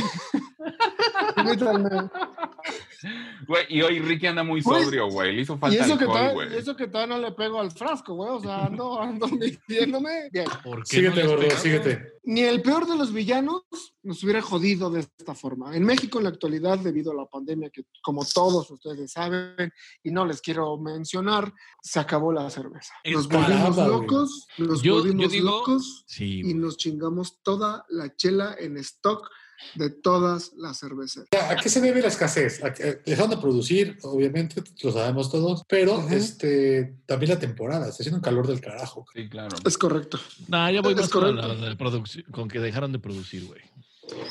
Güey, 3.47 3.65
y 3.69 3.81
hoy 3.81 3.99
Ricky 3.99 4.27
anda 4.27 4.43
muy 4.43 4.61
Pues, 4.61 4.83
sobrio, 4.83 5.07
güey. 5.09 5.35
Le 5.35 5.41
hizo 5.41 5.55
Y 5.55 5.57
falta 5.57 5.83
eso, 5.85 5.97
que 5.97 6.03
alcohol, 6.03 6.07
todavía, 6.17 6.33
güey. 6.33 6.53
y 6.53 6.57
eso 6.57 6.75
que 6.75 6.87
todavía 6.87 7.15
no 7.15 7.21
le 7.21 7.31
pego 7.31 7.59
al 7.59 7.71
frasco, 7.71 8.13
güey. 8.13 8.29
O 8.31 8.39
sea, 8.39 8.65
ando, 8.65 9.01
ando 9.01 9.27
midiéndome. 9.27 10.29
Bien. 10.31 10.45
¿Por 10.63 10.83
qué 10.83 10.97
Síguete, 10.97 11.23
no 11.23 11.29
gordo, 11.31 11.49
síguete. 11.57 12.11
Ni 12.23 12.41
el 12.41 12.61
peor 12.61 12.85
de 12.85 12.95
los 12.95 13.11
villanos 13.11 13.63
nos 14.03 14.23
hubiera 14.23 14.41
jodido 14.43 14.91
de 14.91 14.99
esta 14.99 15.33
forma. 15.33 15.75
En 15.75 15.83
México, 15.83 16.19
en 16.19 16.25
la 16.25 16.29
actualidad, 16.29 16.77
debido 16.77 17.11
a 17.11 17.15
la 17.15 17.25
pandemia, 17.25 17.71
que 17.71 17.83
como 18.03 18.23
todos 18.23 18.69
ustedes 18.69 19.11
saben, 19.11 19.73
y 20.03 20.11
no 20.11 20.25
les 20.25 20.39
quiero 20.41 20.77
mencionar, 20.77 21.51
se 21.81 21.99
acabó 21.99 22.31
la 22.31 22.47
cerveza. 22.51 22.93
Es 23.03 23.13
Nos 23.15 23.27
volvimos 23.27 23.75
locos, 23.77 24.47
nos 24.59 24.81
Yo- 24.83 24.97
yo 24.97 25.01
volvimos 25.01 25.31
digo- 25.31 25.49
locos 25.49 26.03
Sí. 26.07 26.41
y 26.45 26.53
nos 26.53 26.77
chingamos 26.77 27.41
toda 27.41 27.85
la 27.89 28.15
chela 28.15 28.55
en 28.59 28.77
stock 28.77 29.27
de 29.75 29.89
todas 29.89 30.53
las 30.57 30.77
cervezas. 30.77 31.27
¿A 31.49 31.55
qué 31.55 31.69
se 31.69 31.81
debe 31.81 32.01
la 32.01 32.07
escasez? 32.07 32.61
Que 32.75 33.01
dejaron 33.05 33.29
de 33.31 33.37
producir, 33.37 33.97
obviamente, 34.03 34.61
lo 34.83 34.91
sabemos 34.91 35.31
todos, 35.31 35.63
pero 35.67 35.97
Ujú. 35.99 36.13
este, 36.13 36.95
también 37.05 37.31
la 37.31 37.39
temporada, 37.39 37.87
está 37.87 38.01
haciendo 38.03 38.17
un 38.17 38.23
calor 38.23 38.47
del 38.47 38.61
carajo. 38.61 39.05
Sí, 39.13 39.29
claro. 39.29 39.55
Es 39.65 39.77
correcto. 39.77 40.17
No, 40.47 40.69
ya 40.71 40.81
voy 40.81 40.93
Es 40.93 40.99
más 41.01 41.09
con, 41.09 41.35
la 41.35 41.47
de 41.47 42.23
con 42.31 42.47
que 42.47 42.59
dejaron 42.59 42.91
de 42.91 42.99
producir, 42.99 43.45
güey. 43.47 43.61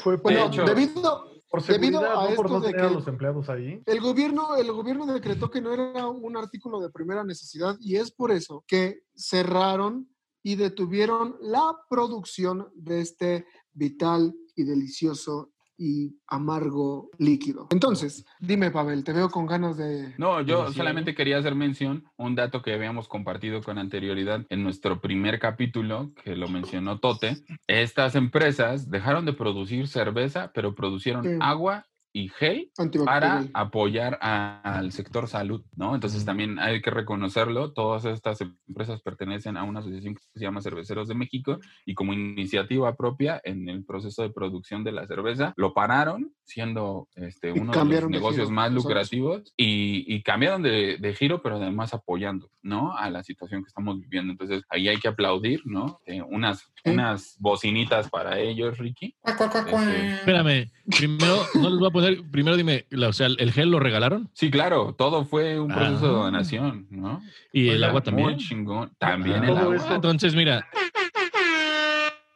Fue 0.02 0.16
Bueno, 0.16 0.46
hecho- 0.46 0.64
debido, 0.64 1.30
Por 1.50 1.64
Debido 1.66 1.98
a 1.98 2.30
no 2.30 2.36
por 2.36 2.46
esto 2.46 2.60
no 2.60 2.60
de 2.60 2.72
que- 2.72 2.80
los 2.94 3.08
empleados 3.08 3.48
ahí. 3.48 3.82
El 3.84 4.00
gobierno, 4.00 4.54
el 4.54 4.70
gobierno 4.70 5.04
decretó 5.12 5.50
que 5.50 5.60
no 5.60 5.72
era 5.72 6.06
un 6.06 6.36
artículo 6.36 6.78
de 6.78 6.90
primera 6.90 7.24
necesidad 7.24 7.76
y 7.80 7.96
es 7.96 8.12
por 8.12 8.30
eso 8.30 8.62
que 8.68 9.00
cerraron 9.16 10.08
y 10.44 10.54
detuvieron 10.54 11.36
la 11.40 11.76
producción 11.88 12.68
de 12.76 13.00
este 13.00 13.46
vital 13.72 14.32
y 14.60 14.64
delicioso 14.64 15.50
y 15.82 16.14
amargo 16.26 17.08
líquido. 17.16 17.68
Entonces, 17.70 18.26
dime, 18.38 18.70
Pavel, 18.70 19.02
te 19.02 19.14
veo 19.14 19.30
con 19.30 19.46
ganas 19.46 19.78
de... 19.78 20.14
No, 20.18 20.42
yo 20.42 20.70
solamente 20.72 21.14
quería 21.14 21.38
hacer 21.38 21.54
mención 21.54 22.04
un 22.18 22.34
dato 22.34 22.60
que 22.60 22.74
habíamos 22.74 23.08
compartido 23.08 23.62
con 23.62 23.78
anterioridad 23.78 24.44
en 24.50 24.62
nuestro 24.62 25.00
primer 25.00 25.38
capítulo, 25.38 26.12
que 26.22 26.36
lo 26.36 26.48
mencionó 26.48 27.00
Tote. 27.00 27.38
Estas 27.66 28.14
empresas 28.14 28.90
dejaron 28.90 29.24
de 29.24 29.32
producir 29.32 29.88
cerveza, 29.88 30.50
pero 30.52 30.74
producieron 30.74 31.24
Sí. 31.24 31.30
agua 31.40 31.86
y 32.12 32.28
gel 32.28 32.70
para 33.04 33.44
apoyar 33.54 34.18
a- 34.20 34.60
al 34.78 34.92
sector 34.92 35.28
salud, 35.28 35.62
¿no? 35.76 35.94
Entonces 35.94 36.24
también 36.24 36.58
hay 36.58 36.80
que 36.82 36.90
reconocerlo, 36.90 37.72
todas 37.72 38.04
estas 38.04 38.40
empresas 38.40 39.00
pertenecen 39.02 39.56
a 39.56 39.62
una 39.64 39.80
asociación 39.80 40.14
que 40.14 40.20
se 40.34 40.40
llama 40.44 40.60
Cerveceros 40.62 41.08
de 41.08 41.14
México 41.14 41.58
y 41.86 41.94
como 41.94 42.12
iniciativa 42.12 42.96
propia 42.96 43.40
en 43.44 43.68
el 43.68 43.84
proceso 43.84 44.22
de 44.22 44.30
producción 44.30 44.82
de 44.84 44.92
la 44.92 45.06
cerveza, 45.06 45.54
lo 45.56 45.72
pararon 45.72 46.32
siendo 46.44 47.06
este, 47.14 47.52
uno 47.52 47.60
de 47.60 47.66
los 47.68 47.76
cambiaron 47.76 48.10
de 48.10 48.18
negocios 48.18 48.46
giro, 48.48 48.54
más 48.56 48.72
lucrativos 48.72 49.54
y, 49.56 50.04
y 50.12 50.22
cambiaron 50.22 50.62
de, 50.62 50.96
de 50.98 51.14
giro, 51.14 51.40
pero 51.42 51.56
además 51.56 51.94
apoyando, 51.94 52.50
¿no? 52.62 52.96
A 52.96 53.08
la 53.08 53.22
situación 53.22 53.62
que 53.62 53.68
estamos 53.68 54.00
viviendo. 54.00 54.32
Entonces 54.32 54.64
ahí 54.68 54.88
hay 54.88 54.96
que 54.96 55.06
aplaudir, 55.06 55.60
¿no? 55.64 56.00
Eh, 56.06 56.22
unas, 56.22 56.66
Sí. 56.82 56.92
unas 56.92 57.36
bocinitas 57.38 58.08
para 58.08 58.38
ellos, 58.40 58.78
Ricky. 58.78 59.14
Este, 59.22 60.06
Espérame, 60.14 60.70
primero, 60.96 61.36
no 61.60 61.68
les 61.68 61.78
voy 61.78 61.88
a 61.88 61.90
poner, 61.90 61.99
primero 62.30 62.56
dime, 62.56 62.86
la- 62.90 63.08
o 63.08 63.12
sea, 63.12 63.26
¿el 63.26 63.52
gel 63.52 63.70
lo 63.70 63.78
regalaron? 63.80 64.28
Sí, 64.32 64.50
claro, 64.50 64.94
todo 64.96 65.24
fue 65.24 65.58
un 65.60 65.68
proceso 65.68 66.06
de 66.06 66.20
Ah. 66.20 66.24
donación, 66.24 66.86
¿no? 66.90 67.22
¿Y 67.52 67.68
el 67.68 67.74
Oiga, 67.76 67.88
agua 67.88 68.00
Muy 68.00 68.04
también? 68.04 68.36
chingón. 68.38 68.90
También 68.98 69.44
Ah, 69.44 69.50
el 69.50 69.56
agua. 69.58 69.76
esto- 69.76 69.94
Entonces, 69.94 70.34
mira, 70.34 70.66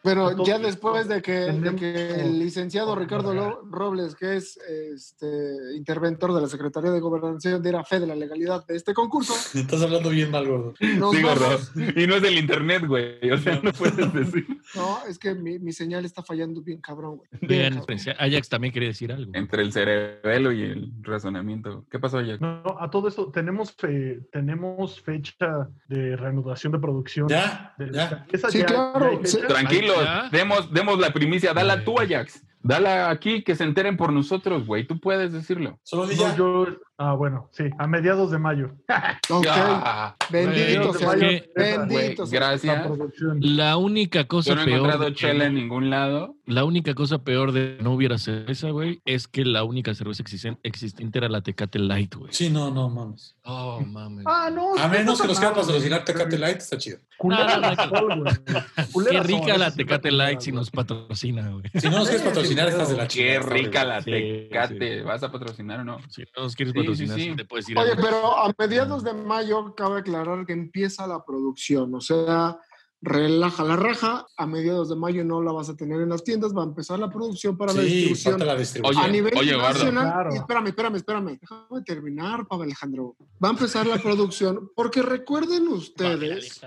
Pero 0.05 0.45
ya 0.45 0.59
después 0.59 1.09
de 1.09 1.23
que, 1.23 1.33
de 1.33 1.53
tenemos- 1.55 1.81
que 1.81 2.21
el 2.21 2.39
licenciado 2.39 2.95
Ricardo 2.95 3.63
Robles, 3.71 4.15
que 4.15 4.37
es 4.37 4.59
este, 4.59 5.27
interventor 5.77 6.35
de 6.35 6.43
la 6.43 6.47
Secretaría 6.49 6.91
de 6.91 7.01
Gobernación, 7.01 7.63
diera 7.63 7.83
fe 7.85 7.99
de 8.01 8.07
la 8.07 8.15
legalidad 8.15 8.67
de 8.67 8.77
este 8.77 8.93
concurso, 8.95 9.33
Estás 9.59 9.83
hablando 9.83 10.11
bien 10.11 10.31
mal, 10.31 10.47
gordo. 10.47 10.75
nos 10.99 11.15
Sí, 11.17 11.23
gordo. 11.23 11.59
Y 11.97 12.07
no 12.07 12.17
es 12.17 12.23
del 12.23 12.39
internet, 12.39 12.87
güey. 12.87 13.31
O 13.31 13.39
sea, 13.39 13.59
no 13.63 13.73
puedes 13.73 13.97
decir. 14.13 14.47
No, 14.75 14.99
es 15.09 15.19
que 15.19 15.35
mi, 15.35 15.59
mi 15.59 15.73
señal 15.73 16.05
está 16.05 16.23
fallando 16.23 16.61
bien 16.63 16.81
cabrón, 16.81 17.17
güey. 17.17 17.29
Bien 17.41 17.49
vean, 17.49 17.73
cabrón. 17.81 17.87
pues, 17.87 18.09
Ajax 18.19 18.49
también 18.49 18.73
quería 18.75 18.89
decir 18.91 19.11
algo. 19.13 19.33
Entre 19.35 19.63
el 19.63 19.73
cerebelo 19.73 20.53
y 20.53 20.63
el 20.63 20.93
razonamiento. 21.01 21.87
¿Qué 21.91 21.99
pasó, 21.99 22.21
Jack? 22.21 22.41
No, 22.41 22.63
no, 22.63 22.77
a 22.79 22.91
todo 22.91 23.09
esto, 23.09 23.31
tenemos, 23.31 23.73
fe- 23.73 24.21
tenemos 24.31 25.01
fecha 25.01 25.69
de 25.89 26.17
reanudación 26.17 26.73
de 26.73 26.79
producción. 26.79 27.29
Ya, 27.29 27.75
de- 27.79 27.91
ya. 27.93 28.27
esa 28.33 28.51
Sí, 28.51 28.59
ya- 28.59 28.67
claro, 28.67 29.13
ya 29.13 29.19
hay 29.19 29.27
sí. 29.27 29.37
fecha. 29.39 29.47
Demos, 30.31 30.73
demos 30.73 30.99
la 30.99 31.13
primicia. 31.13 31.53
Dala 31.55 31.85
tú, 31.85 31.99
Ajax. 31.99 32.43
Dala 32.67 33.11
aquí, 33.11 33.43
que 33.43 33.55
se 33.57 33.65
enteren 33.65 33.99
por 33.99 34.11
nosotros, 34.11 34.67
güey. 34.67 34.87
Tú 34.87 34.99
puedes 34.99 35.33
decirlo. 35.35 35.79
Solo 35.83 36.07
No, 36.07 36.35
yo, 36.37 36.67
ah, 36.97 37.13
bueno, 37.13 37.51
sí, 37.53 37.65
a 37.79 37.87
mediados 37.87 38.31
de 38.31 38.39
mayo. 38.39 38.71
Ok, 39.31 39.47
Ah, 39.51 40.17
bendito 40.31 40.95
sea. 40.95 41.11
Bendito 41.55 41.87
güey, 41.87 42.17
sea. 42.17 42.25
La 42.25 42.31
gracias. 42.49 42.87
producción. 42.87 43.39
La 43.43 43.77
única 43.77 44.21
Yo 44.23 44.29
cosa 44.29 44.55
no 44.55 44.63
he 44.63 44.65
peor. 44.65 44.77
encontrado 44.79 45.11
chela 45.11 45.45
en 45.45 45.55
ningún 45.57 45.91
lado. 45.91 46.37
La 46.47 46.65
única 46.65 46.93
cosa 46.95 47.19
peor 47.25 47.53
de 47.53 47.79
no 47.81 47.93
hubiera 47.95 48.19
cerveza, 48.19 48.69
güey, 48.71 49.01
es 49.07 49.27
que 49.29 49.45
la 49.47 49.65
única 49.65 49.95
cerveza 49.95 50.23
existen- 50.23 50.59
existente 50.63 51.17
era 51.19 51.29
la 51.31 51.41
Tecate 51.41 51.79
Light, 51.79 52.15
güey. 52.15 52.33
Sí, 52.35 52.51
no, 52.51 52.71
no, 52.71 52.91
mames. 52.91 53.35
Oh, 53.45 53.81
mames. 53.81 54.25
Ah, 54.29 54.51
no. 54.53 54.75
A 54.77 54.89
menos 54.89 55.21
que 55.21 55.27
nos 55.27 55.39
quiera 55.39 55.55
quieran 55.55 55.67
patrocinar 55.67 56.05
Tecate 56.05 56.39
Light, 56.39 56.59
está 56.59 56.77
chido. 56.77 56.99
Qué 59.11 59.21
rica 59.23 59.57
la 59.57 59.71
Tecate 59.71 60.11
Light 60.11 60.41
si 60.41 60.53
nos 60.53 60.71
patrocina, 60.71 61.49
güey. 61.51 61.65
Si 61.75 61.89
no 61.89 61.99
nos 61.99 62.09
quieres 62.09 62.27
patrocinar, 62.27 62.69
estás 62.69 62.91
de 62.91 62.97
la 62.97 63.09
Qué 63.09 63.09
chingada. 63.09 63.39
está 63.41 63.55
rica 63.55 63.85
la 63.85 64.03
tecate. 64.03 64.99
sí. 64.99 65.05
¿Vas 65.05 65.23
a 65.23 65.33
patrocinar 65.33 65.81
o 65.81 65.85
no? 65.85 65.99
Si 66.09 66.23
no 66.37 66.43
nos 66.45 66.55
quieres 66.57 66.75
patrocinar, 66.75 67.17
sí. 67.19 67.31
sí 67.31 67.37
te 67.37 67.45
puedes 67.45 67.69
ir 67.69 67.79
Oye, 67.79 67.93
a... 67.93 67.97
pero 67.97 68.39
a 68.39 68.53
mediados 68.59 69.05
de 69.05 69.13
mayo 69.15 69.75
cabe 69.75 70.01
aclarar 70.01 70.45
que 70.47 70.53
empieza 70.53 71.07
la 71.07 71.25
producción, 71.25 71.95
o 71.95 72.01
sea, 72.01 72.59
relaja 73.05 73.63
la 73.65 73.77
raja, 73.77 74.27
a 74.37 74.47
mediados 74.47 74.89
de 74.89 74.97
mayo 74.97 75.25
no 75.25 75.43
la 75.43 75.53
vas 75.53 75.69
a 75.69 75.77
tener 75.77 76.01
en 76.01 76.09
las 76.09 76.25
tiendas, 76.25 76.57
va 76.57 76.63
a 76.63 76.67
empezar 76.67 76.99
la 76.99 77.11
producción 77.11 77.57
para 77.57 77.73
la 77.73 77.83
distribución 77.83 78.33
falta 78.33 78.47
la 78.47 78.57
distribución. 78.57 79.05
a 79.05 79.09
nivel 79.09 79.35
oye, 79.37 79.57
nacional. 79.57 80.05
Claro. 80.05 80.35
Espérame, 80.35 80.67
espérame, 80.69 80.97
espérame, 80.97 81.39
déjame 81.39 81.83
terminar, 81.85 82.47
Pablo 82.47 82.65
Alejandro. 82.65 83.17
Va 83.43 83.49
a 83.49 83.53
empezar 83.53 83.87
la 83.87 83.99
producción, 83.99 84.71
porque 84.75 85.03
recuerden 85.03 85.69
ustedes 85.69 86.61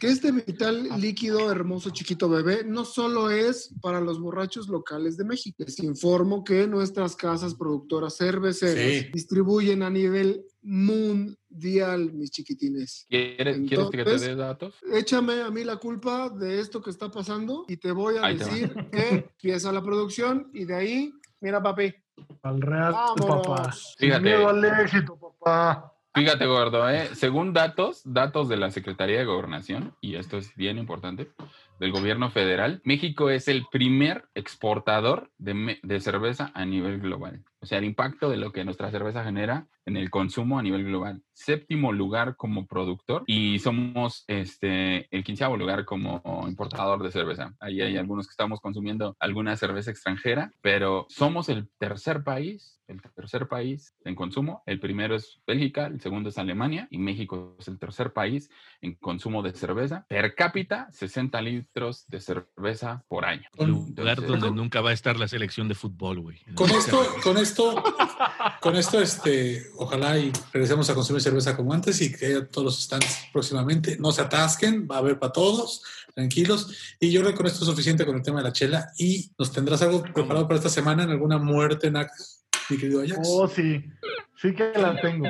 que 0.00 0.08
este 0.08 0.32
vital 0.32 0.88
líquido 1.00 1.50
hermoso 1.50 1.90
chiquito 1.90 2.28
bebé 2.28 2.64
no 2.64 2.84
solo 2.84 3.30
es 3.30 3.74
para 3.80 4.00
los 4.00 4.20
borrachos 4.20 4.68
locales 4.68 5.16
de 5.16 5.24
México. 5.24 5.56
Les 5.64 5.78
informo 5.80 6.44
que 6.44 6.66
nuestras 6.66 7.14
casas 7.16 7.54
productoras 7.54 8.16
cerveceras 8.16 9.04
Sí. 9.04 9.10
distribuyen 9.12 9.82
a 9.82 9.90
nivel 9.90 10.44
mundial, 10.62 12.12
mis 12.12 12.30
chiquitines. 12.30 13.06
¿Quieres, 13.08 13.58
¿quieres 13.68 13.86
que 13.90 13.96
te 13.96 13.98
Entonces, 14.02 14.28
dé 14.28 14.34
datos? 14.36 14.74
Échame 14.92 15.40
a 15.42 15.50
mí 15.50 15.64
la 15.64 15.76
culpa 15.76 16.28
de 16.30 16.60
esto 16.60 16.80
que 16.82 16.90
está 16.90 17.10
pasando 17.10 17.64
y 17.68 17.76
te 17.76 17.92
voy 17.92 18.16
a 18.16 18.24
Ahí 18.26 18.38
decir 18.38 18.72
que 18.90 19.08
empieza 19.10 19.72
la 19.72 19.82
producción 19.82 20.50
y 20.52 20.64
de 20.64 20.74
ahí, 20.74 21.12
mira 21.40 21.62
papi, 21.62 21.92
Al 22.42 22.60
real, 22.60 22.92
papá. 23.16 23.72
Fíjate. 23.98 24.14
Sin 24.16 24.22
miedo 24.22 24.48
al 24.48 24.64
éxito, 24.64 25.18
papá. 25.18 25.92
Fíjate, 26.14 26.44
gordo, 26.44 26.90
¿eh? 26.90 27.08
según 27.14 27.54
datos, 27.54 28.02
datos 28.04 28.48
de 28.48 28.58
la 28.58 28.70
Secretaría 28.70 29.18
de 29.18 29.24
Gobernación, 29.24 29.96
y 30.02 30.16
esto 30.16 30.36
es 30.36 30.54
bien 30.56 30.76
importante, 30.76 31.30
del 31.78 31.92
gobierno 31.92 32.30
federal, 32.30 32.80
México 32.84 33.30
es 33.30 33.48
el 33.48 33.64
primer 33.70 34.24
exportador 34.34 35.30
de, 35.38 35.78
de 35.82 36.00
cerveza 36.00 36.50
a 36.54 36.64
nivel 36.64 37.00
global. 37.00 37.44
O 37.62 37.66
sea, 37.66 37.78
el 37.78 37.84
impacto 37.84 38.28
de 38.28 38.36
lo 38.36 38.50
que 38.50 38.64
nuestra 38.64 38.90
cerveza 38.90 39.22
genera 39.22 39.68
en 39.86 39.96
el 39.96 40.10
consumo 40.10 40.58
a 40.58 40.62
nivel 40.62 40.84
global. 40.84 41.22
Séptimo 41.32 41.92
lugar 41.92 42.36
como 42.36 42.66
productor 42.66 43.22
y 43.26 43.58
somos 43.60 44.24
este, 44.26 45.06
el 45.14 45.24
quinceavo 45.24 45.56
lugar 45.56 45.84
como 45.84 46.22
importador 46.48 47.02
de 47.02 47.10
cerveza. 47.10 47.54
Ahí 47.60 47.80
hay 47.80 47.96
algunos 47.96 48.26
que 48.26 48.32
estamos 48.32 48.60
consumiendo 48.60 49.16
alguna 49.20 49.56
cerveza 49.56 49.90
extranjera, 49.90 50.52
pero 50.60 51.06
somos 51.08 51.48
el 51.48 51.68
tercer 51.78 52.22
país, 52.22 52.80
el 52.86 53.00
tercer 53.00 53.48
país 53.48 53.94
en 54.04 54.14
consumo. 54.14 54.62
El 54.66 54.80
primero 54.80 55.14
es 55.14 55.40
Bélgica, 55.46 55.86
el 55.86 56.00
segundo 56.00 56.28
es 56.28 56.38
Alemania 56.38 56.88
y 56.90 56.98
México 56.98 57.56
es 57.58 57.68
el 57.68 57.78
tercer 57.78 58.12
país 58.12 58.50
en 58.80 58.94
consumo 58.96 59.42
de 59.42 59.52
cerveza. 59.52 60.04
Per 60.08 60.34
cápita, 60.34 60.88
60 60.92 61.40
litros 61.42 61.71
de 62.08 62.20
cerveza 62.20 63.02
por 63.08 63.24
año. 63.24 63.48
lugar 63.58 63.88
Entonces, 63.88 64.26
donde 64.26 64.50
nunca 64.50 64.82
va 64.82 64.90
a 64.90 64.92
estar 64.92 65.18
la 65.18 65.26
selección 65.26 65.68
de 65.68 65.74
fútbol, 65.74 66.20
güey. 66.20 66.38
Con 66.54 66.70
esto, 66.70 67.02
con 67.22 67.38
esto, 67.38 67.82
con 68.60 68.76
esto, 68.76 69.00
este, 69.00 69.62
ojalá 69.76 70.18
y 70.18 70.30
regresemos 70.52 70.90
a 70.90 70.94
consumir 70.94 71.22
cerveza 71.22 71.56
como 71.56 71.72
antes 71.72 72.00
y 72.02 72.12
que 72.12 72.26
haya 72.26 72.46
todos 72.46 72.64
los 72.66 72.82
stands 72.82 73.28
próximamente. 73.32 73.96
No 73.98 74.12
se 74.12 74.20
atasquen, 74.20 74.86
va 74.90 74.96
a 74.96 74.98
haber 74.98 75.18
para 75.18 75.32
todos, 75.32 75.82
tranquilos. 76.14 76.96
Y 77.00 77.10
yo 77.10 77.20
creo 77.20 77.32
que 77.32 77.38
con 77.38 77.46
esto 77.46 77.60
es 77.60 77.70
suficiente 77.70 78.04
con 78.04 78.16
el 78.16 78.22
tema 78.22 78.38
de 78.38 78.44
la 78.44 78.52
chela. 78.52 78.92
Y 78.98 79.32
nos 79.38 79.50
tendrás 79.50 79.80
algo 79.80 80.02
preparado 80.02 80.46
para 80.46 80.58
esta 80.58 80.68
semana 80.68 81.04
en 81.04 81.10
alguna 81.10 81.38
muerte, 81.38 81.90
Nax, 81.90 82.44
mi 82.68 82.76
querido 82.76 83.00
Ajax. 83.00 83.28
Oh, 83.30 83.48
sí. 83.48 83.82
Sí 84.36 84.54
que 84.54 84.72
la 84.74 85.00
tengo. 85.00 85.24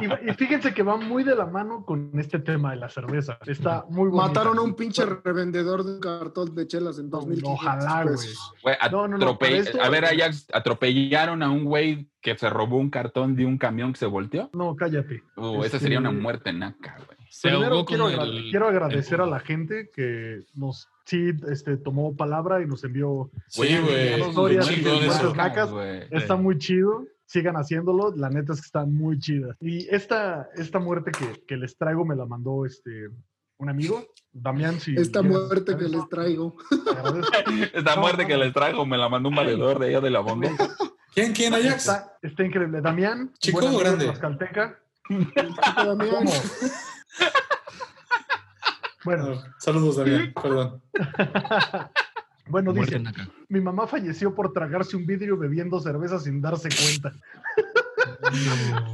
Y, 0.00 0.30
y- 0.30 0.34
fíjense 0.34 0.72
que 0.74 0.82
va 0.82 0.96
muy 0.96 1.22
de 1.24 1.34
la 1.34 1.46
mano 1.46 1.84
con 1.84 2.10
este 2.18 2.38
tema 2.38 2.70
de 2.72 2.76
la 2.76 2.88
cerveza. 2.88 3.38
Está 3.46 3.84
muy 3.88 4.08
bonita. 4.08 4.26
mataron 4.28 4.58
a 4.58 4.62
un 4.62 4.74
pinche 4.74 5.04
revendedor 5.04 5.84
de 5.84 5.94
un 5.94 6.00
cartón 6.00 6.54
de 6.54 6.66
chelas 6.66 6.98
en 6.98 7.10
2015. 7.10 7.50
Ojalá, 7.52 8.04
güey. 8.04 8.16
No, 8.90 9.08
no, 9.08 9.18
no, 9.18 9.38
esto- 9.40 9.82
A 9.82 9.88
ver, 9.88 10.04
Ajax, 10.04 10.46
atropellaron 10.52 11.42
a 11.42 11.50
un 11.50 11.64
güey 11.64 12.08
que 12.20 12.36
se 12.36 12.48
robó 12.50 12.78
un 12.78 12.90
cartón 12.90 13.34
de 13.36 13.44
un 13.46 13.58
camión 13.58 13.92
que 13.92 13.98
se 13.98 14.06
volteó. 14.06 14.50
No, 14.52 14.74
cállate. 14.76 15.22
Uh, 15.36 15.56
esa 15.58 15.66
Este, 15.66 15.78
sería 15.80 15.98
una 15.98 16.12
muerte 16.12 16.52
naca, 16.52 16.96
güey. 17.06 17.18
Se 17.30 17.48
Primero 17.48 17.84
quiero, 17.86 18.06
agra- 18.08 18.24
el- 18.24 18.50
quiero 18.50 18.68
agradecer 18.68 19.14
el- 19.14 19.20
a 19.22 19.26
la 19.26 19.40
gente 19.40 19.90
que 19.94 20.42
nos 20.54 20.88
sí 21.06 21.30
este, 21.48 21.76
tomó 21.78 22.14
palabra 22.14 22.62
y 22.62 22.66
nos 22.66 22.84
envió 22.84 23.30
Sí, 23.48 23.60
güey. 23.78 24.20
historias 24.20 24.70
y 24.70 24.82
nacas. 25.34 25.70
Está 26.10 26.36
muy 26.36 26.58
chido. 26.58 27.06
Sigan 27.32 27.56
haciéndolo. 27.56 28.14
La 28.14 28.28
neta 28.28 28.52
es 28.52 28.60
que 28.60 28.66
están 28.66 28.92
muy 28.94 29.18
chidas. 29.18 29.56
Y 29.60 29.88
esta, 29.94 30.50
esta 30.54 30.78
muerte 30.78 31.12
que, 31.12 31.44
que 31.46 31.56
les 31.56 31.76
traigo 31.78 32.04
me 32.04 32.14
la 32.14 32.26
mandó 32.26 32.66
este 32.66 33.08
un 33.56 33.68
amigo, 33.70 34.04
Damián. 34.32 34.80
Si 34.80 34.94
Esta 34.96 35.20
quieres 35.20 35.38
muerte 35.38 35.76
que 35.76 35.84
les 35.84 36.08
traigo. 36.08 36.56
Esta 37.72 37.94
No, 37.94 38.00
muerte 38.02 38.22
no, 38.22 38.28
que 38.28 38.34
no. 38.36 38.44
les 38.44 38.52
trajo 38.52 38.84
me 38.84 38.98
la 38.98 39.08
mandó 39.08 39.28
un 39.28 39.36
valedor 39.36 39.78
de 39.78 39.86
allá 39.88 40.00
de 40.00 40.10
la 40.10 40.20
bomba. 40.20 40.50
¿Quién, 41.14 41.32
quién, 41.32 41.54
Ajax? 41.54 41.86
Está, 41.86 42.18
está 42.22 42.44
increíble. 42.44 42.80
Damián, 42.80 43.32
¿Chico 43.38 43.60
buen 43.60 43.66
o 43.74 43.78
amigo 43.78 43.82
de 43.84 43.88
grande? 43.88 44.04
Tlaxcalteca. 44.06 44.78
Chico 45.08 45.84
Damián. 45.84 46.10
¿Cómo? 46.16 46.32
Bueno, 49.04 49.42
Saludos, 49.58 49.96
Damián, 49.96 50.32
perdón. 50.34 50.82
Bueno, 52.48 52.72
dice, 52.72 53.00
mi 53.48 53.60
mamá 53.60 53.86
falleció 53.86 54.34
por 54.34 54.52
tragarse 54.52 54.96
un 54.96 55.06
vidrio 55.06 55.36
bebiendo 55.36 55.80
cerveza 55.80 56.18
sin 56.18 56.40
darse 56.40 56.68
cuenta. 56.68 57.12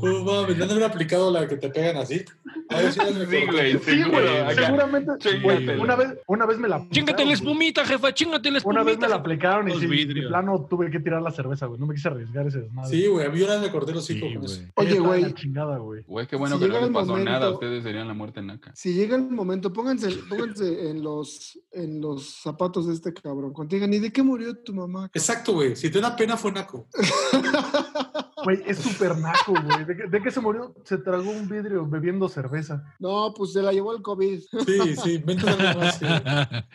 Oh, 0.01 0.24
mames, 0.24 0.57
¿no 0.57 0.64
han 0.64 0.83
aplicado 0.83 1.31
la 1.31 1.47
que 1.47 1.57
te 1.57 1.68
pegan 1.68 1.97
así? 1.99 2.24
A 2.70 2.76
ver 2.79 2.93
si 2.93 2.99
no 2.99 3.07
me 3.12 3.26
Sí, 3.26 3.47
güey, 3.47 3.79
Sí, 3.79 4.03
güey, 4.03 4.39
acá. 4.39 4.66
seguramente. 4.66 5.41
güey, 5.43 5.79
una 5.81 5.97
vez, 5.97 6.09
una 6.26 6.47
vez 6.47 6.59
me 6.59 6.68
la 6.68 6.87
Chingate 6.91 7.24
la 7.24 7.33
espumita, 7.33 7.85
jefa, 7.85 8.12
chingate 8.12 8.51
la 8.51 8.59
espumita. 8.59 8.81
Una 8.83 8.91
vez 8.91 8.99
me 8.99 9.09
la 9.09 9.16
aplicaron 9.16 9.68
y 9.70 9.79
sí, 9.79 10.05
de 10.05 10.22
plano 10.29 10.66
tuve 10.68 10.91
que 10.91 11.01
tirar 11.01 11.20
la 11.22 11.31
cerveza, 11.31 11.66
güey. 11.66 11.79
No 11.81 11.87
me 11.87 11.95
quise 11.95 12.09
arriesgar 12.09 12.47
ese 12.47 12.61
desmadre. 12.61 12.91
Sí, 12.91 13.07
güey, 13.07 13.26
a 13.26 13.31
mí 13.31 13.43
una 13.43 13.55
vez 13.55 13.62
me 13.62 13.70
corté 13.70 13.93
los 13.93 14.05
Sí, 14.07 14.18
con 14.20 14.45
eso. 14.45 14.61
Oye, 14.76 14.99
güey. 14.99 15.33
chingada, 15.35 15.79
güey. 15.79 16.03
Güey, 16.07 16.26
qué 16.26 16.37
bueno 16.37 16.57
Si 16.57 16.62
que 16.62 16.68
no 16.68 16.74
llega 16.74 16.81
les 16.87 16.89
el 16.89 16.95
pasó 16.95 17.18
nada. 17.18 17.51
Ustedes 17.51 17.83
serían 17.83 18.09
la 18.09 18.14
muerte 18.14 18.43
naca. 18.43 18.72
Si 18.74 18.93
llega 18.95 19.16
el 19.16 19.22
momento, 19.31 19.72
pónganse, 19.72 20.11
pónganse 20.29 20.91
en 20.91 21.03
los 21.03 21.59
en 21.72 22.01
los 22.01 22.41
zapatos 22.43 22.87
de 22.87 22.95
este 22.95 23.12
cabrón. 23.12 23.53
Cuando 23.53 23.74
digan, 23.74 23.93
¿y 23.93 23.99
de 23.99 24.11
qué 24.12 24.22
murió 24.22 24.57
tu 24.57 24.72
mamá? 24.74 25.01
cabrón?" 25.01 25.11
Exacto, 25.14 25.53
güey. 25.53 25.76
Si 25.76 25.91
te 25.91 26.01
da 26.01 26.14
pena, 26.16 26.37
fue 26.37 26.53
naco. 26.53 26.87
Güey, 28.45 28.62
es 28.66 28.79
súper 28.79 29.16
naco, 29.19 29.53
güey. 29.53 29.85
¿De, 29.85 29.97
qué- 29.97 30.07
de 30.09 30.23
qué 30.23 30.31
se 30.31 30.41
murió? 30.41 30.75
Se 30.85 30.99
tragó 30.99 31.31
un 31.31 31.49
vidrio 31.49 31.87
bebiendo 31.87 32.29
cerveza. 32.29 32.83
No, 32.99 33.33
pues 33.37 33.53
se 33.53 33.62
la 33.62 33.73
llevó 33.73 33.95
el 33.95 34.03
COVID. 34.03 34.41
Sí, 34.66 34.97
sí, 34.97 35.19
vente 35.19 35.45
más. 35.45 36.01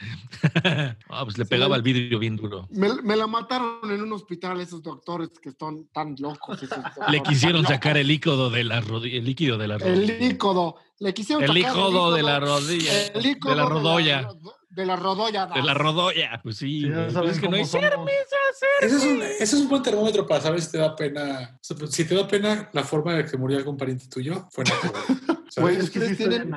ah, 1.10 1.24
pues 1.24 1.38
le 1.38 1.46
pegaba 1.46 1.76
al 1.76 1.82
vidrio 1.82 2.20
bien 2.20 2.36
duro. 2.36 2.68
Me, 2.72 2.94
me 3.02 3.16
la 3.16 3.28
mataron 3.28 3.90
en 3.92 4.02
un 4.02 4.14
hospital 4.14 4.60
esos 4.62 4.82
doctores 4.82 5.30
que 5.42 5.50
están 5.50 5.86
tan 5.94 6.16
locos. 6.20 6.60
Le 7.10 7.22
quisieron 7.24 7.66
sacar 7.66 7.98
el 7.98 8.08
líquido 8.08 8.50
de 8.50 8.64
la 8.64 8.82
rodilla. 8.82 9.18
El 9.18 9.26
líquido 9.26 9.58
de 9.58 9.68
la 9.68 9.76
locos. 9.78 9.88
El 9.88 10.02
rodilla. 10.08 10.28
lícodo. 10.28 10.76
Le 11.00 11.14
quisieron 11.14 11.44
El 11.44 11.50
sacar 11.50 11.76
lícodo 11.76 12.14
de 12.14 12.24
la 12.24 12.40
rodilla. 12.40 13.08
El 13.14 13.24
lícodo 13.24 13.52
De 13.52 13.58
la 13.58 13.66
rodolla. 13.70 14.18
De 14.18 14.24
la 14.24 14.34
rodolla. 14.96 15.46
De 15.48 15.62
la 15.62 15.74
rodolla. 15.74 16.40
Pues 16.44 16.58
sí. 16.58 16.82
Sí, 16.82 16.90
ya 16.90 16.96
güey. 16.96 17.12
saben 17.12 17.30
es 17.32 17.40
que 17.40 17.50
no 17.50 17.56
hay 17.56 17.66
cerveza, 17.66 18.36
Ese 18.82 18.96
es, 18.98 19.04
un, 19.04 19.22
ese 19.22 19.44
es 19.44 19.54
un 19.54 19.70
buen 19.70 19.84
termómetro 19.84 20.26
para 20.28 20.42
saber 20.42 20.62
si 20.62 20.72
te 20.72 20.78
da 20.80 20.96
pena. 20.96 21.52
o 21.56 21.60
sea, 21.62 21.78
Si 21.88 22.06
te 22.06 22.16
da 22.16 22.28
pena 22.28 22.70
la 22.74 22.84
forma 22.84 23.14
de 23.14 23.26
que 23.26 23.38
murió 23.38 23.58
algún 23.58 23.78
pariente 23.78 24.06
tuyo, 24.10 24.48
fue 24.52 24.64
naco, 24.64 24.90
güey. 24.92 25.38
¿Sabes? 25.50 25.78
Es 25.84 25.90
que 25.92 26.00
sí 26.08 26.16
tienen- 26.16 26.52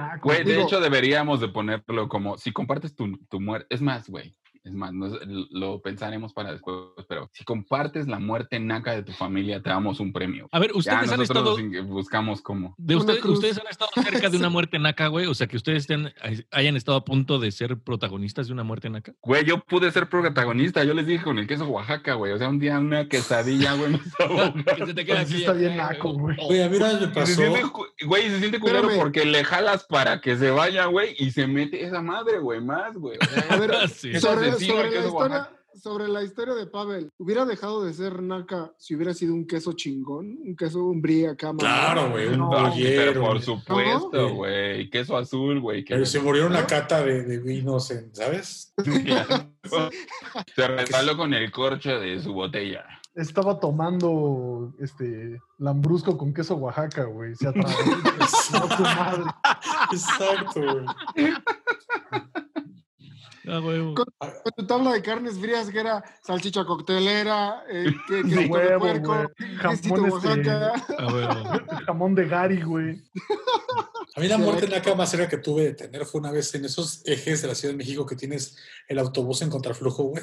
de 0.45 0.63
hecho 0.63 0.81
deberíamos 0.81 1.41
de 1.41 1.49
ponerlo 1.49 2.09
como, 2.09 2.39
si 2.39 2.53
compartes 2.53 2.95
tu, 2.97 3.17
tu 3.29 3.41
muerte, 3.41 3.67
es 3.75 3.83
más, 3.83 4.09
güey, 4.09 4.35
es 4.67 4.75
más, 4.75 4.93
no 4.93 5.07
es- 5.07 5.21
lo 5.51 5.81
pensaremos 5.81 6.33
para 6.33 6.53
después, 6.53 6.77
pero 7.09 7.31
si 7.33 7.45
compartes 7.45 8.07
la 8.09 8.19
muerte 8.19 8.59
naca 8.59 8.93
de 8.93 9.03
tu 9.03 9.13
familia, 9.13 9.63
te 9.63 9.71
damos 9.71 10.01
un 10.01 10.13
premio. 10.13 10.49
A 10.53 10.59
ver, 10.59 10.71
Ya 10.73 10.79
ustedes 10.79 11.13
han 11.13 11.21
estado. 11.23 11.57
buscamos 11.85 12.41
cómo. 12.43 12.75
De 12.79 12.97
Una 12.97 13.15
ustedes, 13.15 13.59
han 13.59 13.67
estado 13.69 13.91
cerca 14.03 14.29
de 14.29 14.37
una 14.37 14.49
muerte 14.51 14.79
naca, 14.79 15.07
güey. 15.09 15.27
O 15.27 15.35
sea, 15.35 15.47
que 15.47 15.57
ustedes 15.57 15.89
estén- 15.89 16.13
hayan 16.51 16.77
estado 16.77 16.99
a 16.99 17.05
punto 17.05 17.39
de 17.39 17.51
ser 17.53 17.79
protagonistas 17.79 18.49
de 18.49 18.53
una 18.53 18.65
muerte 18.65 18.91
naca. 18.91 19.15
Güey, 19.23 19.45
yo 19.45 19.61
pude 19.61 19.91
ser 19.93 20.09
protagonista, 20.09 20.83
yo 20.85 20.95
les 20.95 21.07
dije 21.07 21.23
con 21.25 21.39
el 21.39 21.47
queso 21.47 21.67
Oaxaca, 21.69 22.15
güey, 22.15 22.33
o 22.33 22.39
sea, 22.39 22.49
un 22.49 22.59
día 22.59 22.79
una 22.79 23.09
quesadilla, 23.09 23.75
güey, 23.75 23.93
me 23.93 23.97
estaba 23.99 24.31
ahogando. 24.31 24.65
Que 24.77 24.87
se 24.87 24.95
te 24.95 25.05
queda 25.05 25.25
sí 25.25 25.35
aquí, 25.35 25.43
está 25.43 25.53
bien 25.53 25.81
acá, 25.81 25.93
naco, 25.95 26.13
güey. 26.15 26.37
a 26.63 26.69
mí 26.69 26.79
me 26.79 26.91
se 26.99 27.09
pasó. 27.09 27.27
siente 27.35 27.63
Güey, 28.05 28.29
se 28.31 28.39
siente 28.41 28.59
culero 28.61 28.89
porque 28.97 29.25
le 29.25 29.45
jalas 29.45 29.85
para 29.85 30.21
que 30.21 30.37
se 30.37 30.51
vaya, 30.51 30.87
güey, 30.87 31.15
y 31.19 31.31
se 31.31 31.47
mete 31.47 31.85
esa 31.85 32.03
madre, 32.03 32.39
güey, 32.39 32.61
más, 32.61 32.95
güey. 32.95 33.19
O 33.21 33.25
sea, 33.25 33.47
A 33.51 33.57
ver, 33.57 33.89
Sí. 33.89 34.11
Queso 34.11 34.35
sobre, 34.59 34.91
la 34.91 35.07
historia, 35.07 35.51
sobre 35.75 36.09
la 36.09 36.23
historia 36.23 36.55
de 36.55 36.67
Pavel, 36.67 37.11
¿hubiera 37.19 37.45
dejado 37.45 37.85
de 37.85 37.93
ser 37.93 38.23
naca 38.23 38.73
si 38.79 38.95
hubiera 38.95 39.13
sido 39.15 39.35
un 39.35 39.47
queso 39.47 39.73
chingón? 39.75 40.39
Un 40.45 40.57
queso, 40.57 40.85
un 40.85 41.01
brie 41.03 41.29
acá. 41.29 41.53
Claro, 41.59 42.11
güey, 42.11 42.29
un 42.29 42.39
No, 42.39 42.51
pero 42.51 42.69
bollero. 42.71 43.21
por 43.21 43.31
güey. 43.33 43.43
supuesto, 43.43 44.11
¿No? 44.29 44.35
güey. 44.35 44.91
Queso 44.91 45.17
azul, 45.17 45.61
güey. 45.61 45.85
Pero 45.85 46.07
se 46.07 46.21
murió 46.21 46.47
en 46.47 46.53
una 46.53 46.67
cata 46.67 47.05
de, 47.05 47.25
de 47.25 47.39
vinos, 47.39 47.91
en, 47.91 48.15
¿sabes? 48.15 48.73
Se 50.55 50.69
resbaló 50.69 51.17
con 51.17 51.35
el 51.35 51.51
corcho 51.51 51.99
de 51.99 52.21
su 52.21 52.33
botella. 52.33 52.85
Estaba 53.15 53.59
tomando 53.59 54.75
este 54.79 55.41
lambrusco 55.59 56.19
con 56.19 56.35
queso 56.35 56.55
Oaxaca, 56.57 57.05
güey. 57.05 57.35
Se 57.35 57.47
madre. 57.53 59.23
Exacto, 59.91 60.61
güey. 60.61 61.33
Ah. 63.49 63.61
Con 63.61 64.53
tu 64.57 64.67
tabla 64.67 64.93
de 64.93 65.03
carnes 65.03 65.39
frías 65.39 65.71
que 65.71 65.79
era 65.79 66.03
salchicha 66.23 66.65
coctelera, 66.65 67.63
eh, 67.71 67.95
que, 68.09 68.15
De 68.17 68.23
quesito 68.29 68.41
de 68.41 68.49
huevo, 68.49 68.81
puerco, 68.81 69.15
güey. 69.15 69.51
quesito 69.63 69.95
Jamón, 69.95 70.17
este, 70.17 70.29
Oaxaca. 70.29 70.73
Ah, 70.99 71.81
jamón 71.87 72.15
de 72.15 72.27
Gary, 72.27 72.63
güey. 72.63 73.03
A 74.17 74.21
mí 74.21 74.29
la 74.29 74.37
Sí, 74.37 74.43
muerte 74.43 74.69
naca 74.69 74.95
más 74.95 75.11
cerca 75.11 75.29
que 75.29 75.39
tuve 75.39 75.65
de 75.65 75.75
tener 75.75 76.07
fue 76.07 76.21
una 76.21 76.33
vez 76.33 76.55
en 76.55 76.65
esos 76.65 77.03
ejes 77.07 77.43
de 77.43 77.49
la 77.49 77.55
Ciudad 77.55 77.75
de 77.75 77.79
México 77.79 78.05
que 78.07 78.17
tienes 78.17 78.57
el 78.89 78.99
autobús 78.99 79.43
en 79.43 79.51
contraflujo, 79.51 80.05
güey. 80.05 80.23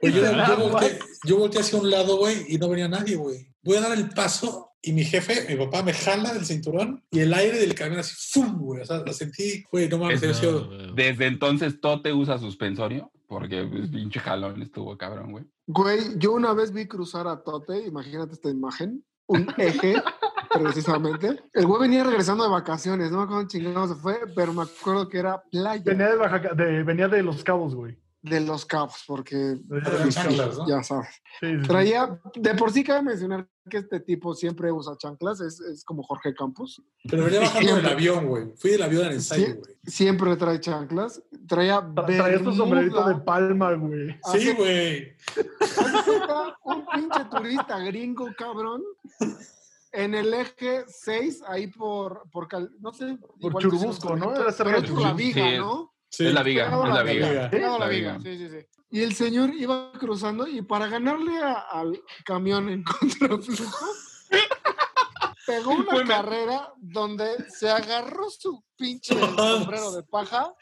Pues 0.00 0.14
yo, 0.14 0.20
yo 0.22 0.56
volteé, 0.58 0.98
yo 1.24 1.38
volteé 1.38 1.60
hacia 1.62 1.78
un 1.78 1.90
lado, 1.90 2.18
güey, 2.18 2.44
y 2.48 2.58
no 2.58 2.68
venía 2.68 2.86
nadie, 2.86 3.16
güey. 3.16 3.50
Voy 3.62 3.78
a 3.78 3.80
dar 3.80 3.92
el 3.92 4.10
paso 4.10 4.75
y 4.86 4.92
mi 4.92 5.04
jefe, 5.04 5.46
mi 5.48 5.62
papá, 5.64 5.82
me 5.82 5.92
jala 5.92 6.32
del 6.32 6.44
cinturón 6.46 7.02
y 7.10 7.20
el 7.20 7.34
aire 7.34 7.58
del 7.58 7.74
camión 7.74 8.00
así, 8.00 8.14
¡fum! 8.32 8.56
güey. 8.58 8.80
O 8.82 8.84
sea, 8.86 8.98
lo 8.98 9.12
sentí, 9.12 9.64
güey, 9.70 9.88
no 9.88 9.98
mames, 9.98 10.22
Eso. 10.22 10.68
Desde 10.94 11.26
entonces, 11.26 11.80
Tote 11.80 12.12
usa 12.12 12.38
suspensorio. 12.38 13.10
Porque 13.28 13.64
pues, 13.64 13.88
pinche 13.90 14.20
jalón 14.20 14.62
estuvo 14.62 14.96
cabrón, 14.96 15.32
güey. 15.32 15.44
Güey, 15.66 15.98
yo 16.16 16.32
una 16.32 16.52
vez 16.52 16.72
vi 16.72 16.86
cruzar 16.86 17.26
a 17.26 17.42
Tote, 17.42 17.84
imagínate 17.84 18.34
esta 18.34 18.48
imagen, 18.50 19.04
un 19.26 19.48
eje, 19.58 19.96
precisamente. 20.52 21.36
El 21.52 21.66
güey 21.66 21.80
venía 21.82 22.04
regresando 22.04 22.44
de 22.44 22.50
vacaciones, 22.50 23.10
no 23.10 23.18
me 23.18 23.24
acuerdo 23.24 23.48
chingado 23.48 23.88
se 23.88 23.94
fue, 24.00 24.20
pero 24.34 24.52
me 24.52 24.62
acuerdo 24.62 25.08
que 25.08 25.18
era 25.18 25.42
playa 25.50 25.82
Venía 25.84 26.08
de, 26.10 26.16
Oaxaca- 26.16 26.54
de- 26.54 26.82
venía 26.84 27.08
de 27.08 27.22
Los 27.24 27.42
Cabos, 27.42 27.74
güey. 27.74 27.98
De 28.28 28.40
Los 28.40 28.66
Cabos, 28.66 29.04
porque 29.06 29.56
chanclas. 30.10 30.58
¿no? 30.58 30.68
ya 30.68 30.82
sabes. 30.82 31.08
Sí, 31.40 31.46
sí, 31.46 31.60
sí. 31.60 31.68
Traía, 31.68 32.20
de 32.34 32.54
por 32.54 32.72
sí 32.72 32.82
cabe 32.82 33.02
mencionar 33.02 33.48
que 33.70 33.78
este 33.78 34.00
tipo 34.00 34.34
siempre 34.34 34.72
usa 34.72 34.96
chanclas, 34.98 35.40
es, 35.40 35.60
es 35.60 35.84
como 35.84 36.02
Jorge 36.02 36.34
Campos. 36.34 36.82
Pero 37.08 37.24
venía 37.24 37.40
bajando 37.40 37.76
del 37.76 37.86
avión, 37.86 38.26
güey. 38.26 38.52
Fui 38.56 38.70
del 38.72 38.82
avión 38.82 39.06
al 39.06 39.12
ensayo, 39.12 39.46
Sí. 39.46 39.52
güey. 39.52 39.74
Siempre 39.84 40.36
trae 40.36 40.58
chanclas. 40.60 41.22
Traía 41.46 41.80
Tra- 41.80 42.04
Traía 42.16 42.42
tu 42.42 42.52
sombrerito 42.52 43.06
de 43.08 43.14
palma, 43.16 43.72
güey. 43.74 44.08
Sí, 44.12 44.18
Hace- 44.24 44.54
güey. 44.54 45.16
Un 46.64 46.84
pinche 46.86 47.24
turista 47.30 47.78
gringo, 47.78 48.28
cabrón. 48.36 48.82
En 49.92 50.14
el 50.14 50.34
eje 50.34 50.84
6, 50.88 51.42
ahí 51.48 51.68
por, 51.68 52.28
por 52.30 52.48
Cal- 52.48 52.70
no 52.80 52.92
sé. 52.92 53.18
Por 53.40 53.56
Churubusco, 53.58 54.14
¿no? 54.16 54.34
Era 54.34 54.52
cerca 54.52 54.72
de 54.72 54.78
es 54.86 54.90
por 54.90 55.00
la 55.00 55.08
Churubusco. 55.10 55.16
viga, 55.16 55.50
Sí. 55.50 55.56
¿no? 55.58 55.92
Sí. 56.16 56.26
Es 56.26 56.32
la 56.34 56.42
viga, 56.42 56.64
es 56.66 56.70
la 56.94 57.02
viga. 57.88 58.12
la. 58.14 58.20
Sí, 58.20 58.38
sí, 58.38 58.48
sí. 58.48 58.66
Y 58.90 59.02
el 59.02 59.14
señor 59.14 59.50
iba 59.54 59.92
cruzando 59.98 60.46
y 60.46 60.62
para 60.62 60.86
ganarle 60.86 61.38
a- 61.42 61.66
al 61.72 62.00
camión 62.24 62.68
en 62.70 62.82
contraflujo, 63.00 63.86
pegó 65.46 65.72
una 65.72 66.04
carrera 66.04 66.72
donde 66.78 67.50
se 67.50 67.68
agarró 67.68 68.30
su 68.30 68.64
pinche 68.76 69.18
sombrero 69.18 69.92
de 69.92 70.02
paja. 70.04 70.52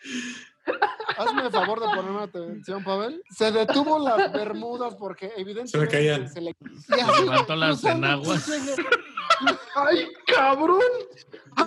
Hazme 1.19 1.43
el 1.43 1.51
favor 1.53 1.79
de 1.79 1.87
ponerme 1.95 2.23
atención, 2.23 2.83
Pavel. 2.83 3.23
Se 3.31 3.53
detuvo 3.53 3.99
las 3.99 4.33
bermudas 4.33 4.95
porque 4.95 5.31
evidentemente 5.37 5.93
caían. 5.95 6.29
se 6.33 6.41
le 6.41 6.51
y 6.51 7.01
así, 7.01 7.23
Levantó 7.23 7.55
las 7.55 7.85
enaguas. 7.85 8.51
¡Ay, 9.75 10.09
cabrón! 10.27 10.81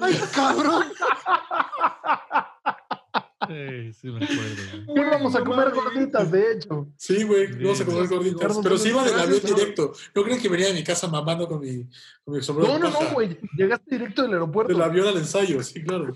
¡Ay, 0.02 0.20
cabrón! 0.34 0.86
Sí, 3.48 3.94
sí 3.94 4.08
me 4.08 4.26
acuerdo. 4.26 4.86
güey. 4.88 5.08
Íbamos 5.08 5.36
a 5.36 5.44
comer 5.44 5.72
gorditas, 5.72 6.32
de 6.32 6.54
hecho. 6.54 6.88
Sí, 6.98 7.24
güey. 7.24 7.48
Sí, 7.48 7.64
Vamos 7.64 7.82
a 7.82 7.86
comer 7.86 8.08
gorditas. 8.08 8.60
Pero 8.64 8.78
sí 8.78 8.90
iba 8.90 9.04
del 9.04 9.20
avión 9.20 9.40
directo. 9.44 9.94
No 10.16 10.24
creen 10.24 10.42
que 10.42 10.50
venía 10.50 10.68
de 10.68 10.74
mi 10.74 10.84
casa 10.84 11.08
mamando 11.08 11.48
con 11.48 11.60
mi, 11.60 11.88
con 12.24 12.36
mi 12.36 12.42
sombrero 12.42 12.74
No, 12.74 12.80
no, 12.80 12.90
no, 12.90 13.10
güey. 13.14 13.38
Llegaste 13.56 13.96
directo 13.96 14.24
del 14.24 14.34
aeropuerto. 14.34 14.74
Del 14.74 14.82
avión 14.82 15.08
al 15.08 15.18
ensayo, 15.18 15.62
sí, 15.62 15.84
claro. 15.84 16.16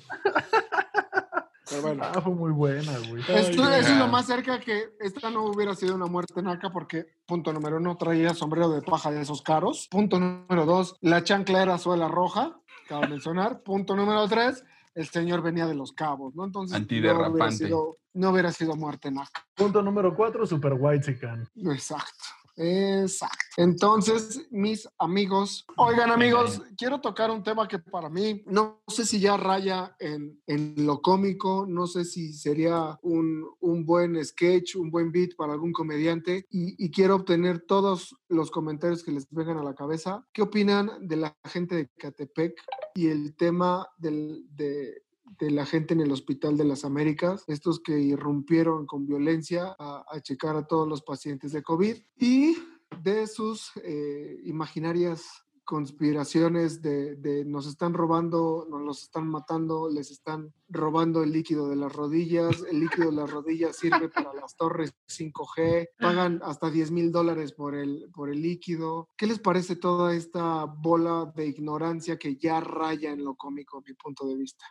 Pero 1.70 1.82
bueno. 1.84 2.04
Ah, 2.04 2.22
fue 2.22 2.34
muy 2.34 2.52
buena, 2.52 2.92
güey. 3.08 3.24
Ay, 3.28 3.36
Esto 3.36 3.64
eso 3.70 3.92
es 3.94 3.98
lo 3.98 4.08
más 4.08 4.26
cerca 4.26 4.60
que 4.60 4.90
esta 5.00 5.30
no 5.30 5.46
hubiera 5.46 5.74
sido 5.76 5.96
una 5.96 6.08
muerte 6.08 6.42
naca 6.42 6.70
porque, 6.72 7.06
punto 7.26 7.54
número 7.54 7.78
uno, 7.78 7.96
traía 7.98 8.34
sombrero 8.34 8.70
de 8.70 8.82
paja 8.82 9.12
de 9.12 9.22
esos 9.22 9.42
caros. 9.42 9.88
Punto 9.90 10.20
número 10.20 10.66
dos, 10.66 10.98
la 11.02 11.24
chancla 11.24 11.62
era 11.64 11.78
suela 11.78 12.08
roja, 12.10 12.60
cabe 12.90 13.08
mencionar. 13.08 13.62
Punto 13.62 13.96
número 13.96 14.28
tres, 14.28 14.66
el 14.96 15.08
señor 15.08 15.42
venía 15.42 15.66
de 15.68 15.76
los 15.76 15.92
cabos, 15.94 16.36
¿no? 16.36 16.46
Entonces, 16.46 16.80
no 16.80 16.86
hubiera, 16.86 17.12
Antiderrapante. 17.12 17.66
sido, 17.66 17.98
no 18.14 18.30
hubiera 18.32 18.52
sido 18.52 18.76
muerte 18.76 19.12
naca. 19.12 19.46
Punto 19.56 19.82
número 19.82 20.16
cuatro, 20.16 20.46
Super 20.46 20.74
White 20.78 21.14
Chican. 21.14 21.48
Exacto. 21.56 22.24
Exacto. 22.58 23.38
Entonces, 23.58 24.48
mis 24.52 24.88
amigos, 25.00 25.66
oigan 25.78 26.12
amigos, 26.12 26.62
quiero 26.78 27.00
tocar 27.00 27.32
un 27.32 27.44
tema 27.44 27.68
que 27.68 27.80
para 27.80 28.10
mí 28.10 28.44
no 28.46 28.82
sé 28.88 29.06
si 29.06 29.20
ya 29.22 29.38
raya 29.38 29.96
en, 30.00 30.40
en 30.48 30.76
lo 30.86 31.02
cómico, 31.02 31.66
no 31.68 31.88
sé 31.88 32.04
si 32.04 32.34
sería 32.34 33.00
un, 33.02 33.46
un 33.62 33.86
buen 33.86 34.24
sketch, 34.24 34.76
un 34.76 34.92
buen 34.92 35.12
beat 35.12 35.36
para 35.38 35.54
algún 35.54 35.72
comediante 35.72 36.46
y, 36.50 36.76
y 36.86 36.92
quiero 36.92 37.16
obtener 37.16 37.62
todos 37.62 38.16
los 38.28 38.52
comentarios 38.52 39.02
que 39.04 39.12
les 39.12 39.28
vengan 39.30 39.58
a 39.58 39.64
la 39.64 39.74
cabeza. 39.74 40.26
¿Qué 40.34 40.42
opinan 40.42 40.92
de 41.00 41.16
la 41.16 41.38
gente 41.46 41.76
de 41.76 41.90
Catepec 41.98 42.62
y 42.96 43.08
el 43.08 43.36
tema 43.36 43.88
de, 43.98 44.44
de 45.40 45.52
la 45.52 45.66
gente 45.66 45.94
en 45.94 46.02
el 46.02 46.12
Hospital 46.12 46.58
de 46.58 46.66
las 46.66 46.86
Américas, 46.86 47.44
estos 47.48 47.80
que 47.80 48.00
irrumpieron 48.00 48.86
con 48.86 49.06
violencia 49.06 49.76
a, 49.80 50.06
a 50.08 50.22
checar 50.22 50.56
a 50.56 50.68
todos 50.68 50.88
los 50.88 51.02
pacientes 51.02 51.52
de 51.52 51.64
COVID 51.64 51.98
y 52.18 52.58
de 53.02 53.28
sus 53.28 53.72
eh, 53.84 54.40
imaginarias 54.44 55.46
conspiraciones 55.64 56.82
de, 56.82 57.16
de 57.16 57.46
nos 57.46 57.68
están 57.68 57.94
robando, 57.94 58.68
nos 58.70 58.82
los 58.82 59.04
están 59.04 59.28
matando, 59.28 59.90
les 59.90 60.12
están 60.12 60.54
robando 60.70 61.24
el 61.24 61.32
líquido 61.32 61.70
de 61.70 61.76
las 61.76 61.94
rodillas, 61.94 62.64
el 62.70 62.80
líquido 62.82 63.10
de 63.10 63.16
las 63.16 63.30
rodillas 63.30 63.76
sirve 63.78 64.10
para 64.10 64.34
las 64.34 64.56
torres 64.56 64.94
5G, 65.08 65.90
pagan 66.00 66.42
hasta 66.44 66.70
10 66.70 66.92
mil 66.92 67.12
dólares 67.12 67.52
por 67.54 67.76
el, 67.76 68.10
por 68.14 68.30
el 68.30 68.42
líquido. 68.42 69.08
¿Qué 69.18 69.28
les 69.28 69.40
parece 69.40 69.76
toda 69.76 70.14
esta 70.14 70.66
bola 70.66 71.32
de 71.36 71.48
ignorancia 71.48 72.18
que 72.18 72.36
ya 72.36 72.60
raya 72.60 73.12
en 73.12 73.24
lo 73.24 73.36
cómico, 73.36 73.82
mi 73.88 73.94
punto 73.94 74.28
de 74.28 74.36
vista? 74.36 74.66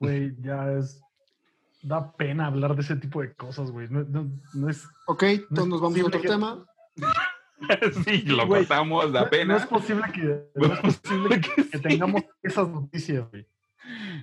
Güey, 0.00 0.36
ya 0.40 0.72
es. 0.72 1.00
Da 1.82 2.12
pena 2.16 2.46
hablar 2.46 2.74
de 2.74 2.82
ese 2.82 2.96
tipo 2.96 3.20
de 3.20 3.34
cosas, 3.34 3.70
güey. 3.70 3.88
No, 3.88 4.02
no- 4.04 4.30
no 4.54 4.68
es. 4.68 4.84
Ok, 5.06 5.22
entonces 5.22 5.66
nos 5.68 5.80
vamos 5.80 5.98
a 6.00 6.06
otro 6.06 6.20
que- 6.20 6.28
tema. 6.28 6.66
sí, 8.04 8.22
lo 8.22 8.46
cortamos, 8.48 9.12
da 9.12 9.28
no- 9.46 9.56
es 9.56 9.66
posible 9.66 10.04
que, 10.12 10.50
no 10.54 10.72
es 10.74 10.80
posible 10.80 11.40
que, 11.56 11.68
que 11.68 11.78
tengamos 11.78 12.22
esas 12.42 12.68
noticias, 12.68 13.28
güey. 13.30 13.46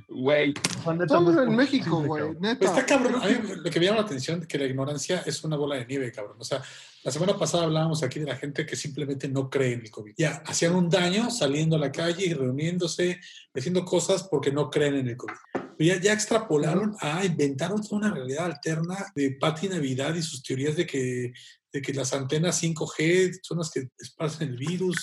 Güey, 0.07 0.53
O 0.79 0.83
sea, 0.83 0.93
neta, 0.93 1.15
no 1.15 1.25
Solo 1.25 1.41
es 1.41 1.47
en 1.47 1.55
México, 1.55 2.03
güey, 2.03 2.35
neta. 2.39 2.65
está 2.65 2.85
cabrón. 2.85 3.15
A 3.21 3.27
mí 3.27 3.35
lo 3.63 3.71
que 3.71 3.79
me 3.79 3.85
llama 3.87 3.99
la 4.01 4.05
atención 4.05 4.41
es 4.41 4.47
que 4.47 4.59
la 4.59 4.65
ignorancia 4.65 5.23
es 5.25 5.43
una 5.43 5.55
bola 5.57 5.75
de 5.75 5.85
nieve, 5.87 6.11
cabrón. 6.11 6.37
O 6.39 6.43
sea, 6.43 6.61
la 7.03 7.11
semana 7.11 7.35
pasada 7.37 7.63
hablábamos 7.63 8.03
aquí 8.03 8.19
de 8.19 8.27
la 8.27 8.35
gente 8.35 8.65
que 8.65 8.75
simplemente 8.75 9.27
no 9.27 9.49
cree 9.49 9.73
en 9.73 9.81
el 9.81 9.89
COVID. 9.89 10.13
Ya, 10.17 10.43
hacían 10.45 10.75
un 10.75 10.89
daño 10.89 11.31
saliendo 11.31 11.77
a 11.77 11.79
la 11.79 11.91
calle 11.91 12.25
y 12.25 12.33
reuniéndose, 12.33 13.19
haciendo 13.55 13.85
cosas 13.85 14.27
porque 14.29 14.51
no 14.51 14.69
creen 14.69 14.95
en 14.97 15.07
el 15.07 15.17
COVID. 15.17 15.33
Ya, 15.77 15.99
ya 15.99 16.13
extrapolaron 16.13 16.95
a 17.01 17.25
inventaron 17.25 17.81
toda 17.81 17.97
una 17.97 18.11
realidad 18.13 18.45
alterna 18.45 18.95
de 19.15 19.31
Pati 19.39 19.67
Navidad 19.69 20.15
y 20.15 20.21
sus 20.21 20.41
teorías 20.41 20.75
de 20.75 20.85
que, 20.85 21.33
de 21.73 21.81
que 21.81 21.93
las 21.93 22.13
antenas 22.13 22.61
5G 22.63 23.39
son 23.41 23.57
las 23.57 23.69
que 23.71 23.89
esparcen 23.99 24.49
el 24.49 24.57
virus. 24.57 24.95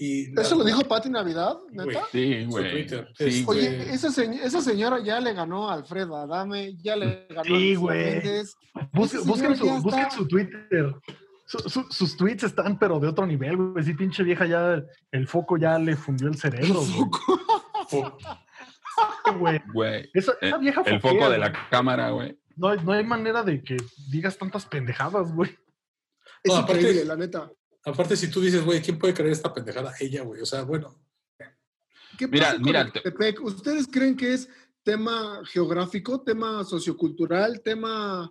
Y 0.00 0.32
la- 0.32 0.42
¿Eso 0.42 0.56
lo 0.56 0.64
dijo 0.64 0.80
Pati 0.82 1.08
Navidad, 1.10 1.56
Güey, 1.72 1.86
neta? 1.88 2.06
sí, 2.10 2.42
su 2.44 2.50
güey. 2.50 2.70
Twitter. 2.72 3.08
Sí, 3.16 3.24
Este, 3.24 3.42
güey. 3.42 3.58
Oye, 3.58 3.92
esa, 3.94 4.08
esa 4.24 4.60
señora 4.60 4.98
ya 5.04 5.20
le 5.20 5.32
ganó 5.34 5.70
a 5.70 5.74
Alfredo 5.74 6.16
Adame, 6.16 6.76
ya 6.82 6.96
le 6.96 7.26
ganó 7.28 7.44
Sí, 7.44 7.74
a 7.74 7.78
güey. 7.78 8.22
Busquen, 8.92 9.24
busquen 9.26 9.56
su, 9.56 9.66
busquen 9.82 10.10
su 10.10 10.26
Twitter. 10.28 10.94
Su- 11.46 11.68
su- 11.70 11.86
sus 11.90 12.16
tweets 12.16 12.42
están, 12.44 12.78
pero 12.78 13.00
de 13.00 13.08
otro 13.08 13.26
nivel, 13.26 13.56
güey. 13.56 13.82
Sí, 13.84 13.94
pinche 13.94 14.22
vieja 14.22 14.46
ya, 14.46 14.82
el 15.12 15.26
foco 15.28 15.56
ya 15.56 15.78
le 15.78 15.96
fundió 15.96 16.28
el 16.28 16.36
cerebro, 16.36 16.82
güey. 17.90 18.02
güey. 19.38 19.60
Güey. 19.72 20.10
Esa, 20.14 20.32
esa 20.40 20.56
El, 20.56 20.60
vieja 20.62 20.82
el 20.86 21.00
foco 21.00 21.30
de 21.30 21.38
la 21.38 21.52
cámara, 21.70 22.10
güey. 22.10 22.38
No, 22.56 22.68
hay- 22.68 22.80
no 22.84 22.92
hay 22.92 23.04
manera 23.04 23.42
de 23.42 23.62
que 23.62 23.76
digas 24.10 24.36
tantas 24.36 24.66
pendejadas, 24.66 25.32
güey. 25.32 25.50
Es 26.42 26.52
No, 26.52 26.56
aparte- 26.58 26.80
increíble, 26.80 27.04
la 27.04 27.16
neta. 27.16 27.50
Aparte, 27.84 28.16
si 28.16 28.28
tú 28.30 28.40
dices, 28.40 28.64
güey, 28.64 28.82
¿quién 28.82 28.98
puede 28.98 29.14
creer 29.14 29.32
esta 29.32 29.52
pendejada? 29.54 29.94
Ella, 30.00 30.22
güey. 30.22 30.40
O 30.42 30.46
sea, 30.46 30.62
bueno, 30.62 31.00
¿Qué 32.18 32.26
Mira, 32.26 32.46
pasa 32.46 32.56
con 32.56 32.64
mira, 32.66 32.80
Ecatepec? 32.82 33.40
¿Ustedes 33.42 33.86
creen 33.86 34.16
que 34.16 34.34
es 34.34 34.48
tema 34.82 35.40
geográfico, 35.46 36.20
tema 36.22 36.64
sociocultural, 36.64 37.60
tema... 37.62 38.28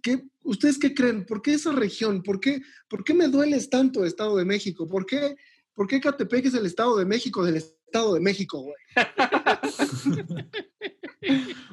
¿Qué, 0.00 0.24
¿Ustedes 0.42 0.78
qué 0.78 0.94
creen? 0.94 1.26
¿Por 1.26 1.42
qué 1.42 1.54
esa 1.54 1.72
región? 1.72 2.22
¿Por 2.22 2.38
qué, 2.38 2.60
¿Por 2.88 3.02
qué 3.02 3.12
me 3.14 3.26
dueles 3.28 3.68
tanto 3.68 4.04
Estado 4.04 4.36
de 4.36 4.44
México? 4.44 4.88
¿Por 4.88 5.06
qué, 5.06 5.36
¿Por 5.74 5.88
qué 5.88 5.96
Ecatepec 5.96 6.46
es 6.46 6.54
el 6.54 6.66
Estado 6.66 6.96
de 6.96 7.04
México 7.04 7.44
del 7.44 7.56
Estado 7.94 8.14
de 8.14 8.20
México, 8.20 8.60
güey? 8.60 8.76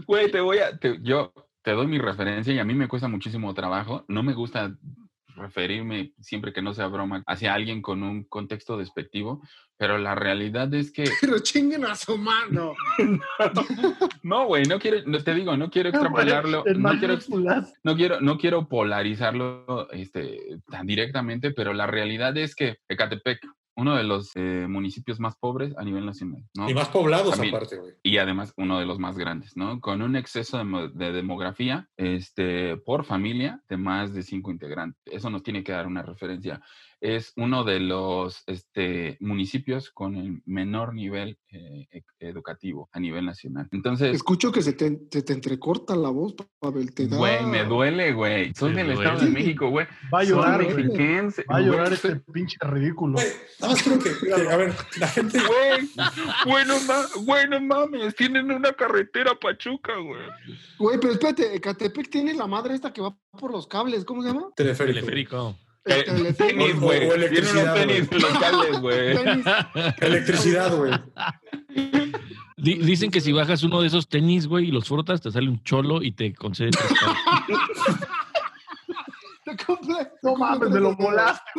Güey, 0.07 0.32
te 0.32 0.39
voy 0.39 0.59
a. 0.59 0.78
te- 0.78 0.99
yo 1.01 1.34
te 1.63 1.72
doy 1.72 1.88
mi 1.88 1.97
referencia 1.97 2.53
y 2.53 2.59
a 2.59 2.63
mí 2.63 2.74
me 2.74 2.88
cuesta 2.88 3.07
muchísimo 3.07 3.53
trabajo. 3.53 4.05
No 4.07 4.24
me 4.24 4.34
gusta 4.34 4.74
referirme, 5.36 6.13
siempre 6.22 6.53
que 6.53 6.61
no 6.61 6.74
sea 6.74 6.88
broma, 6.88 7.24
hacia 7.26 7.53
alguien 7.53 7.82
con 7.82 8.03
un 8.03 8.24
contexto 8.26 8.78
despectivo, 8.78 9.41
pero 9.78 9.97
la 9.97 10.15
realidad 10.15 10.74
es 10.74 10.91
que. 10.91 11.03
Pero 11.22 11.39
chinguen 11.39 11.86
a 11.86 11.95
su 11.95 12.17
mano. 12.17 12.76
No, 14.24 14.45
güey, 14.45 14.63
no 14.65 14.78
quiero, 14.78 14.99
no, 15.07 15.17
te 15.24 15.34
digo, 15.34 15.57
no 15.57 15.72
quiero 15.72 15.89
extrapolarlo, 15.89 16.63
no 16.76 16.99
quiero, 16.99 17.17
no 17.84 17.95
quiero, 17.95 18.22
no 18.22 18.38
quiero 18.38 18.69
polarizarlo 18.69 19.89
este, 19.91 20.39
tan 20.69 20.86
directamente, 20.86 21.51
pero 21.51 21.74
la 21.74 21.88
realidad 21.88 22.38
es 22.38 22.53
que 22.53 22.78
Ecatepec, 22.88 23.39
uno 23.76 23.95
de 23.95 24.03
los 24.03 24.32
eh, 24.36 24.65
municipios 24.67 25.19
más 25.19 25.36
pobres 25.38 25.74
a 25.78 25.84
nivel 25.84 26.05
nacional, 26.05 26.43
¿no? 26.55 26.69
y 26.69 26.74
más 26.74 26.89
poblados 26.89 27.32
También. 27.32 27.55
aparte, 27.55 27.78
güey. 27.78 27.93
y 28.03 28.17
además 28.17 28.53
uno 28.57 28.80
de 28.80 28.86
los 28.86 28.99
más 28.99 29.17
grandes, 29.17 29.55
¿no? 29.55 29.80
Con 29.80 30.01
un 30.01 30.15
exceso 30.15 30.57
de, 30.57 30.89
de 30.93 31.11
demografía 31.11 31.88
este, 31.97 32.78
por 32.78 33.05
familia 33.05 33.61
de 33.69 33.78
más 33.78 34.13
de 34.13 34.24
cinco 34.24 34.51
integrantes. 34.51 35.01
Eso 35.05 35.30
nos 35.30 35.43
tiene 35.43 35.63
que 35.63 35.72
dar 35.72 35.88
una 35.88 36.01
referencia. 36.03 36.61
Es 37.01 37.33
uno 37.35 37.63
de 37.63 37.79
los 37.79 38.43
este, 38.45 39.17
municipios 39.19 39.89
con 39.89 40.15
el 40.15 40.41
menor 40.45 40.93
nivel 40.93 41.37
eh, 41.51 41.87
e- 41.91 42.03
educativo 42.19 42.89
a 42.91 42.99
nivel 42.99 43.25
nacional. 43.25 43.67
Entonces, 43.71 44.15
Escucho 44.15 44.51
que 44.51 44.61
se 44.61 44.73
te, 44.73 44.99
se 45.11 45.23
te 45.23 45.33
entrecorta 45.33 45.95
la 45.95 46.09
voz, 46.09 46.35
Pavel. 46.59 46.93
Te 46.93 47.07
da... 47.07 47.17
güey, 47.17 47.43
me 47.45 47.65
duele, 47.65 48.13
güey. 48.13 48.53
Soy 48.53 48.73
del 48.73 48.91
Estado 48.91 49.19
de. 49.19 49.31
México, 49.31 49.69
güey. 49.69 49.87
Va 50.13 50.19
a 50.19 50.25
Soy 50.25 50.35
llorar, 50.35 50.61
Va 50.61 51.57
a 51.57 51.61
llorar 51.61 51.93
este 51.93 52.17
pinche 52.31 52.57
ridículo. 52.61 53.13
Güey, 53.13 53.27
nada 53.59 53.73
más 53.73 53.83
creo 53.83 53.99
que, 53.99 54.11
que, 54.17 54.33
a 54.33 54.57
ver, 54.57 54.73
la 54.99 55.07
gente, 55.07 55.39
Güey, 55.39 55.89
bueno, 56.45 56.75
ma, 56.87 57.05
bueno, 57.25 57.59
mames, 57.59 58.15
tienen 58.15 58.51
una 58.51 58.73
carretera 58.73 59.33
Pachuca, 59.39 59.95
güey. 59.97 60.21
Güey, 60.77 60.99
pero 60.99 61.13
espérate, 61.13 61.55
Ecatepec 61.55 62.09
tiene 62.09 62.33
la 62.33 62.47
madre 62.47 62.75
esta 62.75 62.93
que 62.93 63.01
va 63.01 63.17
por 63.39 63.51
los 63.51 63.65
cables, 63.67 64.05
¿cómo 64.05 64.21
se 64.21 64.29
llama? 64.29 64.49
teleférico. 64.55 64.99
Teleférico. 64.99 65.55
Tenis. 65.84 66.75
O- 66.75 66.79
güey. 66.82 67.09
o 67.09 67.13
Tienen 67.15 67.17
electricidad, 67.17 67.63
unos 67.63 67.73
tenis 67.88 68.09
güey. 68.09 68.21
locales, 68.21 68.79
güey. 68.82 69.17
Electricidad, 70.01 70.75
güey. 70.77 70.91
Di- 72.57 72.75
dicen 72.77 73.09
que 73.09 73.21
si 73.21 73.32
bajas 73.32 73.63
uno 73.63 73.82
de 73.82 73.88
esos 73.88 74.07
tenis, 74.07 74.45
güey, 74.47 74.67
y 74.67 74.71
los 74.71 74.88
frotas, 74.88 75.21
te 75.21 75.32
sale 75.32 75.49
un 75.49 75.63
cholo 75.63 76.03
y 76.03 76.11
te 76.11 76.34
concede 76.36 76.69
tres 76.71 76.91
No 80.23 80.36
mames, 80.38 80.69
me 80.69 80.79
lo 80.79 80.95
volaste, 80.95 81.49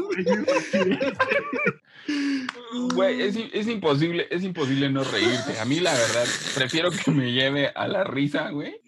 güey. 2.94 3.20
Es, 3.52 3.66
imposible, 3.68 4.26
es 4.30 4.42
imposible 4.44 4.88
no 4.90 5.04
reírte. 5.04 5.58
A 5.60 5.64
mí, 5.64 5.80
la 5.80 5.92
verdad, 5.92 6.24
prefiero 6.54 6.90
que 6.90 7.10
me 7.10 7.32
lleve 7.32 7.68
a 7.74 7.86
la 7.88 8.04
risa, 8.04 8.50
güey. 8.50 8.80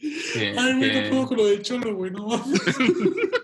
Ay, 0.56 0.74
güey, 0.76 0.90
que- 0.92 1.02
no 1.02 1.10
puedo 1.10 1.26
con 1.26 1.36
lo 1.38 1.46
del 1.46 1.62
cholo, 1.62 1.94
güey, 1.96 2.10
no 2.12 2.28
mames. 2.28 2.60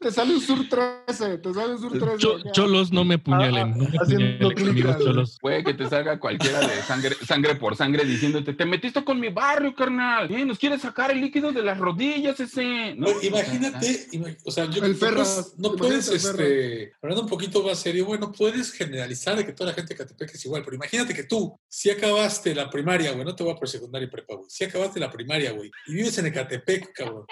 Te 0.00 0.10
sale 0.10 0.34
un 0.34 0.40
Sur 0.40 0.68
13, 0.68 1.38
te 1.38 1.54
sale 1.54 1.72
un 1.74 1.80
Sur 1.80 1.98
13. 1.98 2.18
Cho- 2.18 2.36
acá. 2.36 2.50
cholos, 2.52 2.92
no 2.92 3.04
me 3.04 3.14
Ah, 3.14 3.18
apuñalen. 3.18 3.70
No 3.76 3.88
me 3.88 3.98
haciendo 3.98 4.50
clic 4.50 4.68
amigos 4.68 4.96
al- 4.96 5.02
cholos. 5.02 5.38
Güey, 5.40 5.64
que 5.64 5.74
te 5.74 5.88
salga 5.88 6.18
cualquiera 6.20 6.60
de 6.60 6.82
sangre, 6.82 7.16
sangre 7.26 7.54
por 7.56 7.76
sangre 7.76 8.04
diciéndote, 8.04 8.52
te 8.54 8.64
metiste 8.66 9.02
con 9.04 9.18
mi 9.20 9.28
barrio, 9.28 9.74
carnal. 9.74 10.30
Eh, 10.30 10.44
nos 10.44 10.58
quieres 10.58 10.82
sacar 10.82 11.10
el 11.10 11.20
líquido 11.20 11.52
de 11.52 11.62
las 11.62 11.78
rodillas, 11.78 12.38
ese. 12.40 12.94
No, 12.96 13.08
imagínate, 13.22 14.06
ima- 14.12 14.36
o 14.44 14.50
sea, 14.50 14.66
yo 14.66 14.84
El 14.84 14.96
puedes, 14.96 15.54
no 15.58 15.72
puedes, 15.76 16.08
este, 16.08 16.92
hablando 17.02 17.22
un 17.22 17.28
poquito 17.28 17.62
más 17.62 17.78
serio, 17.78 18.04
bueno, 18.06 18.32
puedes 18.32 18.72
generalizar 18.72 19.36
de 19.36 19.46
que 19.46 19.52
toda 19.52 19.70
la 19.70 19.74
gente 19.74 19.94
de 19.94 19.98
Catepec 19.98 20.34
es 20.34 20.44
igual, 20.44 20.62
pero 20.64 20.76
imagínate 20.76 21.14
que 21.14 21.24
tú, 21.24 21.58
si 21.68 21.90
acabaste 21.90 22.54
la 22.54 22.70
primaria, 22.70 23.12
güey, 23.12 23.24
no 23.24 23.34
te 23.34 23.42
voy 23.42 23.52
a 23.52 23.56
por 23.56 23.68
secundaria 23.68 24.06
y 24.06 24.10
prepa, 24.10 24.34
güey, 24.34 24.46
si 24.50 24.64
acabaste 24.64 25.00
la 25.00 25.10
primaria, 25.10 25.52
güey, 25.52 25.70
y 25.86 25.94
vives 25.94 26.16
en 26.18 26.26
Ecatepec, 26.26 26.92
cabrón, 26.92 27.24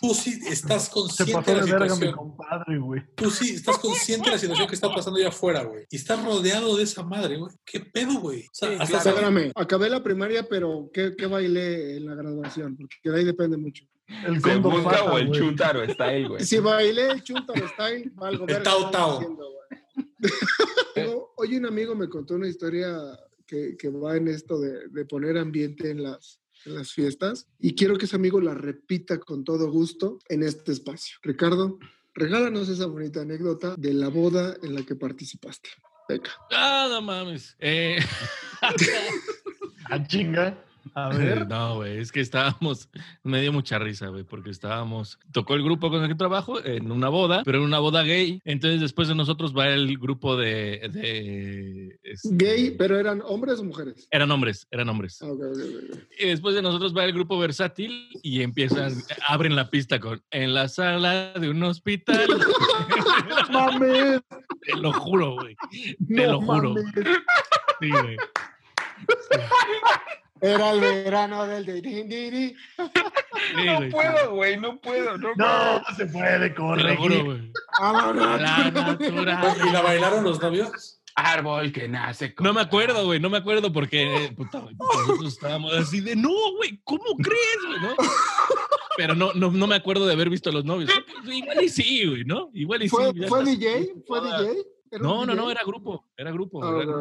tú 0.00 0.14
sí 0.14 0.40
estás 0.48 0.88
consciente 0.88 1.50
de 1.52 1.56
la 1.58 1.64
situación, 1.64 2.12
compadre, 2.12 2.78
tú 3.14 3.30
sí 3.30 3.54
estás 3.54 3.78
consciente 3.78 4.26
de 4.30 4.36
la 4.36 4.38
situación 4.38 4.68
que 4.68 4.74
está 4.74 4.88
pasando 4.92 5.18
allá 5.18 5.28
afuera, 5.28 5.62
güey, 5.64 5.86
y 5.90 5.96
estás 5.96 6.24
rodeado 6.24 6.76
de 6.76 6.84
esa 6.84 7.02
madre, 7.02 7.36
güey, 7.36 7.52
¿qué 7.64 7.80
pedo, 7.80 8.20
güey? 8.20 8.42
O 8.46 8.50
sea, 8.52 8.68
Sí, 8.68 8.74
hasta 8.80 8.86
claro. 8.86 9.02
saber- 9.04 9.18
Espérame, 9.24 9.52
acabé 9.54 9.90
la 9.90 10.02
primaria, 10.02 10.46
pero 10.48 10.90
¿qué, 10.92 11.14
qué 11.16 11.26
bailé 11.26 11.96
en 11.96 12.06
la 12.06 12.14
graduación? 12.14 12.76
Porque 12.76 12.96
de 13.10 13.18
ahí 13.18 13.24
depende 13.24 13.56
mucho. 13.56 13.84
El 14.26 14.36
¿Se 14.36 14.40
Condor 14.40 14.72
busca 14.72 14.90
Pata, 14.90 15.04
o 15.12 15.18
el 15.18 15.30
chuntaro 15.30 15.82
está 15.84 16.06
ahí, 16.06 16.26
güey? 16.26 16.44
Si 16.44 16.58
bailé 16.58 17.10
el 17.12 17.22
Chuntaro 17.22 17.68
Style, 17.68 18.10
valgo 18.14 18.44
El 18.48 18.62
Tao 18.62 18.90
Tao. 18.90 19.20
Hoy 21.36 21.56
un 21.56 21.66
amigo 21.66 21.94
me 21.94 22.08
contó 22.08 22.34
una 22.34 22.48
historia 22.48 22.96
que, 23.46 23.76
que 23.76 23.88
va 23.88 24.16
en 24.16 24.26
esto 24.28 24.58
de, 24.58 24.88
de 24.88 25.04
poner 25.04 25.38
ambiente 25.38 25.90
en 25.90 26.02
las, 26.02 26.39
en 26.66 26.74
las 26.74 26.92
fiestas 26.92 27.46
y 27.58 27.74
quiero 27.74 27.96
que 27.96 28.04
ese 28.04 28.16
amigo 28.16 28.40
la 28.40 28.54
repita 28.54 29.18
con 29.18 29.44
todo 29.44 29.70
gusto 29.70 30.18
en 30.28 30.42
este 30.42 30.72
espacio. 30.72 31.18
Ricardo, 31.22 31.78
regálanos 32.14 32.68
esa 32.68 32.86
bonita 32.86 33.22
anécdota 33.22 33.74
de 33.76 33.94
la 33.94 34.08
boda 34.08 34.56
en 34.62 34.74
la 34.74 34.82
que 34.82 34.96
participaste. 34.96 35.70
Venga. 36.08 36.30
Ah, 36.50 36.88
no 36.90 37.02
mames. 37.02 37.56
Eh, 37.60 37.98
Ah, 39.90 40.06
chinga. 40.06 40.62
A 40.94 41.08
ver. 41.16 41.46
No, 41.48 41.76
güey, 41.76 41.98
es 41.98 42.12
que 42.12 42.20
estábamos, 42.20 42.88
me 43.22 43.40
dio 43.40 43.52
mucha 43.52 43.78
risa, 43.78 44.08
güey, 44.08 44.24
porque 44.24 44.50
estábamos, 44.50 45.18
tocó 45.32 45.54
el 45.54 45.62
grupo 45.62 45.90
con 45.90 46.02
el 46.02 46.08
que 46.08 46.14
trabajo 46.14 46.64
en 46.64 46.90
una 46.90 47.08
boda, 47.08 47.42
pero 47.44 47.58
en 47.58 47.64
una 47.64 47.78
boda 47.78 48.02
gay. 48.02 48.40
Entonces, 48.44 48.80
después 48.80 49.08
de 49.08 49.14
nosotros 49.14 49.56
va 49.56 49.68
el 49.68 49.98
grupo 49.98 50.36
de. 50.36 50.88
de 50.92 51.98
este, 52.02 52.28
Gay, 52.32 52.70
pero 52.78 52.98
eran 52.98 53.22
hombres 53.24 53.58
o 53.60 53.64
mujeres. 53.64 54.08
Eran 54.10 54.30
hombres, 54.30 54.66
eran 54.70 54.88
hombres. 54.88 55.20
Ah. 55.22 55.28
Y 56.18 56.26
después 56.26 56.54
de 56.54 56.62
nosotros 56.62 56.96
va 56.96 57.04
el 57.04 57.12
grupo 57.12 57.38
versátil 57.38 58.08
y 58.22 58.42
empiezan, 58.42 58.94
abren 59.26 59.56
la 59.56 59.70
pista 59.70 60.00
con 60.00 60.22
en 60.30 60.54
la 60.54 60.68
sala 60.68 61.32
de 61.34 61.48
un 61.50 61.62
hospital. 61.62 62.26
Mames. 63.52 64.20
Te 64.62 64.76
lo 64.76 64.92
juro, 64.92 65.34
güey. 65.34 65.56
Te 66.08 66.26
No 66.26 66.32
lo 66.32 66.40
juro. 66.40 66.74
mames. 66.74 66.84
Sí, 67.80 67.90
güey. 67.90 68.16
Era 70.40 70.70
el 70.70 70.80
verano 70.80 71.46
del 71.46 71.66
de 71.66 71.80
din, 71.80 72.08
din, 72.08 72.30
din. 72.30 72.56
Sí, 72.76 73.66
No 73.66 73.90
puedo, 73.90 74.34
güey, 74.34 74.56
no 74.58 74.80
puedo. 74.80 75.18
No, 75.18 75.28
No, 75.36 75.78
no 75.80 75.96
se 75.96 76.06
puede 76.06 76.54
natura. 78.72 79.56
¿Y 79.66 79.72
la 79.72 79.82
bailaron 79.82 80.24
los 80.24 80.40
novios? 80.40 81.00
Árbol 81.14 81.72
que 81.72 81.88
nace 81.88 82.34
con... 82.34 82.44
No 82.46 82.54
me 82.54 82.60
acuerdo, 82.60 83.04
güey, 83.04 83.20
no 83.20 83.28
me 83.28 83.38
acuerdo 83.38 83.72
porque 83.72 84.24
eh, 84.24 84.32
puta, 84.32 84.60
güey, 84.60 84.74
nosotros 84.76 85.32
estábamos 85.34 85.72
así 85.74 86.00
de, 86.00 86.16
no, 86.16 86.30
güey, 86.56 86.80
¿cómo 86.84 87.16
crees, 87.16 87.58
güey? 87.66 87.80
¿no? 87.80 87.94
Pero 88.96 89.14
no, 89.14 89.32
no, 89.34 89.50
no 89.50 89.66
me 89.66 89.76
acuerdo 89.76 90.06
de 90.06 90.12
haber 90.12 90.30
visto 90.30 90.50
a 90.50 90.52
los 90.52 90.64
novios. 90.64 90.90
Pues, 91.24 91.36
igual 91.36 91.62
y 91.62 91.68
sí, 91.68 92.06
güey, 92.06 92.24
¿no? 92.24 92.50
Igual 92.54 92.82
y 92.82 92.88
sí. 92.88 92.96
¿Fue, 93.28 93.44
DJ? 93.44 93.94
¿Fue 94.06 94.20
DJ? 94.20 94.62
¿Era 94.90 95.02
No, 95.02 95.24
no, 95.24 95.34
no, 95.34 95.50
era 95.50 95.62
grupo, 95.64 96.06
era 96.16 96.32
grupo, 96.32 96.62
Ah, 96.64 96.80
era 96.82 96.92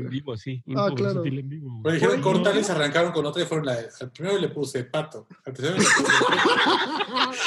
en 0.00 0.08
vivo, 0.08 0.36
sí. 0.36 0.62
Ah, 0.74 0.86
Grupo 0.86 0.94
claro. 0.96 1.24
en 1.24 1.48
vivo. 1.48 1.82
dijeron 1.90 2.20
cortar 2.20 2.56
y 2.56 2.64
se 2.64 2.72
arrancaron 2.72 3.12
con 3.12 3.24
otra 3.24 3.42
y 3.42 3.46
fueron 3.46 3.66
la, 3.66 3.78
al 4.00 4.10
primero 4.10 4.38
le 4.38 4.48
puse 4.48 4.84
pato, 4.84 5.26
al 5.44 5.52
tercero 5.52 5.76
le 5.76 5.84
puse 5.84 6.04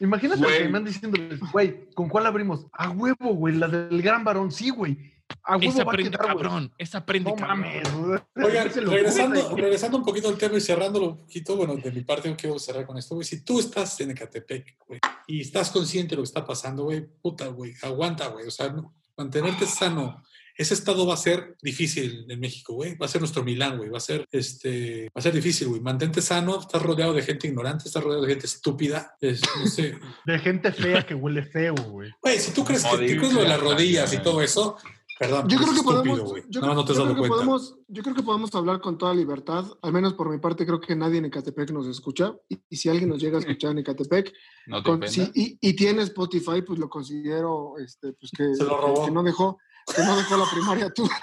Imagínate 0.00 0.40
Güey. 0.40 0.52
que 0.58 0.68
me 0.68 0.78
andan 0.78 0.84
diciéndoles, 0.84 1.40
güey, 1.52 1.90
¿con 1.90 2.08
cuál 2.08 2.26
abrimos? 2.26 2.66
A 2.72 2.90
huevo, 2.90 3.34
güey, 3.34 3.56
la 3.56 3.66
del 3.66 4.00
gran 4.00 4.22
varón, 4.24 4.52
sí, 4.52 4.70
güey. 4.70 4.96
A 5.42 5.56
huevo 5.56 5.70
Esa 5.72 5.84
va 5.84 5.92
a 5.92 5.94
prende 5.94 6.10
quedar, 6.12 6.32
güey. 6.34 6.44
cabrón, 6.44 6.72
esa 6.78 7.04
prende 7.04 7.30
No 7.30 7.36
cabrón. 7.36 8.22
Oigan, 8.36 8.70
regresando, 8.86 9.56
regresando 9.56 9.98
un 9.98 10.04
poquito 10.04 10.28
al 10.28 10.38
tema 10.38 10.56
y 10.56 10.60
cerrándolo 10.60 11.06
un 11.08 11.16
poquito, 11.18 11.56
bueno, 11.56 11.74
de 11.76 11.90
mi 11.90 12.02
parte 12.02 12.28
yo 12.30 12.36
quiero 12.36 12.58
cerrar 12.60 12.86
con 12.86 12.96
esto, 12.96 13.16
güey. 13.16 13.26
Si 13.26 13.44
tú 13.44 13.58
estás 13.58 14.00
en 14.00 14.12
Ecatepec, 14.12 14.76
güey, 14.86 15.00
y 15.26 15.40
estás 15.40 15.70
consciente 15.70 16.10
de 16.10 16.16
lo 16.16 16.22
que 16.22 16.28
está 16.28 16.46
pasando, 16.46 16.84
güey, 16.84 17.04
puta, 17.20 17.48
güey, 17.48 17.74
aguanta, 17.82 18.28
güey. 18.28 18.46
O 18.46 18.50
sea, 18.52 18.68
no- 18.70 18.94
mantenerte 19.18 19.66
sano. 19.66 20.22
Ese 20.56 20.74
estado 20.74 21.06
va 21.06 21.14
a 21.14 21.18
ser 21.18 21.56
difícil 21.62 22.26
en 22.28 22.40
México, 22.40 22.74
güey. 22.74 22.96
Va 22.96 23.06
a 23.06 23.08
ser 23.08 23.20
nuestro 23.20 23.44
Milán, 23.44 23.76
güey. 23.76 23.90
Va 23.90 23.98
a 23.98 24.00
ser, 24.00 24.26
este, 24.32 25.04
va 25.06 25.20
a 25.20 25.22
ser 25.22 25.32
difícil, 25.32 25.68
güey. 25.68 25.80
Mantente 25.80 26.20
sano, 26.20 26.58
estás 26.60 26.82
rodeado 26.82 27.12
de 27.12 27.22
gente 27.22 27.46
ignorante, 27.46 27.84
estás 27.86 28.02
rodeado 28.02 28.24
de 28.24 28.30
gente 28.32 28.46
estúpida. 28.46 29.14
es- 29.20 29.40
no 29.60 29.66
sé. 29.68 29.96
De 30.26 30.38
gente 30.40 30.72
fea 30.72 31.06
que 31.06 31.14
huele 31.14 31.44
feo, 31.44 31.74
güey. 31.74 32.10
Güey, 32.20 32.38
si 32.40 32.52
tú 32.52 32.64
crees 32.64 32.82
que, 32.84 32.90
tú 32.90 33.18
crees 33.20 33.32
lo 33.34 33.42
de 33.42 33.48
las 33.48 33.60
rodillas 33.60 34.12
y 34.12 34.18
todo 34.18 34.42
eso, 34.42 34.76
perdón, 35.18 35.48
Yo 35.48 35.58
creo 35.58 35.70
que 35.70 35.76
estúpido, 35.80 36.02
podemos, 36.16 36.44
yo, 36.48 36.60
Nada 36.60 36.74
más 36.74 36.76
no 36.76 36.84
te 36.84 36.92
has 36.92 36.98
yo 36.98 37.04
dado 37.04 37.14
creo 37.14 37.22
que 37.24 37.28
cuenta. 37.28 37.34
podemos, 37.34 37.76
yo 37.88 38.02
creo 38.02 38.14
que 38.14 38.22
podemos 38.22 38.54
hablar 38.54 38.80
con 38.80 38.98
toda 38.98 39.14
libertad, 39.14 39.64
al 39.82 39.92
menos 39.92 40.14
por 40.14 40.28
mi 40.30 40.38
parte 40.38 40.64
creo 40.66 40.80
que 40.80 40.94
nadie 40.96 41.18
en 41.18 41.24
Ecatepec 41.26 41.70
nos 41.70 41.86
escucha 41.86 42.34
y, 42.48 42.58
y 42.68 42.76
si 42.76 42.88
alguien 42.88 43.08
nos 43.08 43.20
llega 43.20 43.38
a 43.38 43.40
escuchar 43.46 43.72
en 43.72 43.78
Ecatepec 43.78 44.32
No 44.66 44.82
te 44.82 44.90
con- 44.90 45.08
sí, 45.08 45.30
y, 45.34 45.58
y 45.60 45.72
tiene 45.74 46.02
Spotify, 46.02 46.62
pues 46.62 46.78
lo 46.78 46.88
considero 46.88 47.74
este, 47.78 48.12
pues 48.12 48.30
que, 48.36 48.54
Se 48.54 48.64
lo 48.64 48.70
que- 48.70 48.86
robó. 48.86 49.04
que 49.06 49.10
no 49.10 49.22
dejó, 49.22 49.58
que 49.94 50.02
no 50.04 50.16
dejó 50.16 50.36
la 50.36 50.46
primaria 50.50 50.90
tú. 50.92 51.08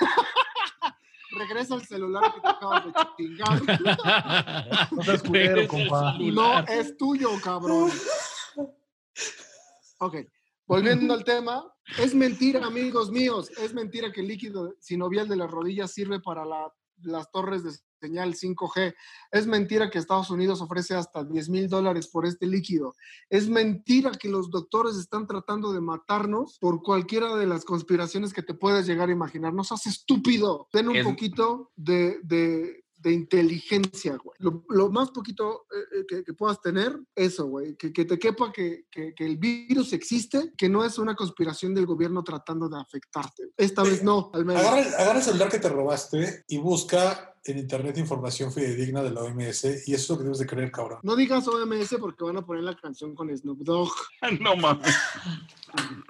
Regresa 1.37 1.75
el 1.75 1.85
celular 1.85 2.33
que 2.33 2.39
te 2.39 2.47
acabas 2.47 2.85
de 2.85 2.91
chingar. 3.17 3.61
No 4.91 5.03
seas 5.03 5.21
culero, 5.21 5.67
compa. 5.67 6.17
No 6.19 6.59
es 6.67 6.95
tuyo, 6.95 7.29
cabrón. 7.43 7.91
Ok, 9.99 10.15
volviendo 10.67 11.13
al 11.13 11.23
tema, 11.23 11.63
es 11.99 12.15
mentira, 12.15 12.65
amigos 12.65 13.11
míos, 13.11 13.49
es 13.57 13.73
mentira 13.73 14.11
que 14.11 14.21
el 14.21 14.27
líquido 14.27 14.75
sinovial 14.79 15.27
de 15.27 15.35
las 15.35 15.51
rodillas 15.51 15.91
sirve 15.91 16.19
para 16.19 16.45
la- 16.45 16.71
las 17.03 17.29
torres 17.29 17.63
de 17.63 17.71
señal 17.99 18.35
5G. 18.35 18.93
Es 19.31 19.47
mentira 19.47 19.89
que 19.89 19.97
Estados 19.99 20.29
Unidos 20.29 20.61
ofrece 20.61 20.95
hasta 20.95 21.23
10 21.25 21.49
mil 21.49 21.67
dólares 21.67 22.07
por 22.07 22.25
este 22.25 22.45
líquido. 22.47 22.95
Es 23.29 23.49
mentira 23.49 24.11
que 24.11 24.29
los 24.29 24.49
doctores 24.49 24.95
están 24.95 25.27
tratando 25.27 25.73
de 25.73 25.81
matarnos 25.81 26.57
por 26.59 26.81
cualquiera 26.83 27.35
de 27.35 27.47
las 27.47 27.65
conspiraciones 27.65 28.31
que 28.31 28.43
te 28.43 28.53
puedes 28.53 28.85
llegar 28.87 29.09
a 29.09 29.11
imaginar. 29.11 29.53
No 29.53 29.63
seas 29.65 29.87
estúpido. 29.87 30.67
Ten 30.71 30.87
un 30.87 30.95
Es- 30.97 31.05
poquito 31.05 31.71
de, 31.75 32.19
de- 32.23 32.84
de 33.09 33.15
inteligencia, 33.15 34.17
güey. 34.17 34.35
Lo, 34.39 34.63
lo 34.69 34.89
más 34.89 35.11
poquito 35.11 35.65
eh, 35.71 35.99
eh, 35.99 36.05
que, 36.07 36.23
que 36.23 36.33
puedas 36.33 36.59
tener, 36.61 36.99
eso, 37.15 37.45
güey. 37.45 37.75
Que, 37.75 37.93
que 37.93 38.05
te 38.05 38.17
quepa 38.19 38.51
que, 38.51 38.85
que- 38.91 39.13
que 39.13 39.25
el 39.25 39.37
virus 39.37 39.93
existe, 39.93 40.53
que 40.57 40.67
no 40.69 40.83
es 40.83 40.97
una 40.97 41.15
conspiración 41.15 41.73
del 41.73 41.85
gobierno 41.85 42.23
tratando 42.23 42.67
de 42.67 42.79
afectarte. 42.79 43.49
Esta 43.57 43.83
vez 43.83 44.03
no, 44.03 44.31
al 44.33 44.45
menos. 44.45 44.61
Agarra, 44.63 44.81
el- 44.81 44.93
agarra 44.95 45.17
el 45.19 45.23
celular 45.23 45.49
que 45.49 45.59
te 45.59 45.69
robaste 45.69 46.43
y 46.47 46.57
busca 46.57 47.31
en 47.47 47.59
internet 47.59 47.95
información 47.99 48.51
fidedigna 48.51 49.03
de 49.03 49.11
la 49.11 49.21
OMS 49.21 49.87
y 49.87 49.93
eso 49.93 50.03
es 50.03 50.09
lo 50.09 50.17
que 50.17 50.23
debes 50.23 50.39
de 50.39 50.47
creer, 50.47 50.71
cabrón. 50.71 50.99
No 51.03 51.15
digas 51.15 51.47
OMS 51.47 51.95
porque 51.99 52.23
van 52.23 52.37
a 52.37 52.45
poner 52.45 52.63
la 52.63 52.75
canción 52.75 53.13
con 53.13 53.29
Snoop 53.37 53.59
Dogg. 53.59 53.91
No 54.41 54.55
mames. 54.55 54.95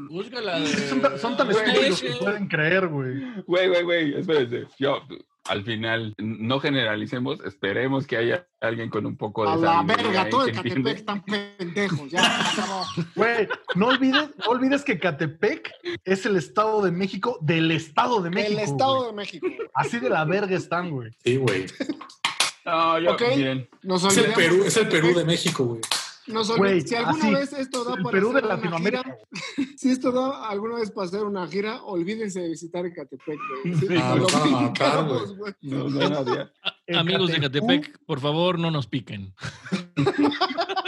Búscala 0.10 0.60
de... 0.62 0.68
Son, 0.90 1.02
tan- 1.02 1.20
son 1.20 1.36
tan 1.38 1.52
Güey, 1.52 1.58
estúpidos 1.66 1.92
es 1.96 2.02
que 2.02 2.18
que- 2.18 2.24
pueden 2.24 2.48
creer, 2.48 2.88
güey. 2.88 3.42
Güey, 3.46 3.68
güey, 3.68 3.84
güey, 3.84 4.20
espérense. 4.20 4.68
Yo, 4.80 5.00
al 5.48 5.64
final, 5.64 6.16
no 6.18 6.60
generalicemos, 6.60 7.40
esperemos 7.46 8.08
que 8.08 8.18
haya 8.18 8.48
alguien 8.60 8.90
con 8.90 9.06
un 9.06 9.16
poco 9.16 9.46
de 9.46 9.52
A 9.52 9.56
la 9.56 9.84
verga, 9.84 10.28
todo 10.30 10.48
Ecatepec 10.48 10.66
entiende. 10.66 10.92
están 10.92 11.24
pendejos. 11.24 12.10
Ya. 12.10 12.22
Güey, 13.16 13.48
no 13.76 13.88
olvides, 13.88 14.30
no 14.40 14.52
olvides 14.52 14.84
que 14.84 15.00
Catepec 15.00 15.72
es 16.04 16.26
el 16.26 16.36
Estado 16.36 16.82
de 16.82 16.92
México 16.92 17.38
del 17.42 17.72
Estado 17.72 18.22
de 18.22 18.30
México. 18.30 18.60
El 18.60 18.66
Estado 18.66 19.08
de 19.08 19.14
México. 19.14 19.48
Así 19.74 20.00
de 20.00 20.10
la 20.10 20.26
verga 20.26 20.56
están, 20.56 20.90
güey. 20.90 21.12
Sí, 21.24 21.38
güey. 21.38 21.66
No, 22.66 23.00
yo, 23.00 23.16
bien. 23.36 23.70
Nos 23.84 24.04
Es 24.04 24.18
el 24.18 24.34
Perú, 24.34 24.64
es 24.66 24.76
el 24.78 24.88
Perú 24.88 25.14
de 25.14 25.24
México, 25.24 25.66
güey. 25.66 25.82
Nos 26.28 26.56
Güey, 26.56 26.82
si 26.82 26.96
alguna 26.96 27.24
así, 27.24 27.34
vez 27.34 27.54
esto 27.54 27.84
da 27.84 27.96
para 27.98 28.10
Perú 28.10 28.34
de 28.34 28.40
hacer 28.40 28.68
una 28.68 28.80
gira, 28.80 29.18
si 29.78 29.92
esto 29.92 30.12
da 30.12 30.50
alguna 30.50 30.76
vez 30.78 30.90
para 30.92 31.08
hacer 31.08 31.24
una 31.24 31.48
gira, 31.48 31.84
olvídense 31.84 32.42
de 32.42 32.50
visitar 32.50 32.86
Ecatepec. 32.86 33.40
Sí, 33.64 33.88
Ah, 34.02 34.16
los 34.16 34.34
a 34.34 34.46
matar. 34.46 35.06
No, 35.62 35.90
no. 35.90 36.50
Amigos 37.00 37.28
de 37.30 37.38
Ecatepec. 37.38 37.82
Catepec, 37.84 38.06
por 38.06 38.20
favor, 38.20 38.58
no 38.58 38.72
nos 38.72 38.88
piquen. 38.88 39.34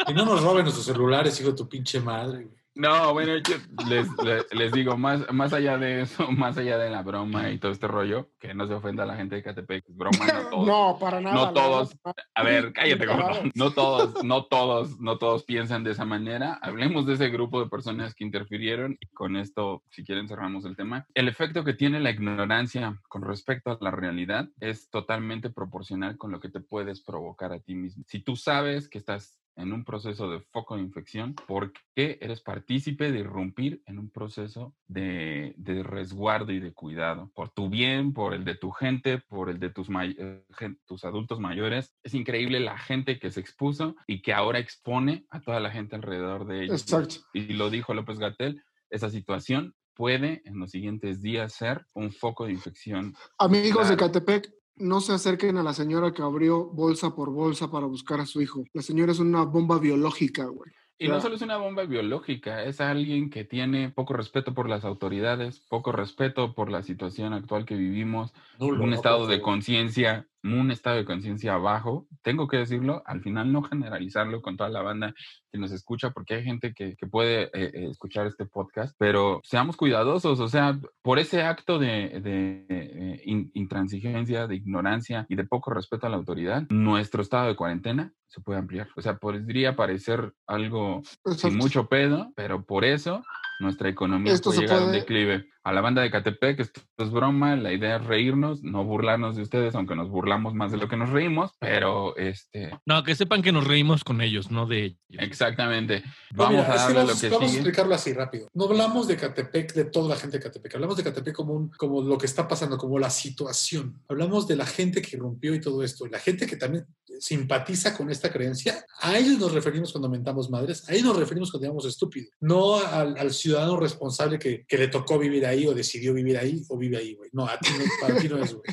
Y 0.10 0.14
no 0.14 0.24
nos 0.24 0.42
roben 0.42 0.64
nuestros 0.64 0.86
celulares, 0.86 1.38
hijo 1.42 1.50
de 1.50 1.58
tu 1.58 1.68
pinche 1.68 2.00
madre. 2.00 2.48
No, 2.78 3.14
bueno, 3.14 3.38
yo 3.38 3.56
les, 3.90 4.08
les, 4.24 4.54
les 4.54 4.72
digo, 4.72 4.98
más, 4.98 5.32
más 5.34 5.52
allá 5.52 5.78
de 5.78 6.02
eso, 6.02 6.32
más 6.32 6.58
allá 6.58 6.78
de 6.78 6.90
la 6.90 7.02
broma 7.02 7.50
y 7.50 7.58
todo 7.58 7.72
este 7.72 7.88
rollo, 7.88 8.30
que 8.40 8.54
no 8.54 8.68
se 8.68 8.74
ofenda 8.76 9.04
a 9.04 9.06
la 9.08 9.16
gente 9.16 9.36
de 9.36 9.44
Catepec, 9.44 9.90
es 9.90 9.98
broma, 9.98 10.26
no 10.26 10.50
todos. 10.50 10.68
No, 10.68 10.98
para 11.00 11.20
nada. 11.20 11.36
No 11.36 11.54
todos. 11.54 11.98
A 12.36 12.44
ver, 12.44 12.72
cállate, 12.74 13.06
cabrón. 13.06 13.52
No 13.56 13.72
todos, 13.72 14.24
no 14.24 14.46
todos, 14.46 15.00
no 15.00 15.18
todos 15.18 15.44
piensan 15.44 15.84
de 15.84 15.92
esa 15.92 16.06
manera. 16.06 16.60
Hablemos 16.62 17.06
de 17.08 17.14
ese 17.14 17.30
grupo 17.30 17.60
de 17.60 17.70
personas 17.70 18.14
que 18.14 18.24
interfirieron 18.24 18.98
y 19.00 19.08
con 19.08 19.36
esto, 19.36 19.84
si 19.90 20.04
quieren, 20.04 20.28
cerramos 20.28 20.66
el 20.66 20.76
tema. 20.76 21.08
El 21.16 21.28
efecto 21.28 21.64
que 21.64 21.74
tiene 21.74 22.00
la 22.00 22.12
ignorancia 22.12 23.00
con 23.10 23.24
respecto 23.24 23.72
a 23.72 23.78
la 23.82 23.92
realidad 23.92 24.50
es 24.60 24.90
totalmente 24.90 25.50
proporcional 25.50 26.18
con 26.18 26.32
lo 26.32 26.40
que 26.40 26.50
te 26.50 26.60
puedes 26.60 27.02
provocar 27.02 27.54
a 27.54 27.60
ti 27.60 27.74
mismo. 27.74 28.04
Si 28.08 28.20
tú 28.20 28.36
sabes 28.36 28.88
que 28.88 29.00
estás 29.00 29.40
en 29.58 29.74
un 29.74 29.84
proceso 29.84 30.30
de 30.30 30.40
foco 30.40 30.76
de 30.76 30.84
infección, 30.84 31.36
¿por 31.48 31.74
qué 31.96 32.18
eres 32.22 32.42
partícipe 32.42 33.12
de 33.12 33.20
irrumpir 33.20 33.82
en 33.86 34.00
un 34.00 34.10
proceso 34.10 34.76
de, 34.88 35.54
de 35.58 35.84
resguardo 35.84 36.52
y 36.52 36.60
de 36.60 36.74
cuidado? 36.74 37.32
Por 37.34 37.50
tu 37.50 37.70
bien, 37.70 38.14
por 38.14 38.34
el 38.34 38.46
de 38.46 38.56
tu 38.56 38.72
gente, 38.72 39.20
por 39.28 39.50
el 39.50 39.60
de 39.60 39.70
tus, 39.70 39.90
eh, 39.90 40.44
tus 40.86 41.04
adultos 41.04 41.40
mayores. 41.40 41.96
Es 42.04 42.14
increíble 42.14 42.60
la 42.60 42.78
gente 42.78 43.20
que 43.20 43.32
se 43.32 43.40
expuso 43.40 43.96
y 44.06 44.22
que 44.22 44.34
ahora 44.34 44.60
expone 44.60 45.26
a 45.30 45.42
toda 45.42 45.60
la 45.60 45.72
gente 45.72 45.96
alrededor 45.96 46.46
de 46.46 46.64
ellos. 46.64 46.84
Exacto. 46.84 47.16
Y 47.34 47.54
lo 47.54 47.70
dijo 47.70 47.94
López 47.94 48.20
Gatel, 48.20 48.64
esa 48.90 49.10
situación 49.10 49.76
puede 49.98 50.44
en 50.46 50.60
los 50.60 50.72
siguientes 50.72 51.22
días 51.22 51.54
ser 51.54 51.86
un 51.94 52.12
foco 52.12 52.46
de 52.46 52.54
infección. 52.54 53.16
Amigos 53.40 53.90
de 53.90 53.98
Claro. 53.98 54.14
Catepec, 54.14 54.54
no 54.78 55.02
se 55.02 55.14
acerquen 55.14 55.58
a 55.58 55.64
la 55.64 55.74
señora 55.74 56.14
que 56.14 56.22
abrió 56.22 56.66
bolsa 56.66 57.16
por 57.16 57.32
bolsa 57.32 57.70
para 57.72 57.86
buscar 57.86 58.20
a 58.20 58.26
su 58.26 58.42
hijo. 58.42 58.64
La 58.74 58.82
señora 58.82 59.12
es 59.12 59.20
una 59.20 59.44
bomba 59.44 59.80
biológica, 59.80 60.46
güey. 60.46 60.72
Y 61.00 61.08
no 61.10 61.22
solo 61.22 61.36
es 61.36 61.44
una 61.44 61.58
bomba 61.58 61.84
biológica, 61.84 62.64
es 62.64 62.82
alguien 62.82 63.30
que 63.30 63.44
tiene 63.44 63.92
poco 63.92 64.14
respeto 64.14 64.56
por 64.56 64.68
las 64.68 64.84
autoridades, 64.84 65.60
poco 65.70 65.92
respeto 65.92 66.56
por 66.56 66.72
la 66.72 66.82
situación 66.82 67.34
actual 67.34 67.66
que 67.66 67.76
vivimos, 67.76 68.34
un 68.58 68.80
¿no? 68.80 68.96
estado 68.96 69.28
de 69.28 69.40
conciencia 69.40 70.28
un 70.54 70.72
estado 70.72 70.98
de 70.98 71.06
conciencia 71.06 71.58
bajo, 71.58 72.08
tengo 72.22 72.48
que 72.48 72.58
decirlo, 72.58 73.04
al 73.06 73.22
final 73.22 73.52
no 73.52 73.64
generalizarlo 73.64 74.42
con 74.42 74.58
toda 74.58 74.70
la 74.70 74.82
banda 74.82 75.14
que 75.52 75.58
nos 75.58 75.72
escucha, 75.72 76.12
porque 76.12 76.36
hay 76.36 76.44
gente 76.44 76.74
que, 76.74 76.96
que 76.96 77.08
puede 77.08 77.44
eh, 77.44 77.50
eh, 77.54 77.88
escuchar 77.90 78.28
este 78.28 78.46
podcast, 78.46 78.96
pero 78.98 79.42
seamos 79.44 79.78
cuidadosos, 79.78 80.40
o 80.40 80.48
sea, 80.48 80.80
por 81.02 81.20
ese 81.20 81.42
acto 81.44 81.80
de, 81.80 82.20
de 82.22 82.66
eh, 82.70 83.22
in- 83.26 83.52
intransigencia, 83.54 84.48
de 84.48 84.56
ignorancia 84.56 85.26
y 85.30 85.36
de 85.36 85.44
poco 85.46 85.72
respeto 85.72 86.08
a 86.08 86.10
la 86.10 86.18
autoridad, 86.18 86.64
nuestro 86.70 87.22
estado 87.22 87.48
de 87.48 87.56
cuarentena 87.56 88.14
se 88.28 88.42
puede 88.42 88.60
ampliar. 88.60 88.90
O 88.96 89.02
sea, 89.02 89.18
podría 89.18 89.76
parecer 89.76 90.34
algo 90.46 90.98
Exacto. 91.26 91.36
sin 91.36 91.58
mucho 91.58 91.88
pedo, 91.88 92.32
pero 92.36 92.66
por 92.66 92.84
eso 92.84 93.24
nuestra 93.60 93.90
economía 93.90 94.34
Esto 94.34 94.50
puede 94.52 94.62
llegar 94.62 94.78
a 94.78 94.82
un 94.82 94.88
puede- 94.88 95.00
declive. 95.00 95.46
A 95.64 95.74
la 95.74 95.82
banda 95.82 96.02
de 96.02 96.10
Catepec, 96.10 96.62
esto 96.62 96.80
es 96.98 97.12
broma, 97.12 97.58
la 97.58 97.74
idea 97.74 97.98
es 97.98 98.06
reírnos, 98.06 98.64
no 98.64 98.86
burlarnos 98.86 99.36
de 99.36 99.42
ustedes, 99.42 99.76
aunque 99.76 99.98
nos 99.98 100.10
burlamos 100.10 100.54
más 100.54 100.72
de 100.72 100.78
lo 100.78 100.88
que 100.88 100.96
nos 100.96 101.10
reímos, 101.10 101.52
pero 101.60 102.16
este, 102.16 102.72
No, 102.86 103.04
que 103.04 103.16
sepan 103.16 103.42
que 103.42 103.52
nos 103.52 103.68
reímos 103.68 104.06
con 104.06 104.22
ellos, 104.22 104.50
no 104.50 104.66
de 104.66 104.84
ellos. 104.86 104.98
exactamente. 105.10 106.04
Vamos 106.34 106.54
mira, 106.62 106.72
a 106.72 106.76
es 106.76 106.82
que 106.82 106.94
darle 106.94 107.00
vamos, 107.00 107.16
lo 107.16 107.20
que 107.30 107.36
vamos 107.36 107.52
a 107.52 107.54
explicarlo 107.56 107.96
así 107.96 108.14
rápido. 108.14 108.48
No 108.54 108.64
hablamos 108.64 109.08
de 109.10 109.18
Catepec, 109.18 109.74
de 109.74 109.84
toda 109.86 110.08
la 110.08 110.16
gente 110.16 110.38
de 110.38 110.44
Catepec. 110.44 110.76
Hablamos 110.76 110.96
de 110.96 111.04
Catepec 111.04 111.36
como, 111.36 111.54
un, 111.54 111.70
como 111.72 112.02
lo 112.02 112.18
que 112.18 112.28
está 112.28 112.48
pasando, 112.48 112.78
como 112.78 112.98
la 112.98 113.10
situación. 113.10 114.02
Hablamos 114.08 114.48
de 114.48 114.56
la 114.56 114.66
gente 114.66 115.02
que 115.02 115.18
rompió 115.18 115.54
y 115.54 115.60
todo 115.60 115.84
esto. 115.84 116.06
La 116.08 116.20
gente 116.20 116.48
que 116.48 116.56
también 116.56 116.86
simpatiza 117.20 117.96
con 117.96 118.10
esta 118.10 118.32
creencia. 118.32 118.86
A 119.02 119.18
ellos 119.18 119.38
nos 119.38 119.54
referimos 119.54 119.92
cuando 119.92 120.10
mentamos 120.10 120.50
madres. 120.50 120.88
A 120.90 120.94
ellos 120.94 121.06
nos 121.06 121.18
referimos 121.18 121.52
cuando 121.52 121.68
llamamos 121.68 121.86
estúpido. 121.86 122.30
No 122.40 122.78
al, 122.78 123.18
al 123.18 123.34
ciudadano 123.34 123.80
responsable 123.80 124.40
que, 124.40 124.66
que 124.68 124.78
le 124.78 124.88
tocó 124.88 125.18
vivir 125.18 125.46
ahí 125.46 125.68
o 125.68 125.74
decidió 125.74 126.14
vivir 126.14 126.38
ahí 126.38 126.64
o 126.70 126.78
vive 126.78 126.98
ahí, 126.98 127.16
güey. 127.16 127.30
No, 127.34 127.46
a 127.46 127.58
ti 127.60 127.70
no, 127.78 127.86
para 128.02 128.20
ti 128.20 128.30
no 128.30 128.38
es, 128.38 128.54
güey. 128.54 128.64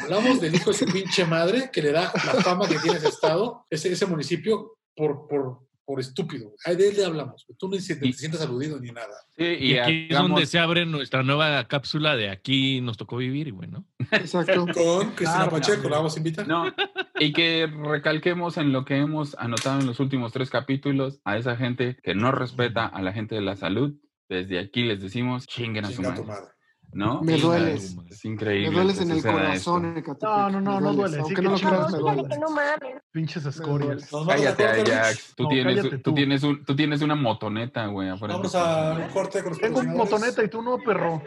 Hablamos 0.00 0.40
del 0.40 0.54
hijo 0.54 0.70
de 0.70 0.78
su 0.78 0.86
pinche 0.86 1.24
madre 1.24 1.70
que 1.72 1.82
le 1.82 1.92
da 1.92 2.12
la 2.14 2.34
fama 2.42 2.68
que 2.68 2.78
tiene 2.78 2.98
ese 2.98 3.08
estado, 3.08 3.66
ese, 3.68 3.92
ese 3.92 4.06
municipio, 4.06 4.78
por, 4.94 5.26
por, 5.26 5.66
por 5.84 6.00
estúpido. 6.00 6.52
De 6.66 6.88
él 6.88 6.96
le 6.96 7.04
hablamos. 7.04 7.46
Tú 7.58 7.68
ni 7.68 7.80
si- 7.80 7.98
te, 7.98 8.12
sientas 8.12 8.40
aludido 8.42 8.78
ni 8.80 8.90
nada. 8.90 9.14
Sí, 9.36 9.44
Y, 9.44 9.72
y 9.72 9.78
aquí 9.78 10.06
es 10.10 10.16
donde 10.18 10.46
se 10.46 10.58
abre 10.58 10.86
nuestra 10.86 11.22
nueva 11.22 11.66
cápsula 11.68 12.16
de 12.16 12.30
aquí 12.30 12.80
nos 12.80 12.96
tocó 12.96 13.16
vivir, 13.16 13.52
güey, 13.52 13.68
¿no? 13.68 13.84
Exacto. 14.10 14.66
Con 14.74 15.10
Cristina 15.12 15.32
Claro, 15.48 15.50
Pacheco, 15.50 15.88
la 15.88 15.96
vamos 15.96 16.14
a 16.14 16.18
invitar. 16.18 16.46
No, 16.48 16.72
y 17.18 17.32
que 17.32 17.66
recalquemos 17.66 18.56
en 18.56 18.72
lo 18.72 18.84
que 18.84 18.96
hemos 18.96 19.34
anotado 19.38 19.80
en 19.80 19.86
los 19.86 20.00
últimos 20.00 20.32
tres 20.32 20.50
capítulos 20.50 21.20
a 21.24 21.36
esa 21.36 21.56
gente 21.56 21.96
que 22.02 22.14
no 22.14 22.32
respeta 22.32 22.86
a 22.86 23.02
la 23.02 23.12
gente 23.12 23.34
de 23.34 23.40
la 23.42 23.56
salud. 23.56 23.94
Desde 24.28 24.58
aquí 24.58 24.84
les 24.84 25.00
decimos, 25.00 25.46
chinguen 25.46 25.84
a 25.84 25.88
su 25.90 25.96
Chinga 25.96 26.14
tu 26.14 26.24
madre, 26.24 26.42
madre. 26.42 26.54
¿No? 26.92 27.22
Me 27.22 27.38
dueles. 27.38 27.96
Es, 28.10 28.24
increíble. 28.24 28.70
Me 28.70 28.76
dueles 28.76 29.00
en 29.00 29.10
el 29.10 29.22
corazón. 29.22 29.96
Ecatepec. 29.96 30.22
No, 30.22 30.50
no, 30.50 30.60
no, 30.60 30.80
no 30.80 30.92
dueles. 30.92 30.96
duele, 30.96 31.18
Aunque 31.18 31.34
que 31.34 31.42
no 31.42 31.50
lo 31.50 31.56
creas, 31.58 31.92
me 31.92 31.98
Dígale 31.98 32.22
duele. 32.22 32.34
que 32.34 32.38
no 32.38 32.50
mames. 32.50 33.02
Pinches 33.10 33.46
escorias. 33.46 34.10
Cállate. 34.26 34.64
Ajax. 34.66 35.34
Tú, 35.34 35.48
tienes, 35.48 36.02
tú, 36.02 36.14
tienes 36.14 36.42
tú 36.42 36.76
tienes 36.76 37.02
una 37.02 37.14
motoneta, 37.14 37.86
güey. 37.86 38.10
Vamos 38.10 38.54
a 38.54 38.92
un 38.92 39.08
corte 39.08 39.42
con 39.42 39.50
los 39.50 39.60
Tengo 39.60 39.82
motoneta 39.82 40.44
y 40.44 40.48
tú 40.48 40.62
no, 40.62 40.78
perro. 40.78 41.22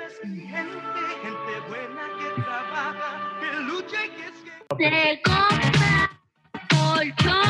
Se 4.78 5.22
compra 5.24 6.16
colchones, 6.70 7.45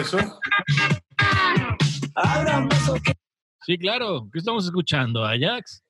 eso. 0.00 0.18
Sí, 3.62 3.78
claro. 3.78 4.28
¿Qué 4.32 4.38
estamos 4.38 4.64
escuchando, 4.64 5.24
Ajax? 5.24 5.84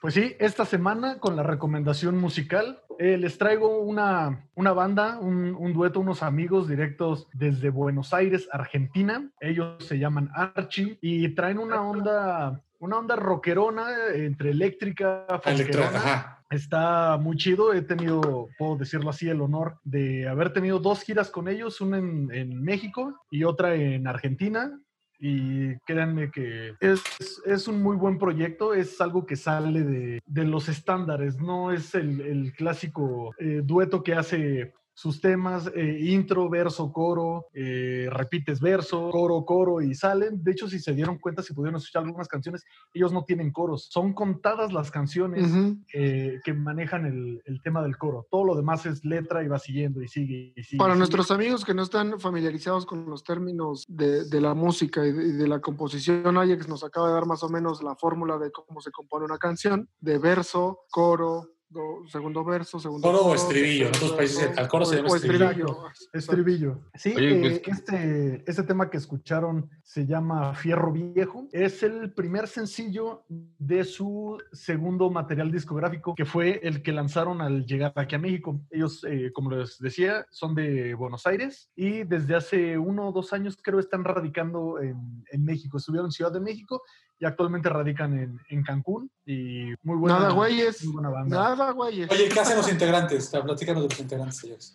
Pues 0.00 0.14
sí, 0.14 0.36
esta 0.38 0.64
semana 0.64 1.18
con 1.18 1.34
la 1.34 1.42
recomendación 1.42 2.16
musical 2.18 2.80
eh, 3.00 3.16
les 3.18 3.36
traigo 3.36 3.80
una, 3.80 4.48
una 4.54 4.72
banda, 4.72 5.18
un, 5.18 5.56
un 5.56 5.72
dueto, 5.72 5.98
unos 5.98 6.22
amigos 6.22 6.68
directos 6.68 7.26
desde 7.32 7.70
Buenos 7.70 8.14
Aires, 8.14 8.48
Argentina. 8.52 9.28
Ellos 9.40 9.84
se 9.84 9.98
llaman 9.98 10.30
Archie 10.34 10.98
y 11.02 11.28
traen 11.34 11.58
una 11.58 11.82
onda, 11.82 12.62
una 12.80 12.98
onda 12.98 13.16
rockerona 13.16 13.90
eh, 13.90 14.26
entre 14.26 14.50
eléctrica, 14.50 15.26
Electro, 15.44 15.82
ajá. 15.84 16.44
Está 16.50 17.18
muy 17.18 17.36
chido. 17.36 17.74
He 17.74 17.82
tenido, 17.82 18.48
puedo 18.58 18.76
decirlo 18.76 19.10
así, 19.10 19.28
el 19.28 19.40
honor 19.40 19.78
de 19.84 20.26
haber 20.28 20.52
tenido 20.52 20.78
dos 20.78 21.02
giras 21.02 21.30
con 21.30 21.46
ellos, 21.46 21.80
una 21.80 21.98
en, 21.98 22.30
en 22.32 22.62
México 22.62 23.14
y 23.30 23.44
otra 23.44 23.74
en 23.74 24.06
Argentina. 24.06 24.80
Y 25.20 25.76
créanme 25.80 26.30
que 26.30 26.74
es, 26.80 27.02
es 27.44 27.66
un 27.66 27.82
muy 27.82 27.96
buen 27.96 28.18
proyecto, 28.18 28.72
es 28.72 29.00
algo 29.00 29.26
que 29.26 29.34
sale 29.34 29.82
de, 29.82 30.20
de 30.24 30.44
los 30.44 30.68
estándares, 30.68 31.38
no 31.40 31.72
es 31.72 31.96
el, 31.96 32.20
el 32.20 32.52
clásico 32.52 33.34
eh, 33.36 33.62
dueto 33.64 34.04
que 34.04 34.14
hace 34.14 34.74
sus 34.98 35.20
temas, 35.20 35.70
eh, 35.76 35.96
intro, 36.00 36.50
verso, 36.50 36.92
coro, 36.92 37.46
eh, 37.54 38.08
repites 38.10 38.58
verso, 38.58 39.10
coro, 39.10 39.44
coro 39.44 39.80
y 39.80 39.94
salen. 39.94 40.42
De 40.42 40.50
hecho, 40.50 40.66
si 40.68 40.80
se 40.80 40.92
dieron 40.92 41.18
cuenta, 41.18 41.40
si 41.40 41.54
pudieron 41.54 41.78
escuchar 41.78 42.02
algunas 42.02 42.26
canciones, 42.26 42.64
ellos 42.92 43.12
no 43.12 43.22
tienen 43.22 43.52
coros. 43.52 43.86
Son 43.92 44.12
contadas 44.12 44.72
las 44.72 44.90
canciones 44.90 45.48
eh, 45.94 46.40
que 46.44 46.52
manejan 46.52 47.06
el, 47.06 47.40
el 47.44 47.62
tema 47.62 47.80
del 47.80 47.96
coro. 47.96 48.26
Todo 48.28 48.42
lo 48.42 48.56
demás 48.56 48.86
es 48.86 49.04
letra 49.04 49.44
y 49.44 49.46
va 49.46 49.60
siguiendo 49.60 50.02
y 50.02 50.08
sigue 50.08 50.52
y 50.56 50.64
sigue. 50.64 50.78
Para 50.78 50.94
sigue. 50.94 50.98
nuestros 50.98 51.30
amigos 51.30 51.64
que 51.64 51.74
no 51.74 51.84
están 51.84 52.18
familiarizados 52.18 52.84
con 52.84 53.08
los 53.08 53.22
términos 53.22 53.84
de, 53.86 54.24
de 54.24 54.40
la 54.40 54.54
música 54.54 55.06
y 55.06 55.12
de, 55.12 55.28
y 55.28 55.32
de 55.34 55.46
la 55.46 55.60
composición, 55.60 56.36
Ajax 56.36 56.66
nos 56.66 56.82
acaba 56.82 57.06
de 57.06 57.14
dar 57.14 57.26
más 57.26 57.44
o 57.44 57.48
menos 57.48 57.84
la 57.84 57.94
fórmula 57.94 58.36
de 58.36 58.50
cómo 58.50 58.80
se 58.80 58.90
compone 58.90 59.26
una 59.26 59.38
canción, 59.38 59.88
de 60.00 60.18
verso, 60.18 60.80
coro, 60.90 61.52
do- 61.70 62.06
segundo 62.08 62.44
verso, 62.44 62.78
segundo 62.80 63.06
Coro 63.06 63.26
o 63.26 63.34
estribillo, 63.34 63.86
en 63.88 63.94
otros 63.96 64.12
países 64.12 64.56
al 64.56 64.68
coro 64.68 64.84
se 64.84 64.96
llama 64.96 65.08
estribillo. 65.16 65.84
Estribillo. 66.12 66.80
Sí, 66.94 67.12
Oye, 67.16 67.36
eh, 67.36 67.60
pues- 67.64 67.78
este, 67.78 68.44
este 68.50 68.62
tema 68.62 68.88
que 68.90 68.96
escucharon 68.96 69.68
se 69.82 70.06
llama 70.06 70.54
Fierro 70.54 70.92
Viejo. 70.92 71.48
Es 71.52 71.82
el 71.82 72.12
primer 72.12 72.48
sencillo 72.48 73.24
de 73.28 73.84
su 73.84 74.38
segundo 74.52 75.10
material 75.10 75.50
discográfico, 75.52 76.14
que 76.14 76.24
fue 76.24 76.60
el 76.62 76.82
que 76.82 76.92
lanzaron 76.92 77.40
al 77.40 77.66
llegar 77.66 77.92
aquí 77.96 78.14
a 78.14 78.18
México. 78.18 78.60
Ellos, 78.70 79.04
eh, 79.08 79.30
como 79.34 79.50
les 79.50 79.78
decía, 79.78 80.26
son 80.30 80.54
de 80.54 80.94
Buenos 80.94 81.26
Aires 81.26 81.70
y 81.76 82.04
desde 82.04 82.34
hace 82.34 82.78
uno 82.78 83.08
o 83.08 83.12
dos 83.12 83.32
años 83.32 83.58
creo 83.62 83.78
están 83.78 84.04
radicando 84.04 84.80
en, 84.80 85.24
en 85.30 85.44
México. 85.44 85.78
Estuvieron 85.78 86.06
en 86.08 86.12
Ciudad 86.12 86.32
de 86.32 86.40
México 86.40 86.82
y 87.18 87.24
actualmente 87.26 87.68
radican 87.68 88.18
en, 88.18 88.40
en 88.48 88.62
Cancún. 88.62 89.10
Y 89.26 89.72
muy 89.82 89.96
buena, 89.96 90.18
Nada, 90.20 90.32
güeyes. 90.32 90.84
muy 90.84 90.94
buena 90.94 91.08
banda. 91.10 91.36
Nada, 91.36 91.70
güeyes. 91.72 92.10
Oye, 92.10 92.28
¿qué 92.28 92.40
hacen 92.40 92.56
los 92.56 92.70
integrantes? 92.70 93.28
Platícanos 93.28 93.82
de 93.82 93.88
los 93.88 94.00
integrantes 94.00 94.44
ellos. 94.44 94.74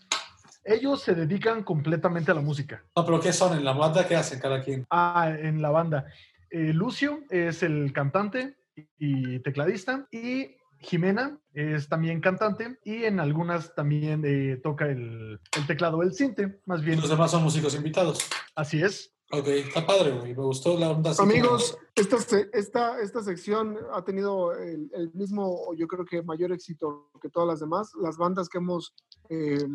Ellos 0.66 1.02
se 1.02 1.14
dedican 1.14 1.64
completamente 1.64 2.32
a 2.32 2.36
la 2.36 2.42
música. 2.42 2.84
No, 2.96 3.06
pero 3.06 3.20
¿qué 3.20 3.34
son? 3.34 3.58
¿En 3.58 3.66
la 3.66 3.74
banda 3.74 4.08
qué 4.08 4.16
hacen 4.16 4.40
cada 4.40 4.62
quien? 4.62 4.86
Ah, 4.90 5.30
en 5.38 5.62
la 5.62 5.70
banda. 5.72 6.06
Eh, 6.50 6.72
Lucio 6.74 7.22
es 7.30 7.64
el 7.64 7.92
cantante 7.92 8.56
y 8.98 9.40
tecladista 9.40 10.08
y 10.12 10.56
Jimena 10.80 11.38
es 11.54 11.88
también 11.88 12.20
cantante 12.22 12.78
y 12.84 13.06
en 13.06 13.20
algunas 13.20 13.74
también 13.76 14.24
eh, 14.26 14.60
toca 14.62 14.86
el, 14.86 15.40
el 15.58 15.68
teclado, 15.68 16.02
el 16.02 16.14
cinte, 16.14 16.60
más 16.66 16.82
bien. 16.82 17.00
Los 17.00 17.10
demás 17.10 17.32
son 17.32 17.44
músicos 17.44 17.76
invitados. 17.76 18.20
Así 18.56 18.82
es. 18.82 19.13
Ok, 19.36 19.48
está 19.48 19.84
padre, 19.84 20.12
güey. 20.12 20.36
Me 20.36 20.44
gustó 20.44 20.78
la 20.78 20.92
onda. 20.92 21.12
Amigos, 21.18 21.76
esta, 21.96 22.18
esta, 22.54 23.02
esta 23.02 23.24
sección 23.24 23.80
ha 23.92 24.04
tenido 24.04 24.54
el, 24.54 24.92
el 24.94 25.12
mismo, 25.14 25.74
yo 25.76 25.88
creo 25.88 26.06
que 26.06 26.22
mayor 26.22 26.52
éxito 26.52 27.10
que 27.20 27.30
todas 27.30 27.48
las 27.48 27.60
demás. 27.60 27.92
Las 28.00 28.18
bandas 28.18 28.48
que 28.48 28.60
hemos 28.60 28.94
eh, 29.30 29.66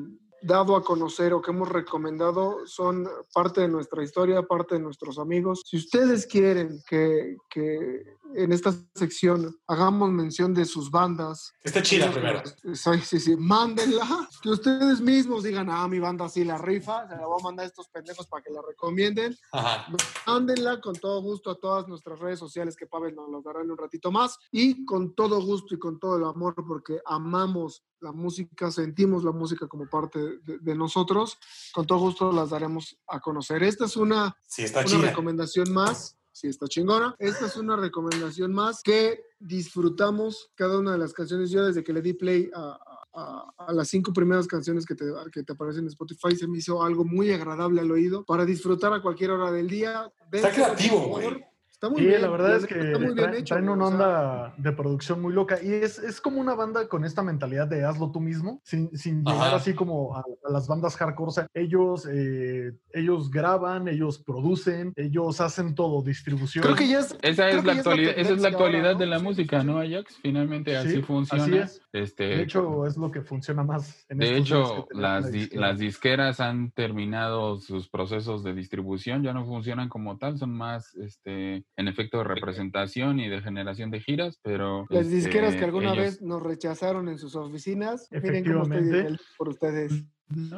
dado 0.42 0.76
a 0.76 0.84
conocer 0.84 1.32
o 1.32 1.42
que 1.42 1.50
hemos 1.50 1.68
recomendado 1.68 2.66
son 2.66 3.08
parte 3.32 3.62
de 3.62 3.68
nuestra 3.68 4.02
historia, 4.02 4.42
parte 4.42 4.76
de 4.76 4.80
nuestros 4.80 5.18
amigos. 5.18 5.62
Si 5.64 5.76
ustedes 5.76 6.26
quieren 6.26 6.82
que, 6.88 7.36
que 7.48 8.18
en 8.34 8.52
esta 8.52 8.74
sección 8.94 9.56
hagamos 9.66 10.10
mención 10.10 10.54
de 10.54 10.64
sus 10.64 10.90
bandas. 10.90 11.52
Esté 11.62 11.82
chida 11.82 12.10
primero. 12.10 12.42
Sí, 12.74 12.98
sí, 13.02 13.20
sí, 13.20 13.36
mándenla. 13.36 14.28
Que 14.42 14.50
ustedes 14.50 15.00
mismos 15.00 15.44
digan, 15.44 15.68
ah, 15.70 15.88
mi 15.88 15.98
banda 15.98 16.28
sí 16.28 16.44
la 16.44 16.58
rifa, 16.58 17.08
se 17.08 17.16
la 17.16 17.26
voy 17.26 17.40
a 17.40 17.44
mandar 17.44 17.64
a 17.64 17.68
estos 17.68 17.88
pendejos 17.88 18.26
para 18.26 18.42
que 18.42 18.52
la 18.52 18.60
recomienden. 18.66 19.36
Ajá. 19.52 19.86
Mándenla 20.26 20.80
con 20.80 20.94
todo 20.94 21.22
gusto 21.22 21.50
a 21.50 21.56
todas 21.56 21.88
nuestras 21.88 22.18
redes 22.18 22.38
sociales 22.38 22.76
que 22.76 22.86
Pavel 22.86 23.14
nos 23.14 23.30
las 23.30 23.44
dará 23.44 23.62
en 23.62 23.70
un 23.70 23.78
ratito 23.78 24.10
más 24.10 24.38
y 24.52 24.84
con 24.84 25.14
todo 25.14 25.40
gusto 25.42 25.74
y 25.74 25.78
con 25.78 25.98
todo 25.98 26.16
el 26.16 26.24
amor 26.24 26.54
porque 26.66 27.00
amamos 27.04 27.84
la 28.00 28.12
música, 28.12 28.70
sentimos 28.70 29.24
la 29.24 29.32
música 29.32 29.66
como 29.66 29.88
parte 29.88 30.18
de, 30.18 30.27
de 30.44 30.74
nosotros, 30.74 31.38
con 31.72 31.86
todo 31.86 31.98
gusto 31.98 32.32
las 32.32 32.50
daremos 32.50 32.96
a 33.06 33.20
conocer. 33.20 33.62
Esta 33.62 33.84
es 33.86 33.96
una, 33.96 34.36
Sí, 34.46 34.62
está 34.62 34.80
una 34.80 34.88
chida. 34.88 35.08
recomendación 35.08 35.72
más. 35.72 36.16
Sí, 36.32 36.46
está 36.46 36.68
chingona. 36.68 37.16
Esta 37.18 37.46
es 37.46 37.56
una 37.56 37.74
recomendación 37.76 38.52
más 38.52 38.80
que 38.82 39.20
disfrutamos 39.40 40.50
cada 40.54 40.78
una 40.78 40.92
de 40.92 40.98
las 40.98 41.12
canciones. 41.12 41.50
Yo 41.50 41.64
desde 41.66 41.82
que 41.82 41.92
le 41.92 42.00
di 42.00 42.12
play 42.14 42.48
a, 42.54 42.60
a- 42.60 42.98
a- 43.14 43.66
a 43.66 43.72
las 43.72 43.88
cinco 43.88 44.12
primeras 44.12 44.46
canciones 44.46 44.86
que 44.86 44.94
te, 44.94 45.04
que 45.32 45.42
te 45.42 45.52
aparecen 45.52 45.82
en 45.82 45.88
Spotify. 45.88 46.36
Se 46.36 46.46
me 46.46 46.58
hizo 46.58 46.82
algo 46.82 47.04
muy 47.04 47.32
agradable 47.32 47.80
al 47.80 47.90
oído 47.90 48.24
para 48.24 48.44
disfrutar 48.44 48.92
a 48.92 49.02
cualquier 49.02 49.32
hora 49.32 49.50
del 49.50 49.68
día. 49.68 50.10
Está 50.30 50.52
creativo, 50.52 51.08
güey. 51.08 51.44
Está 51.80 51.90
muy 51.90 52.00
Sí, 52.02 52.08
bien. 52.08 52.22
la 52.22 52.28
verdad 52.30 52.56
es 52.56 52.66
que 52.66 52.74
está 52.76 52.98
muy 52.98 53.06
bien 53.14 53.16
traen, 53.18 53.34
hecho. 53.36 53.54
traen 53.54 53.68
una 53.68 53.84
o 53.84 53.88
sea, 53.90 53.96
onda 53.96 54.54
de 54.56 54.72
producción 54.72 55.22
muy 55.22 55.32
loca 55.32 55.62
y 55.62 55.70
es, 55.74 56.00
es 56.00 56.20
como 56.20 56.40
una 56.40 56.56
banda 56.56 56.88
con 56.88 57.04
esta 57.04 57.22
mentalidad 57.22 57.68
de 57.68 57.84
hazlo 57.84 58.10
tú 58.10 58.20
mismo, 58.20 58.60
sin, 58.64 58.90
sin 58.98 59.22
llegar 59.24 59.54
así 59.54 59.74
como 59.74 60.16
a, 60.16 60.24
a 60.44 60.50
las 60.50 60.66
bandas 60.66 60.96
hardcore. 60.96 61.28
O 61.28 61.30
sea, 61.30 61.46
ellos, 61.54 62.04
eh, 62.10 62.72
ellos 62.92 63.30
graban, 63.30 63.86
ellos 63.86 64.18
producen, 64.18 64.92
ellos 64.96 65.40
hacen 65.40 65.76
todo, 65.76 66.02
distribución. 66.02 66.64
Creo 66.64 66.74
que 66.74 66.88
ya 66.88 66.98
es. 66.98 67.16
Esa 67.22 67.48
es 67.48 67.64
la 67.64 67.74
ya 67.74 67.78
actualidad, 67.78 68.14
esa 68.16 68.32
es 68.32 68.40
la 68.42 68.48
actualidad 68.48 68.86
ahora, 68.94 68.98
de 68.98 69.06
¿no? 69.06 69.10
la 69.12 69.18
Sí, 69.20 69.24
música, 69.24 69.60
sí. 69.60 69.66
¿no, 69.68 69.78
Ajax? 69.78 70.16
Finalmente 70.20 70.76
así 70.76 70.90
Sí, 70.96 71.02
funciona. 71.02 71.44
así 71.44 71.58
es. 71.58 71.80
Este, 71.92 72.24
De 72.24 72.42
hecho, 72.42 72.86
es 72.86 72.96
lo 72.96 73.12
que 73.12 73.22
funciona 73.22 73.62
más 73.62 74.04
en 74.08 74.18
De 74.18 74.36
hecho, 74.36 74.88
las, 74.90 75.22
la 75.24 75.30
di- 75.30 75.38
disquera. 75.38 75.60
las 75.68 75.78
disqueras 75.78 76.40
han 76.40 76.72
terminado 76.72 77.58
sus 77.60 77.88
procesos 77.88 78.42
de 78.42 78.52
distribución, 78.52 79.22
ya 79.22 79.32
no 79.32 79.46
funcionan 79.46 79.88
como 79.88 80.18
tal, 80.18 80.38
son 80.38 80.50
más 80.56 80.96
este, 80.96 81.64
en 81.78 81.88
efecto 81.88 82.18
de 82.18 82.24
representación 82.24 83.20
y 83.20 83.28
de 83.28 83.40
generación 83.40 83.90
de 83.90 84.00
giras, 84.00 84.38
pero... 84.42 84.84
Las 84.90 85.08
disqueras 85.10 85.50
este, 85.50 85.60
que 85.60 85.64
alguna 85.64 85.92
ellos- 85.92 86.04
vez 86.04 86.22
nos 86.22 86.42
rechazaron 86.42 87.08
en 87.08 87.18
sus 87.18 87.34
oficinas. 87.36 88.08
Miren 88.10 88.44
cómo 88.44 88.74
estoy 88.74 89.16
por 89.38 89.48
ustedes. 89.48 90.04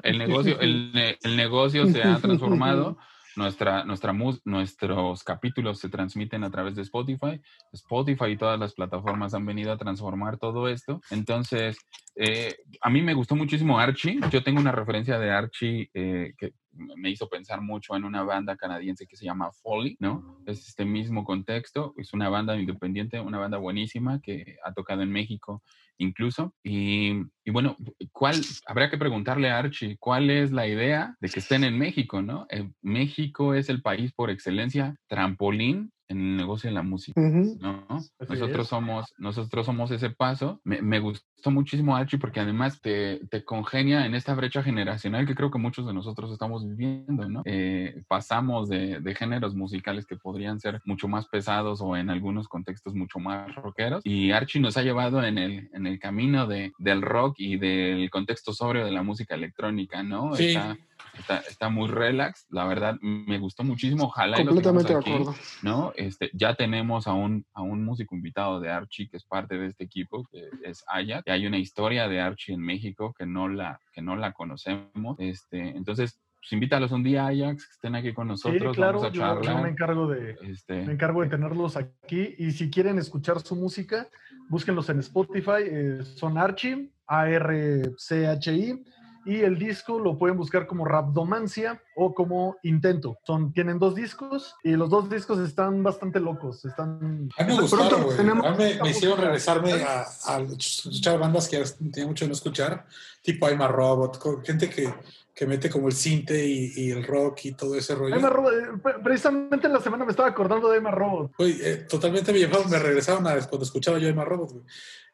El 0.03 0.19
negocio, 0.19 0.59
el, 0.61 0.93
el 1.23 1.37
negocio 1.37 1.87
se 1.87 2.03
ha 2.03 2.17
transformado. 2.19 2.99
Nuestra, 3.37 3.85
nuestra 3.85 4.13
mus- 4.13 4.43
nuestros 4.45 5.23
capítulos 5.23 5.79
se 5.79 5.89
transmiten 5.89 6.43
a 6.43 6.51
través 6.51 6.75
de 6.75 6.83
Spotify. 6.83 7.41
Spotify 7.73 8.25
y 8.33 8.37
todas 8.37 8.59
las 8.59 8.75
plataformas 8.75 9.35
han 9.35 9.47
venido 9.47 9.71
a 9.73 9.79
transformar 9.79 10.37
todo 10.37 10.69
esto. 10.69 11.01
Entonces, 11.11 11.79
eh, 12.17 12.57
a 12.81 12.91
mí 12.91 13.03
me 13.03 13.15
gustó 13.15 13.37
muchísimo 13.37 13.79
Archie. 13.79 14.19
Yo 14.33 14.43
tengo 14.43 14.61
una 14.61 14.73
referencia 14.73 15.17
de 15.21 15.31
Archie 15.31 15.91
eh, 15.95 16.33
que 16.37 16.55
me 16.73 17.11
hizo 17.11 17.29
pensar 17.29 17.61
mucho 17.61 17.97
en 17.97 18.05
una 18.05 18.23
banda 18.23 18.57
canadiense 18.57 19.07
que 19.07 19.17
se 19.17 19.25
llama 19.25 19.53
Folly, 19.53 19.97
¿no? 20.01 20.39
Es 20.47 20.69
este 20.69 20.85
mismo 20.85 21.25
contexto. 21.25 21.95
Es 21.97 22.13
una 22.13 22.29
banda 22.29 22.57
independiente, 22.57 23.21
una 23.21 23.39
banda 23.39 23.59
buenísima 23.59 24.21
que 24.21 24.57
ha 24.65 24.73
tocado 24.73 25.03
en 25.03 25.11
México 25.11 25.63
incluso. 26.01 26.55
Y, 26.65 27.13
y 27.45 27.51
bueno, 27.51 27.77
¿cuál, 28.13 28.37
habrá 28.67 28.91
que 28.91 28.99
preguntarle 28.99 29.51
a 29.51 29.59
Archie, 29.59 29.97
¿cuál 29.99 30.31
es 30.31 30.51
la 30.51 30.67
idea 30.67 31.17
de 31.21 31.29
que 31.29 31.41
estén 31.41 31.65
en 31.65 31.79
México, 31.79 32.23
no? 32.23 32.47
Eh, 32.51 32.69
México 32.83 33.55
es 33.55 33.69
el 33.69 33.83
país 33.83 34.13
por 34.13 34.31
excelencia, 34.31 34.97
trampolín 35.07 35.93
en 36.11 36.19
el 36.19 36.37
negocio 36.37 36.69
de 36.69 36.75
la 36.75 36.83
música. 36.83 37.21
¿no? 37.21 37.87
Nosotros 38.29 38.67
somos, 38.67 39.15
nosotros 39.19 39.65
somos 39.65 39.93
ese 39.93 40.11
paso. 40.11 40.61
Me, 40.65 40.83
me 40.83 40.99
gustó 40.99 41.51
muchísimo 41.53 41.97
Archie 41.97 42.19
porque 42.19 42.41
además 42.41 42.81
te, 42.81 43.21
te 43.31 43.45
congenia 43.45 44.05
en 44.05 44.17
esta 44.17 44.35
brecha 44.35 44.63
generacional 44.63 45.25
que 45.25 45.37
creo 45.37 45.53
que 45.53 45.59
muchos 45.59 45.87
de 45.87 45.95
nosotros 45.95 46.33
estamos 46.33 46.67
viviendo, 46.67 47.29
¿no? 47.29 47.43
Eh, 47.45 48.03
pasamos 48.09 48.69
de, 48.69 48.99
de 49.01 49.15
géneros 49.15 49.55
musicales 49.55 50.05
que 50.05 50.17
podrían 50.17 50.59
ser 50.59 50.81
mucho 50.85 51.07
más 51.07 51.29
pesados 51.29 51.81
o 51.81 51.97
en 51.97 52.11
algunos 52.11 52.49
contextos 52.49 52.95
mucho 52.95 53.21
más 53.21 53.55
rockeros 53.55 54.03
y 54.05 54.33
Archie 54.33 54.61
nos 54.61 54.77
ha 54.77 54.83
llevado 54.83 55.23
en 55.25 55.39
el, 55.39 55.71
en 55.73 55.87
el 55.87 55.90
camino 55.99 56.47
de, 56.47 56.73
del 56.79 57.03
rock 57.03 57.37
y 57.39 57.57
del 57.57 58.09
contexto 58.11 58.53
sobrio 58.53 58.85
de 58.85 58.91
la 58.93 59.03
música 59.03 59.35
electrónica, 59.35 60.03
¿no? 60.03 60.35
Sí. 60.37 60.49
Está, 60.49 60.77
está, 61.19 61.39
está 61.49 61.69
muy 61.71 61.89
relax, 61.89 62.47
la 62.51 62.65
verdad 62.67 62.97
me 63.01 63.39
gustó 63.39 63.65
muchísimo, 63.65 64.05
ojalá 64.05 64.41
y 64.41 64.45
lo 64.45 64.51
Completamente 64.51 64.95
de 64.95 65.01
tengamos 65.01 65.29
aquí. 65.35 65.43
acuerdo. 65.43 65.59
¿no? 65.63 65.93
Este, 65.97 66.31
ya 66.35 66.55
tenemos 66.55 67.07
a 67.07 67.13
un, 67.15 67.45
a 67.53 67.63
un 67.63 67.85
músico 67.85 68.15
invitado 68.15 68.61
de 68.61 68.71
Archie 68.71 69.09
que 69.09 69.17
es 69.17 69.25
parte 69.25 69.59
de 69.59 69.67
este 69.67 69.85
equipo, 69.85 70.25
que 70.31 70.49
es 70.63 70.85
Aya. 70.87 71.23
que 71.23 71.33
hay 71.33 71.47
una 71.47 71.59
historia 71.59 72.09
de 72.09 72.21
Archie 72.21 72.55
en 72.55 72.61
México 72.61 73.15
que 73.19 73.27
no 73.27 73.49
la, 73.49 73.81
que 73.93 74.03
no 74.03 74.17
la 74.17 74.33
conocemos. 74.33 75.17
Este, 75.19 75.71
entonces, 75.71 76.21
pues 76.41 76.53
invítalos 76.53 76.91
un 76.93 77.03
día, 77.03 77.27
Ajax, 77.27 77.67
que 77.67 77.73
estén 77.73 77.95
aquí 77.95 78.13
con 78.15 78.27
Sí, 78.29 78.31
nosotros, 78.31 78.77
claro, 78.77 78.99
vamos 79.01 79.13
a 79.13 79.15
yo, 79.15 79.21
yo 79.21 79.41
charlar. 79.43 79.63
me 79.63 79.69
encargo 79.69 80.07
de, 80.09 80.37
Este, 80.43 80.83
me 80.87 80.93
encargo 80.95 81.23
de 81.23 81.29
tenerlos 81.29 81.77
aquí 81.77 82.35
y 82.39 82.51
si 82.53 82.71
quieren 82.71 82.99
escuchar 82.99 83.41
su 83.41 83.57
música, 83.57 84.09
búsquenlos 84.49 84.89
en 84.89 85.01
Spotify, 85.01 85.63
eh, 85.65 85.99
son 86.17 86.39
Archie, 86.39 86.91
A-R-C-H-I, 87.07 88.85
y 89.27 89.37
el 89.43 89.59
disco 89.59 89.99
lo 89.99 90.17
pueden 90.19 90.39
buscar 90.39 90.67
como 90.67 90.87
Rapdomancia 90.87 91.83
o 91.95 92.15
como 92.15 92.57
Intento. 92.63 93.19
Son, 93.27 93.53
tienen 93.53 93.79
dos 93.79 93.95
discos 93.95 94.55
y 94.65 94.71
los 94.71 94.89
dos 94.89 95.11
discos 95.11 95.39
están 95.41 95.83
bastante 95.83 96.21
locos, 96.21 96.65
están... 96.65 97.29
A 97.37 97.45
mí 97.45 97.53
me 97.53 97.69
Pronto 97.69 97.99
gustaron, 97.99 98.03
güey. 98.05 98.17
tenemos 98.17 98.47
A 98.47 98.51
mí 98.53 98.57
me, 98.65 98.83
me 98.83 98.91
hicieron 98.91 99.21
regresarme 99.21 99.75
a, 99.75 100.05
a 100.27 100.41
escuchar 100.59 101.19
bandas 101.19 101.49
que 101.49 101.63
tenía 101.93 102.07
mucho 102.07 102.25
de 102.25 102.31
no 102.31 102.33
escuchar, 102.35 102.87
tipo 103.23 103.47
I'm 103.47 103.61
a 103.61 103.69
Robot, 103.69 104.43
gente 104.45 104.71
que, 104.71 104.89
que 105.35 105.47
mete 105.47 105.71
como 105.71 105.89
el 105.89 105.95
cinte 105.95 106.45
y, 106.45 106.73
y 106.77 106.91
el 106.91 107.05
rock 107.05 107.45
y 107.45 107.53
todo 107.53 107.75
ese 107.75 107.95
rollo. 107.95 108.17
Emma 108.17 108.29
Robot, 108.31 108.53
eh, 108.53 108.67
pre- 108.83 108.99
precisamente 109.03 109.67
en 109.67 109.73
la 109.73 109.81
semana 109.81 110.05
me 110.05 110.11
estaba 110.11 110.29
acordando 110.29 110.71
de 110.71 110.79
Emma 110.79 110.91
Robot. 110.91 111.33
Güey, 111.39 111.59
eh, 111.63 111.77
totalmente 111.89 112.33
me 112.33 112.39
llevaron, 112.39 112.69
me 112.69 112.79
regresaron 112.79 113.27
a 113.27 113.35
cuando 113.47 113.65
escuchaba 113.65 113.99
yo 113.99 114.09
I'm 114.09 114.19
a 114.19 114.25
Robot, 114.25 114.53
güey. 114.53 114.65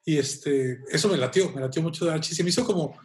Y 0.05 0.19
este, 0.19 0.81
eso 0.91 1.09
me 1.09 1.17
latió, 1.17 1.51
me 1.53 1.61
latió 1.61 1.83
mucho 1.83 2.05
de 2.05 2.12
Archie. 2.12 2.35
Se 2.35 2.43
me 2.45 2.51
hizo 2.51 2.64
como, 2.64 2.97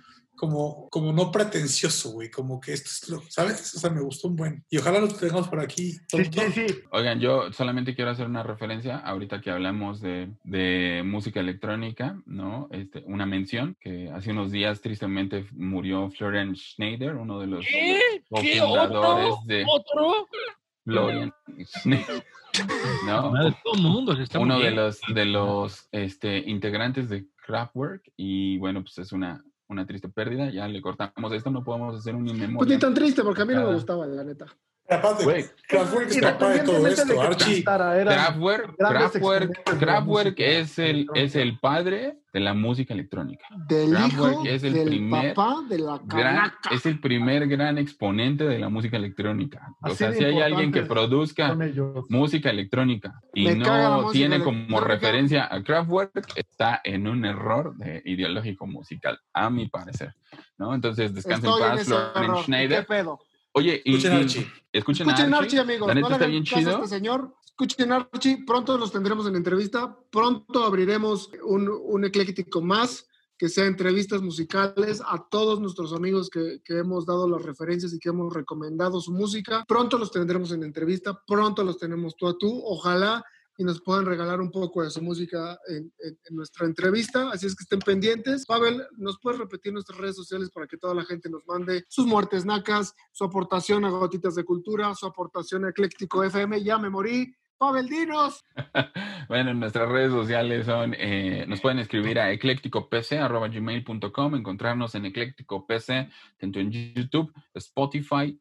como, 0.42 0.90
como 0.90 1.14
no 1.14 1.32
pretencioso, 1.32 2.14
güey, 2.14 2.32
como 2.32 2.60
que 2.60 2.74
esto 2.74 2.90
es 2.90 3.10
lo, 3.10 3.22
¿sabes? 3.30 3.76
O 3.76 3.80
sea, 3.80 3.92
me 3.92 4.02
gustó 4.02 4.28
un 4.28 4.36
buen. 4.36 4.66
Y 4.72 4.80
ojalá 4.80 5.00
lo 5.00 5.08
tengamos 5.08 5.48
por 5.48 5.60
aquí. 5.60 5.92
Sí, 6.08 6.26
sí, 6.26 6.42
sí. 6.52 6.66
Oigan, 6.90 7.20
yo 7.20 7.54
solamente 7.54 7.94
quiero 7.94 8.10
hacer 8.10 8.26
una 8.26 8.42
referencia, 8.42 8.98
ahorita 8.98 9.40
que 9.40 9.52
hablamos 9.52 10.02
de, 10.02 10.32
de 10.44 11.04
música 11.06 11.42
electrónica, 11.42 12.20
¿no? 12.26 12.70
Este, 12.72 13.04
una 13.06 13.28
mención, 13.28 13.78
que 13.80 14.10
hace 14.10 14.32
unos 14.32 14.52
días 14.52 14.82
tristemente 14.82 15.46
murió 15.52 16.10
Florian 16.10 16.56
Schneider, 16.56 17.18
uno 17.18 17.40
de 17.40 17.46
los 17.46 17.64
cofundadores 18.28 19.36
de 19.46 19.64
¿Otro? 19.70 20.28
Florian 20.84 21.32
Schneider, 21.64 22.26
¿no? 23.06 23.30
Madre, 23.30 23.56
todo 23.64 23.76
el 23.76 23.82
mundo 23.84 24.16
se 24.16 24.24
está 24.24 24.40
uno 24.40 24.60
de 24.60 24.72
los 24.72 25.00
de 25.14 25.26
los 25.26 25.88
este, 25.92 26.40
integrantes 26.40 27.10
de 27.10 27.28
Kraftwerk 27.46 28.12
y 28.18 28.58
bueno, 28.58 28.82
pues 28.82 28.98
es 28.98 29.12
una, 29.12 29.44
una 29.72 29.86
triste 29.86 30.10
pérdida, 30.10 30.50
ya 30.52 30.68
le 30.68 30.82
cortamos 30.82 31.32
esto, 31.34 31.50
no 31.50 31.64
podemos 31.64 31.98
hacer 31.98 32.14
un 32.14 32.26
Pues 32.58 32.70
ni 32.70 32.78
tan 32.78 32.94
triste, 32.94 33.24
porque 33.24 33.42
a 33.42 33.46
mí 33.46 33.54
no 33.54 33.62
me 33.62 33.66
Cada- 33.66 33.76
gustaba, 33.76 34.06
la 34.06 34.24
neta. 34.24 34.46
Kraftwerk 34.92 36.10
es 36.10 36.20
papá 36.20 36.50
de 36.50 36.60
todo 36.60 36.88
esto, 36.88 37.14
que 37.14 37.20
Archie. 37.20 37.64
Kraftwerk, 37.64 38.76
Kraftwerk, 38.78 39.80
Kraftwerk 39.80 40.40
es 40.40 40.78
el, 40.80 41.08
es 41.16 41.36
el 41.36 41.60
padre 41.60 42.18
de 42.34 42.40
la 42.42 42.54
música 42.54 42.94
electrónica. 42.94 43.46
Del 43.68 43.92
Kraftwerk 43.92 44.34
hijo 44.34 44.46
es 44.46 44.64
el 44.64 44.74
del 44.74 44.88
primer 44.88 45.34
papá 45.34 45.62
de 45.70 45.80
la 45.80 46.02
Gran, 46.04 46.52
es 46.72 46.86
el 46.86 47.00
primer 47.00 47.48
gran 47.48 47.78
exponente 47.78 48.44
de 48.44 48.60
la 48.60 48.68
música 48.68 48.98
electrónica. 48.98 49.74
O 49.82 49.88
Así 49.88 49.96
sea, 49.96 50.12
si 50.12 50.26
hay 50.26 50.42
alguien 50.42 50.74
que 50.74 50.82
produzca 50.82 51.58
música 52.10 52.50
electrónica 52.50 53.22
y 53.34 53.46
Me 53.46 53.56
no 53.56 54.12
tiene 54.12 54.44
como 54.44 54.82
referencia 54.82 55.48
a 55.50 55.64
Kraftwerk, 55.64 56.34
está 56.36 56.82
en 56.84 57.08
un 57.08 57.24
error 57.24 57.78
de 57.78 58.02
ideológico 58.06 58.68
musical, 58.68 59.20
a 59.34 59.50
mi 59.50 59.70
parecer. 59.70 60.14
¿no? 60.58 60.76
Entonces, 60.76 61.14
descansen 61.14 61.50
en 61.50 61.60
paz, 61.60 61.86
Florian 61.86 62.24
error. 62.24 62.38
¿Qué 62.38 62.44
Schneider. 62.44 62.86
pedo? 62.86 63.20
Oye, 63.54 63.82
Escuchen 63.86 64.14
y- 64.14 64.16
Archie. 64.16 64.52
escuchen, 64.72 65.08
Escuchen 65.10 65.34
a 65.34 65.38
Archie, 65.38 65.60
amigos. 65.60 65.88
La 65.88 65.94
neta 65.96 66.08
no 66.08 66.10
le 66.10 66.16
está 66.16 66.28
bien 66.28 66.44
chido. 66.44 66.72
este 66.84 66.88
señor. 66.88 67.36
Escuchen 67.46 67.92
Archie. 67.92 68.44
Pronto 68.46 68.78
los 68.78 68.92
tendremos 68.92 69.28
en 69.28 69.36
entrevista. 69.36 69.98
Pronto 70.10 70.64
abriremos 70.64 71.30
un, 71.44 71.68
un 71.70 72.06
ecléctico 72.06 72.62
más 72.62 73.08
que 73.38 73.50
sea 73.50 73.66
entrevistas 73.66 74.22
musicales 74.22 75.02
a 75.06 75.28
todos 75.30 75.60
nuestros 75.60 75.94
amigos 75.94 76.30
que, 76.30 76.62
que 76.64 76.78
hemos 76.78 77.06
dado 77.08 77.28
las 77.28 77.42
referencias 77.42 77.92
y 77.92 78.00
que 78.00 78.10
hemos 78.10 78.32
recomendado 78.34 79.02
su 79.02 79.12
música. 79.12 79.66
Pronto 79.68 79.98
los 79.98 80.12
tendremos 80.12 80.52
en 80.52 80.64
entrevista, 80.64 81.20
pronto 81.26 81.64
los 81.64 81.78
tenemos 81.80 82.16
tú 82.16 82.28
a 82.28 82.38
tú. 82.38 82.62
Ojalá 82.64 83.26
y 83.62 83.64
nos 83.64 83.80
puedan 83.80 84.08
regalar 84.08 84.42
un 84.42 84.50
poco 84.50 84.82
de 84.84 84.90
su 84.90 85.04
música 85.04 85.56
en, 85.68 85.94
en- 86.00 86.18
nuestra 86.32 86.66
entrevista. 86.66 87.30
Así 87.32 87.46
es 87.46 87.56
que 87.56 87.62
estén 87.62 87.78
pendientes. 87.78 88.48
Pavel, 88.48 88.84
¿nos 88.98 89.20
puedes 89.20 89.40
repetir 89.40 89.72
nuestras 89.72 90.00
redes 90.00 90.16
sociales 90.16 90.50
para 90.50 90.66
que 90.66 90.78
toda 90.78 90.96
la 90.96 91.06
gente 91.06 91.30
nos 91.30 91.46
mande 91.46 91.86
sus 91.88 92.08
muertes 92.08 92.44
nacas, 92.44 92.96
su 93.12 93.24
aportación 93.24 93.86
a 93.86 93.92
Gotitas 93.92 94.34
de 94.34 94.44
Cultura, 94.44 94.96
su 94.96 95.06
aportación 95.06 95.66
a 95.66 95.70
Ecléctico 95.70 96.24
FM? 96.24 96.64
Ya 96.64 96.80
me 96.80 96.90
morí. 96.90 97.36
Pavel, 97.60 97.88
dinos. 97.88 98.44
Bueno, 99.28 99.54
nuestras 99.54 99.88
redes 99.88 100.12
sociales 100.12 100.66
son, 100.66 100.96
eh, 100.98 101.46
nos 101.48 101.62
pueden 101.62 101.78
escribir 101.80 102.20
a 102.20 102.32
eclécticopc.gmail.com, 102.34 104.36
encontrarnos 104.36 104.96
en 104.96 105.06
eclécticopc, 105.06 105.72
tanto 106.38 106.60
en 106.60 106.72
YouTube, 106.72 107.32
Spotify, 107.54 108.38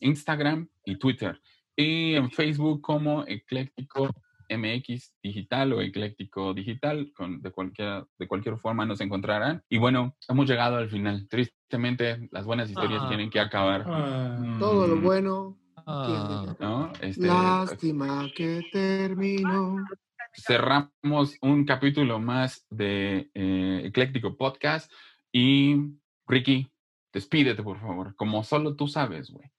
Instagram 0.00 0.68
y 0.84 0.98
Twitter. 0.98 1.40
Y 1.76 2.14
en 2.14 2.30
Facebook 2.30 2.80
como 2.80 3.24
Ecléctico 3.26 4.08
MX 4.48 5.12
Digital 5.22 5.72
o 5.72 5.80
Ecléctico 5.82 6.54
Digital, 6.54 7.12
con, 7.14 7.42
de, 7.42 7.50
cualquier, 7.50 8.06
de 8.18 8.26
cualquier 8.28 8.56
forma 8.58 8.86
nos 8.86 9.00
encontrarán. 9.00 9.62
Y 9.68 9.78
bueno, 9.78 10.16
hemos 10.28 10.48
llegado 10.48 10.76
al 10.76 10.88
final. 10.88 11.26
Tristemente, 11.28 12.28
las 12.30 12.44
buenas 12.46 12.70
historias 12.70 13.02
Ah. 13.04 13.08
tienen 13.08 13.28
que 13.28 13.40
acabar. 13.40 13.84
Ah, 13.86 14.56
Todo 14.58 14.86
lo 14.86 14.96
Mm, 14.96 15.02
bueno. 15.02 15.58
Ah, 15.88 16.56
¿no? 16.58 16.92
Este, 17.00 17.26
Lástima 17.26 18.26
que 18.34 18.62
terminó. 18.72 19.84
cerramos 20.34 21.36
un 21.40 21.64
capítulo 21.64 22.18
más 22.20 22.66
de 22.70 23.30
eh, 23.34 23.82
Ecléctico 23.84 24.36
Podcast. 24.36 24.90
Y 25.32 25.76
Ricky, 26.26 26.68
despídete, 27.12 27.62
por 27.62 27.78
favor, 27.80 28.14
como 28.16 28.42
solo 28.44 28.74
tú 28.76 28.86
sabes, 28.88 29.30
güey. 29.30 29.50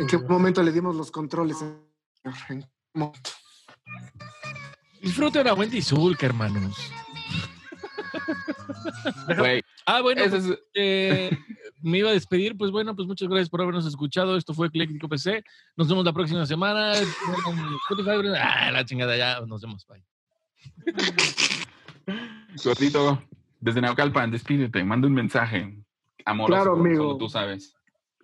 ¿En 0.00 0.06
qué 0.06 0.18
momento 0.18 0.62
le 0.62 0.72
dimos 0.72 0.94
los 0.96 1.10
controles? 1.10 1.60
¿En 1.62 2.32
qué 2.60 2.68
momento? 2.94 3.30
Disfruten 5.00 5.48
a 5.48 5.54
Wendy 5.54 5.82
Zulka, 5.82 6.26
hermanos. 6.26 6.76
Ah, 9.86 10.00
bueno, 10.00 10.22
pues, 10.28 10.44
es- 10.44 10.58
eh, 10.74 11.36
me 11.82 11.98
iba 11.98 12.10
a 12.10 12.12
despedir. 12.12 12.56
Pues 12.56 12.70
bueno, 12.70 12.94
pues 12.94 13.08
muchas 13.08 13.28
gracias 13.28 13.48
por 13.48 13.60
habernos 13.62 13.84
escuchado. 13.86 14.36
Esto 14.36 14.54
fue 14.54 14.68
Ecléctico 14.68 15.08
PC. 15.08 15.42
Nos 15.76 15.88
vemos 15.88 16.04
la 16.04 16.12
próxima 16.12 16.46
semana. 16.46 16.92
Ah, 18.40 18.70
la 18.72 18.84
chingada, 18.84 19.16
ya. 19.16 19.40
Nos 19.46 19.60
vemos. 19.62 19.86
Bye. 19.86 20.04
Gordito, 22.64 23.22
desde 23.60 23.80
Naucalpan, 23.80 24.30
despídete, 24.30 24.84
manda 24.84 25.08
un 25.08 25.14
mensaje 25.14 25.82
amoroso, 26.24 26.54
Claro, 26.56 26.70
como 26.72 26.84
amigo. 26.84 27.02
solo 27.04 27.16
tú 27.16 27.28
sabes. 27.28 27.74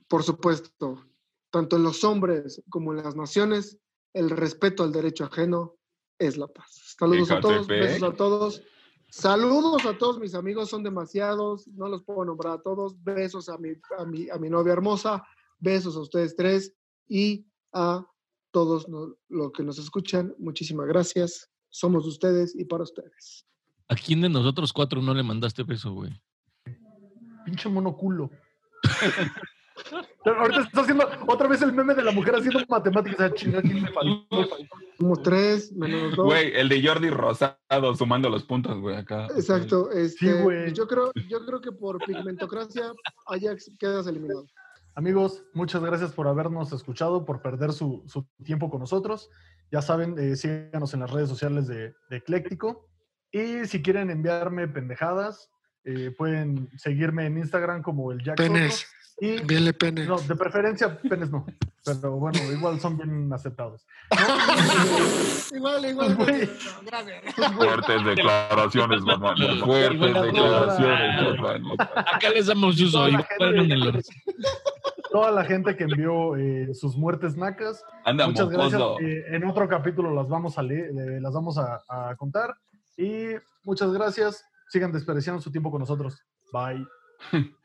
Por 0.07 0.23
supuesto, 0.23 1.05
tanto 1.51 1.77
en 1.77 1.83
los 1.83 2.05
hombres 2.05 2.63
como 2.69 2.93
en 2.93 3.03
las 3.03 3.17
naciones, 3.17 3.79
el 4.13 4.31
respeto 4.31 4.83
al 4.83 4.93
derecho 4.93 5.25
ajeno 5.25 5.77
es 6.19 6.37
la 6.37 6.49
paz. 6.49 6.97
Saludos 6.99 7.31
a 7.31 7.41
todos, 7.41 7.67
besos 7.67 8.03
a 8.03 8.15
todos. 8.15 8.63
Saludos 9.11 9.87
a 9.87 9.97
todos 9.97 10.19
mis 10.19 10.35
amigos, 10.35 10.69
son 10.69 10.83
demasiados, 10.83 11.67
no 11.69 11.89
los 11.89 12.03
puedo 12.03 12.25
nombrar 12.25 12.55
a 12.55 12.63
todos. 12.63 13.03
Besos 13.03 13.49
a 13.49 13.57
mi, 13.57 13.71
a 13.99 14.05
mi, 14.05 14.29
a 14.29 14.37
mi 14.37 14.51
novia 14.51 14.75
hermosa, 14.75 15.25
besos 15.59 15.97
a 15.97 16.01
ustedes 16.01 16.37
tres 16.37 16.75
y 17.09 17.47
a 17.73 18.05
todos 18.51 18.87
los 19.29 19.53
que 19.53 19.63
nos 19.63 19.79
escuchan. 19.79 20.35
Muchísimas 20.39 20.87
gracias. 20.87 21.51
Somos 21.71 22.05
de 22.05 22.11
ustedes 22.11 22.55
y 22.55 22.65
para 22.65 22.83
ustedes. 22.83 23.47
¿A 23.89 23.95
quién 23.95 24.21
de 24.21 24.29
nosotros 24.29 24.73
cuatro 24.73 25.01
no 25.01 25.15
le 25.15 25.23
mandaste 25.23 25.63
beso, 25.63 25.93
güey? 25.93 26.21
Pinche 27.45 27.69
monoculo. 27.69 28.31
Ahorita 30.25 30.61
está 30.63 30.81
haciendo 30.81 31.09
otra 31.27 31.49
vez 31.49 31.63
el 31.63 31.73
meme 31.73 31.95
de 31.95 32.03
la 32.03 32.11
mujer 32.11 32.35
haciendo 32.35 32.61
matemáticas. 32.69 33.33
Chinga, 33.35 33.63
¿quién 33.63 33.83
me 33.83 33.93
faltó? 33.93 34.49
Somos 34.99 35.23
tres, 35.23 35.73
menos 35.73 36.17
dos. 36.17 36.27
Güey, 36.27 36.53
el 36.55 36.69
de 36.69 36.87
Jordi 36.87 37.11
Rosado 37.11 37.95
sumando 37.97 38.29
los 38.29 38.43
puntos, 38.43 38.81
güey, 38.81 38.97
acá. 38.97 39.27
Exacto. 39.37 39.91
Este, 39.93 40.43
güey. 40.43 40.73
yo, 40.73 40.89
creo, 40.89 41.13
yo 41.29 41.47
creo 41.47 41.61
que 41.61 41.73
por 41.73 41.99
pigmentocracia, 42.05 42.93
Ajax 43.27 43.71
quedas 43.79 44.07
eliminado. 44.07 44.47
Amigos, 44.95 45.45
muchas 45.55 45.83
gracias 45.83 46.13
por 46.13 46.27
habernos 46.27 46.73
escuchado, 46.73 47.25
por 47.25 47.41
perder 47.41 47.73
su, 47.73 48.03
su 48.07 48.27
tiempo 48.45 48.69
con 48.69 48.81
nosotros. 48.81 49.31
Ya 49.71 49.81
saben, 49.81 50.19
eh, 50.19 50.35
síganos 50.35 50.93
en 50.95 51.01
las 51.01 51.13
redes 51.13 51.29
sociales 51.29 51.69
de, 51.69 51.95
de 52.11 52.17
Ecléctico. 52.17 52.89
Y 53.31 53.67
si 53.67 53.81
quieren 53.83 54.11
enviarme 54.11 54.67
pendejadas, 54.67 55.51
eh, 55.85 56.11
pueden 56.17 56.69
seguirme 56.77 57.27
en 57.27 57.39
Instagram 57.39 57.83
como 57.83 58.11
el 58.11 58.23
Jack 58.23 58.37
Penes. 58.37 58.87
Y, 59.21 59.41
penes. 59.73 60.07
no, 60.07 60.19
de 60.19 60.37
preferencia, 60.37 60.97
penes 61.01 61.31
no. 61.31 61.45
Pero 61.85 62.13
bueno, 62.13 62.39
igual 62.53 62.79
son 62.79 62.97
bien 62.97 63.33
aceptados. 63.33 63.85
igual, 65.53 65.85
igual. 65.85 66.15
Güey. 66.15 66.49
Gracias. 66.87 67.35
Fuertes 67.57 68.05
declaraciones, 68.05 69.05
Batman. 69.05 69.37
Fuertes 69.65 70.23
declaraciones. 70.23 71.41
Batman. 71.41 71.77
Acá 71.97 72.31
les 72.31 72.47
damos 72.47 72.81
uso. 72.81 73.09
Toda 73.39 74.03
Toda 75.11 75.31
la 75.33 75.45
gente 75.45 75.77
que 75.77 75.85
envió 75.85 76.37
eh, 76.37 76.73
sus 76.75 76.97
muertes 76.97 77.37
nacas. 77.37 77.83
Anda, 78.05 78.29
Muchas 78.29 78.51
gracias. 78.51 78.81
Eh, 79.01 79.25
en 79.31 79.45
otro 79.45 79.69
capítulo 79.69 80.15
las 80.15 80.29
vamos 80.29 80.59
a 80.59 80.63
leer, 80.63 80.91
eh, 80.91 81.21
las 81.21 81.33
vamos 81.33 81.59
a, 81.59 81.83
a 81.89 82.15
contar. 82.17 82.55
Y 82.97 83.31
muchas 83.65 83.93
gracias. 83.93 84.45
Sigan 84.69 84.93
desperdiciando 84.93 85.41
su 85.41 85.51
tiempo 85.51 85.73
con 85.73 85.81
nosotros. 85.81 86.23
Bye. 86.53 86.87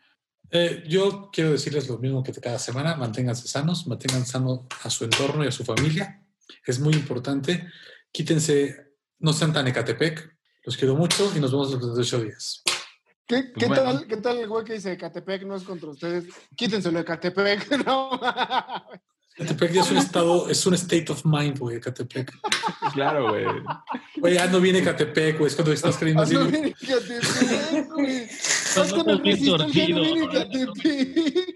Eh, 0.55 0.83
yo 0.87 1.31
quiero 1.33 1.51
decirles 1.51 1.87
lo 1.89 1.97
mismo 1.97 2.23
que 2.23 2.31
cada 2.31 2.59
semana, 2.59 2.95
manténganse 2.95 3.47
sanos, 3.47 3.87
mantengan 3.87 4.23
sano 4.23 4.67
a 4.83 4.89
su 4.91 5.03
entorno 5.03 5.43
y 5.43 5.47
a 5.47 5.51
su 5.51 5.65
familia. 5.65 6.23
Es 6.63 6.79
muy 6.79 6.93
importante. 6.93 7.67
Quítense, 8.11 8.93
no 9.17 9.33
sean 9.33 9.51
tan 9.51 9.67
Ecatepec. 9.67 10.37
Los 10.63 10.77
quiero 10.77 10.95
mucho 10.95 11.31
y 11.35 11.39
nos 11.39 11.51
vemos 11.51 11.95
de 11.95 12.01
ocho 12.01 12.21
días. 12.21 12.61
¿Qué, 13.25 13.43
Pues 13.43 13.53
qué 13.57 13.65
bueno. 13.65 13.83
tal, 13.83 14.07
¿Qué 14.07 14.17
tal 14.17 14.37
el 14.37 14.47
güey 14.47 14.63
que 14.63 14.73
dice 14.73 14.95
Catepec 14.95 15.43
no 15.43 15.55
es 15.55 15.63
contra 15.63 15.89
ustedes? 15.89 16.25
Quítenselo 16.55 16.99
de 16.99 17.05
Catepec, 17.05 17.69
no. 17.85 18.11
Ecatepec 19.35 19.71
ya 19.71 19.81
es 19.81 19.89
un 19.89 19.97
estado, 19.97 20.49
es 20.49 20.63
un 20.67 20.75
state 20.75 21.11
of 21.11 21.25
mind, 21.25 21.57
güey, 21.57 21.77
Ecatepec. 21.77 22.31
Claro, 22.93 23.29
güey. 23.29 23.45
Güey, 24.17 24.37
ando 24.37 24.61
bien 24.61 24.75
Ecatepec, 24.75 25.39
güey, 25.39 25.47
es 25.47 25.55
cuando 25.55 25.73
estás 25.73 25.97
creyendo 25.97 26.21
así. 26.21 26.35
Ando 26.35 26.49
güey. 26.49 26.61
bien 26.61 26.75
en 26.79 26.89
Ecatepec, 26.89 27.23
en. 27.73 28.27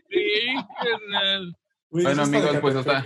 Sí, 0.10 0.56
carnal. 0.82 1.58
Bueno, 1.90 2.24
amigos, 2.24 2.58
pues 2.62 2.76
hasta-. 2.76 3.06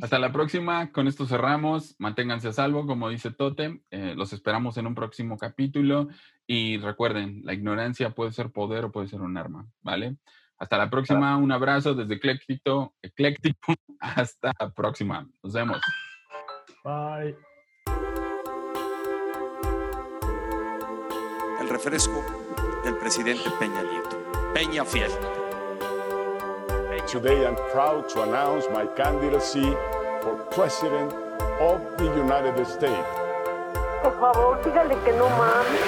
Hasta 0.00 0.18
la 0.18 0.32
próxima. 0.32 0.92
Con 0.92 1.08
esto 1.08 1.26
cerramos. 1.26 1.94
Manténganse 1.98 2.48
a 2.48 2.52
salvo, 2.52 2.86
como 2.86 3.08
dice 3.08 3.30
Tote. 3.30 3.82
Eh, 3.90 4.14
los 4.16 4.32
esperamos 4.32 4.76
en 4.78 4.86
un 4.86 4.94
próximo 4.94 5.36
capítulo. 5.36 6.08
Y 6.46 6.78
recuerden, 6.78 7.42
la 7.44 7.52
ignorancia 7.52 8.10
puede 8.10 8.32
ser 8.32 8.50
poder 8.50 8.86
o 8.86 8.92
puede 8.92 9.08
ser 9.08 9.20
un 9.20 9.36
arma, 9.36 9.66
¿vale? 9.82 10.16
Hasta 10.58 10.78
la 10.78 10.90
próxima. 10.90 11.36
Un 11.36 11.52
abrazo 11.52 11.94
desde 11.94 12.14
Ecléctico. 12.14 12.94
Ecléctico. 13.02 13.74
Hasta 14.00 14.52
la 14.58 14.70
próxima. 14.70 15.28
Nos 15.42 15.52
vemos. 15.52 15.80
Bye. 16.84 17.36
Refresco 21.70 22.22
del 22.84 22.96
presidente 22.96 23.48
Peña 23.58 23.82
Nieto. 23.82 24.18
Peña 24.52 24.84
Fiel. 24.84 25.10
Today 27.06 27.44
I'm 27.44 27.56
proud 27.72 28.08
to 28.10 28.22
announce 28.22 28.66
my 28.72 28.86
candidacy 28.86 29.74
for 30.22 30.36
President 30.52 31.12
of 31.60 31.80
the 31.96 32.04
United 32.16 32.64
States. 32.66 33.08
Por 34.02 34.12
favor, 34.20 34.60
dígale 34.62 34.96
que 35.04 35.12
no 35.12 35.28
mames. 35.30 35.80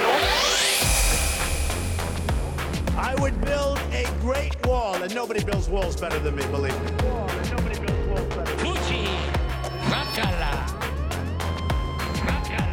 I 2.97 3.15
would 3.21 3.41
build 3.45 3.79
a 3.93 4.05
great 4.21 4.57
wall, 4.67 5.01
and 5.03 5.15
nobody 5.15 5.45
builds 5.45 5.69
walls 5.69 5.95
better 5.95 6.19
than 6.19 6.35
me, 6.35 6.45
believe 6.47 6.75
me. 6.83 6.91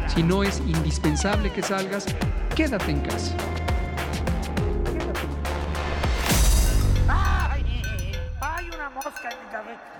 Si 0.08 0.22
no 0.24 0.42
es 0.42 0.58
indispensable 0.60 1.52
que 1.52 1.62
salgas, 1.62 2.04
quédate 2.54 2.90
en 2.90 3.00
casa. 3.00 3.34
¡Ay! 7.08 7.82
Hay 8.40 8.66
una 8.68 8.90
mosca 8.90 9.28
en 9.30 9.38
mi 9.44 9.50
cabeza. 9.50 9.99